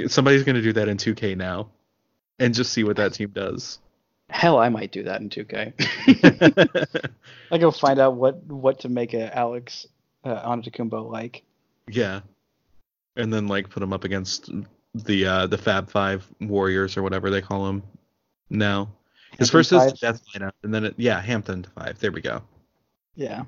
Somebody's 0.07 0.43
going 0.43 0.55
to 0.55 0.61
do 0.61 0.73
that 0.73 0.87
in 0.87 0.97
2K 0.97 1.37
now, 1.37 1.69
and 2.39 2.53
just 2.53 2.73
see 2.73 2.83
what 2.83 2.95
that 2.97 3.13
team 3.13 3.29
does. 3.29 3.79
Hell, 4.29 4.57
I 4.57 4.69
might 4.69 4.91
do 4.91 5.03
that 5.03 5.21
in 5.21 5.29
2K. 5.29 6.97
I 7.51 7.57
go 7.57 7.71
find 7.71 7.99
out 7.99 8.15
what 8.15 8.43
what 8.45 8.79
to 8.81 8.89
make 8.89 9.13
a 9.13 9.35
Alex 9.37 9.87
uh, 10.23 10.49
Antetokounmpo 10.49 11.09
like. 11.09 11.43
yeah, 11.87 12.21
and 13.17 13.33
then 13.33 13.47
like 13.47 13.69
put 13.69 13.81
them 13.81 13.93
up 13.93 14.03
against 14.03 14.49
the 14.93 15.25
uh, 15.25 15.47
the 15.47 15.57
Fab 15.57 15.89
Five 15.89 16.27
Warriors 16.39 16.97
or 16.97 17.03
whatever 17.03 17.29
they 17.29 17.41
call 17.41 17.65
them 17.65 17.83
now. 18.49 18.89
His 19.37 19.49
Hampton 19.49 19.59
first 19.59 19.71
is 19.71 19.79
Fives? 19.79 19.99
the 19.99 20.07
Death 20.07 20.21
lineup, 20.33 20.51
and 20.63 20.73
then 20.73 20.85
it, 20.85 20.95
yeah, 20.97 21.19
Hampton 21.21 21.65
Five. 21.75 21.99
There 21.99 22.11
we 22.11 22.21
go. 22.21 22.41
Yeah. 23.15 23.43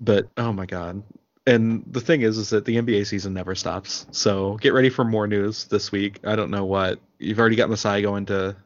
But 0.00 0.28
oh 0.36 0.52
my 0.52 0.66
god. 0.66 1.02
And 1.46 1.84
the 1.86 2.00
thing 2.00 2.22
is 2.22 2.38
is 2.38 2.50
that 2.50 2.64
the 2.64 2.76
NBA 2.76 3.06
season 3.06 3.34
never 3.34 3.54
stops. 3.54 4.06
So 4.12 4.56
get 4.58 4.72
ready 4.72 4.90
for 4.90 5.04
more 5.04 5.26
news 5.26 5.64
this 5.64 5.90
week. 5.90 6.20
I 6.24 6.36
don't 6.36 6.50
know 6.50 6.64
what. 6.64 7.00
You've 7.18 7.38
already 7.38 7.56
got 7.56 7.70
Masai 7.70 8.02
going 8.02 8.26
to 8.26 8.56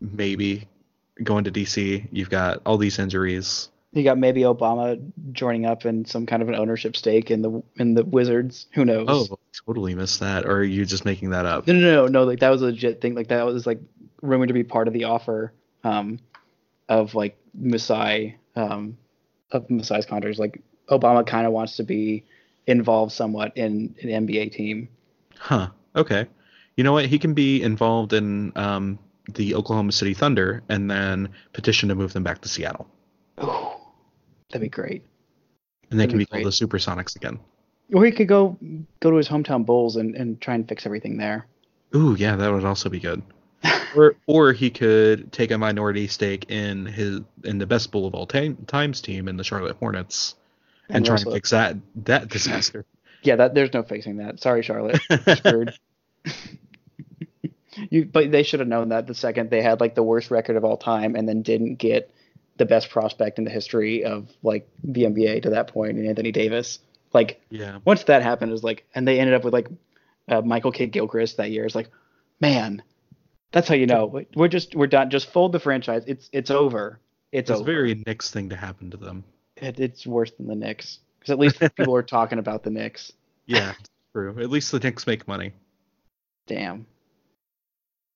maybe 0.00 0.68
going 1.22 1.44
to 1.44 1.50
DC. 1.50 2.08
You've 2.12 2.30
got 2.30 2.62
all 2.64 2.78
these 2.78 2.98
injuries. 2.98 3.70
You 3.92 4.04
got 4.04 4.18
maybe 4.18 4.42
Obama 4.42 5.00
joining 5.32 5.66
up 5.66 5.84
in 5.84 6.04
some 6.04 6.24
kind 6.24 6.42
of 6.42 6.48
an 6.48 6.54
ownership 6.54 6.96
stake 6.96 7.30
in 7.30 7.42
the 7.42 7.62
in 7.76 7.94
the 7.94 8.04
Wizards. 8.04 8.66
Who 8.74 8.84
knows? 8.84 9.06
Oh, 9.08 9.38
totally 9.66 9.96
missed 9.96 10.20
that. 10.20 10.46
Or 10.46 10.58
are 10.58 10.64
you 10.64 10.84
just 10.84 11.04
making 11.04 11.30
that 11.30 11.44
up? 11.44 11.66
No, 11.66 11.72
no, 11.72 11.80
no, 11.80 12.06
no. 12.06 12.24
Like 12.24 12.40
that 12.40 12.50
was 12.50 12.62
a 12.62 12.66
legit 12.66 13.00
thing. 13.00 13.14
Like 13.14 13.28
that 13.28 13.44
was 13.44 13.66
like 13.66 13.80
rumored 14.22 14.48
to 14.48 14.54
be 14.54 14.62
part 14.62 14.86
of 14.86 14.94
the 14.94 15.04
offer 15.04 15.52
um, 15.82 16.20
of 16.88 17.16
like 17.16 17.36
Masai 17.52 18.36
um, 18.54 18.96
of 19.50 19.68
Masai's 19.68 20.06
contracts. 20.06 20.38
Like 20.38 20.62
Obama 20.88 21.26
kind 21.26 21.46
of 21.46 21.52
wants 21.52 21.76
to 21.76 21.82
be 21.82 22.24
involved 22.66 23.12
somewhat 23.12 23.56
in 23.56 23.94
an 24.02 24.26
NBA 24.26 24.52
team. 24.52 24.88
Huh. 25.36 25.70
Okay. 25.96 26.26
You 26.76 26.84
know 26.84 26.92
what? 26.92 27.06
He 27.06 27.18
can 27.18 27.34
be 27.34 27.60
involved 27.62 28.12
in 28.12 28.52
um, 28.56 28.98
the 29.34 29.54
Oklahoma 29.54 29.92
City 29.92 30.14
Thunder 30.14 30.62
and 30.68 30.90
then 30.90 31.30
petition 31.52 31.88
to 31.88 31.94
move 31.94 32.12
them 32.12 32.22
back 32.22 32.40
to 32.42 32.48
Seattle. 32.48 32.88
That'd 34.50 34.60
be 34.60 34.68
great. 34.68 35.04
And 35.90 35.98
they 35.98 36.06
That'd 36.06 36.10
can 36.10 36.18
be 36.18 36.24
be 36.24 36.26
called 36.26 36.44
the 36.44 36.50
Supersonics 36.50 37.16
again. 37.16 37.40
Or 37.92 38.04
he 38.04 38.12
could 38.12 38.28
go 38.28 38.56
go 39.00 39.10
to 39.10 39.16
his 39.16 39.28
hometown 39.28 39.66
Bulls 39.66 39.96
and, 39.96 40.14
and 40.14 40.40
try 40.40 40.54
and 40.54 40.68
fix 40.68 40.86
everything 40.86 41.16
there. 41.16 41.46
Ooh, 41.94 42.14
yeah, 42.16 42.36
that 42.36 42.52
would 42.52 42.64
also 42.64 42.88
be 42.88 43.00
good. 43.00 43.22
or 43.96 44.14
or 44.26 44.52
he 44.52 44.70
could 44.70 45.32
take 45.32 45.50
a 45.50 45.58
minority 45.58 46.06
stake 46.06 46.50
in 46.50 46.86
his 46.86 47.20
in 47.44 47.58
the 47.58 47.66
best 47.66 47.90
bull 47.90 48.06
of 48.06 48.14
all 48.14 48.26
time, 48.26 48.56
times 48.66 49.00
team 49.00 49.28
in 49.28 49.36
the 49.36 49.44
Charlotte 49.44 49.76
Hornets 49.76 50.36
and, 50.88 50.98
And 50.98 51.06
try 51.06 51.16
and 51.16 51.32
fix 51.32 51.50
that 51.50 51.76
that 52.04 52.28
disaster. 52.28 52.84
Yeah, 53.22 53.36
that 53.36 53.54
there's 53.54 53.74
no 53.74 53.82
fixing 53.82 54.16
that. 54.16 54.40
Sorry, 54.40 54.62
Charlotte. 54.62 54.98
Screwed. 55.36 55.74
you, 57.90 58.06
but 58.06 58.30
they 58.30 58.42
should 58.42 58.60
have 58.60 58.68
known 58.68 58.88
that 58.88 59.06
the 59.06 59.14
second 59.14 59.50
they 59.50 59.60
had 59.60 59.78
like 59.78 59.94
the 59.94 60.02
worst 60.02 60.30
record 60.30 60.56
of 60.56 60.64
all 60.64 60.78
time, 60.78 61.14
and 61.16 61.28
then 61.28 61.42
didn't 61.42 61.74
get 61.74 62.10
the 62.56 62.64
best 62.66 62.90
prospect 62.90 63.38
in 63.38 63.44
the 63.44 63.50
history 63.50 64.04
of 64.04 64.28
like 64.42 64.68
the 64.84 65.04
NBA 65.04 65.42
to 65.42 65.50
that 65.50 65.68
point 65.68 65.98
in 65.98 66.06
Anthony 66.06 66.32
Davis. 66.32 66.78
Like, 67.12 67.40
Yeah. 67.50 67.78
once 67.84 68.04
that 68.04 68.22
happened, 68.22 68.50
it 68.50 68.52
was 68.52 68.62
like, 68.64 68.86
and 68.94 69.06
they 69.08 69.18
ended 69.18 69.34
up 69.34 69.44
with 69.44 69.52
like 69.52 69.68
uh, 70.28 70.42
Michael 70.42 70.70
Kidd 70.72 70.92
Gilchrist 70.92 71.38
that 71.38 71.50
year. 71.50 71.64
It's 71.64 71.74
like, 71.74 71.88
man, 72.40 72.82
that's 73.52 73.66
how 73.68 73.74
you 73.74 73.86
know 73.86 74.24
we're 74.34 74.48
just 74.48 74.74
we're 74.76 74.86
done. 74.86 75.10
Just 75.10 75.32
fold 75.32 75.52
the 75.52 75.58
franchise. 75.58 76.04
It's 76.06 76.30
it's 76.32 76.50
over. 76.50 77.00
It's, 77.32 77.50
It's 77.50 77.60
a 77.60 77.64
very 77.64 77.94
Knicks 78.06 78.30
thing 78.30 78.48
to 78.50 78.56
happen 78.56 78.90
to 78.90 78.96
them. 78.96 79.24
It, 79.56 79.78
it's 79.80 80.06
worse 80.06 80.30
than 80.32 80.46
the 80.46 80.54
Knicks 80.54 81.00
because 81.18 81.32
at 81.32 81.38
least 81.38 81.58
people 81.76 81.94
are 81.96 82.02
talking 82.02 82.38
about 82.38 82.62
the 82.62 82.70
Knicks. 82.70 83.12
Yeah, 83.46 83.72
true. 84.14 84.38
At 84.40 84.50
least 84.50 84.70
the 84.70 84.78
Knicks 84.78 85.06
make 85.06 85.26
money. 85.26 85.52
Damn. 86.46 86.86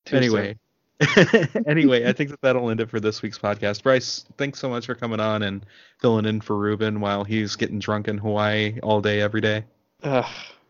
Too 0.07 0.17
anyway. 0.17 0.57
anyway, 1.67 2.07
I 2.09 2.13
think 2.13 2.31
that 2.31 2.41
that'll 2.41 2.71
end 2.71 2.81
it 2.81 2.89
for 2.91 3.01
this 3.01 3.21
week's 3.23 3.39
podcast. 3.39 3.83
Brice, 3.83 4.25
thanks 4.39 4.59
so 4.61 4.69
much 4.69 4.87
for 4.87 4.95
coming 4.95 5.21
on 5.21 5.43
and 5.43 5.67
filling 6.01 6.25
in 6.25 6.41
for 6.41 6.57
Ruben 6.57 7.01
while 7.01 7.25
he's 7.25 7.57
getting 7.57 7.79
drunk 7.79 8.09
in 8.09 8.19
Hawaii 8.19 8.79
all 8.83 9.01
day, 9.01 9.21
every 9.21 9.41
day. 9.41 9.65
Ugh, 10.03 10.25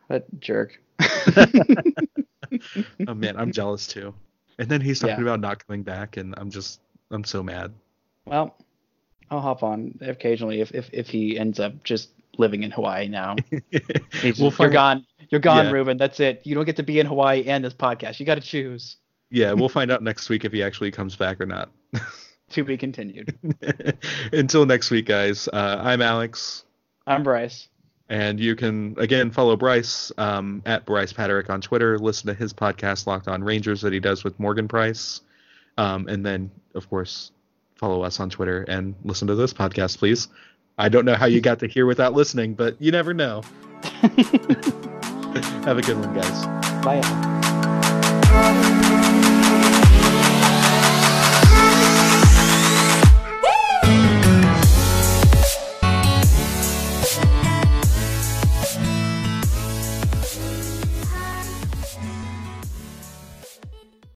that 0.08 0.24
jerk. 0.40 0.80
Oh 3.08 3.14
man, 3.14 3.36
I'm 3.36 3.50
jealous 3.52 3.86
too. 3.86 4.14
And 4.58 4.68
then 4.68 4.80
he's 4.80 5.00
talking 5.00 5.16
Yeah. 5.16 5.22
about 5.22 5.40
not 5.40 5.66
coming 5.66 5.82
back, 5.82 6.16
and 6.16 6.34
I'm 6.38 6.50
just, 6.50 6.80
I'm 7.10 7.24
so 7.24 7.42
mad. 7.42 7.72
Well, 8.26 8.56
I'll 9.30 9.40
hop 9.40 9.62
on 9.62 9.98
occasionally 10.00 10.60
if 10.60 10.72
if, 10.72 10.88
if 10.92 11.08
he 11.08 11.38
ends 11.38 11.58
up 11.58 11.82
just 11.82 12.10
living 12.38 12.62
in 12.62 12.70
Hawaii 12.70 13.08
now. 13.08 13.36
We'll 14.38 14.52
you're 14.58 14.70
gone. 14.70 15.04
You're 15.30 15.40
gone, 15.40 15.66
Yeah. 15.66 15.72
Ruben. 15.72 15.96
That's 15.98 16.20
it. 16.20 16.42
You 16.44 16.54
don't 16.54 16.64
get 16.64 16.76
to 16.76 16.82
be 16.82 17.00
in 17.00 17.06
Hawaii 17.06 17.44
and 17.44 17.64
this 17.64 17.74
podcast. 17.74 18.20
You 18.20 18.26
got 18.26 18.36
to 18.36 18.40
choose. 18.40 18.96
Yeah, 19.34 19.52
we'll 19.52 19.68
find 19.68 19.90
out 19.90 20.00
next 20.00 20.28
week 20.28 20.44
if 20.44 20.52
he 20.52 20.62
actually 20.62 20.92
comes 20.92 21.16
back 21.16 21.40
or 21.40 21.46
not. 21.46 21.68
To 22.50 22.62
be 22.62 22.76
continued. 22.76 23.36
Until 24.32 24.66
next 24.66 24.90
week, 24.90 25.06
guys. 25.06 25.48
Uh, 25.48 25.80
I'm 25.82 26.02
Alex. 26.02 26.64
I'm 27.04 27.24
Brice. 27.24 27.68
And 28.08 28.38
you 28.38 28.54
can 28.54 28.94
again 28.98 29.30
follow 29.32 29.56
Brice 29.56 30.12
um, 30.18 30.62
at 30.66 30.84
Brice 30.84 31.12
Paterik 31.12 31.48
on 31.48 31.62
Twitter. 31.62 31.98
Listen 31.98 32.28
to 32.28 32.34
his 32.34 32.52
podcast 32.52 33.06
Locked 33.08 33.26
On 33.28 33.42
Rangers 33.42 33.80
that 33.80 33.92
he 33.94 33.98
does 33.98 34.22
with 34.22 34.38
Morgan 34.38 34.68
Price, 34.68 35.22
um, 35.78 36.06
and 36.06 36.24
then 36.24 36.50
of 36.74 36.88
course 36.90 37.32
follow 37.74 38.02
us 38.02 38.20
on 38.20 38.28
Twitter 38.30 38.62
and 38.68 38.94
listen 39.04 39.26
to 39.26 39.34
this 39.34 39.54
podcast, 39.54 39.98
please. 39.98 40.28
I 40.78 40.90
don't 40.90 41.06
know 41.06 41.14
how 41.16 41.26
you 41.26 41.40
got 41.40 41.58
to 41.60 41.66
here 41.66 41.86
without 41.86 42.12
listening, 42.12 42.54
but 42.54 42.80
you 42.80 42.92
never 42.92 43.14
know. 43.14 43.42
Have 45.64 45.78
a 45.78 45.82
good 45.82 45.98
one, 45.98 46.14
guys. 46.14 46.44
Bye. 46.84 48.82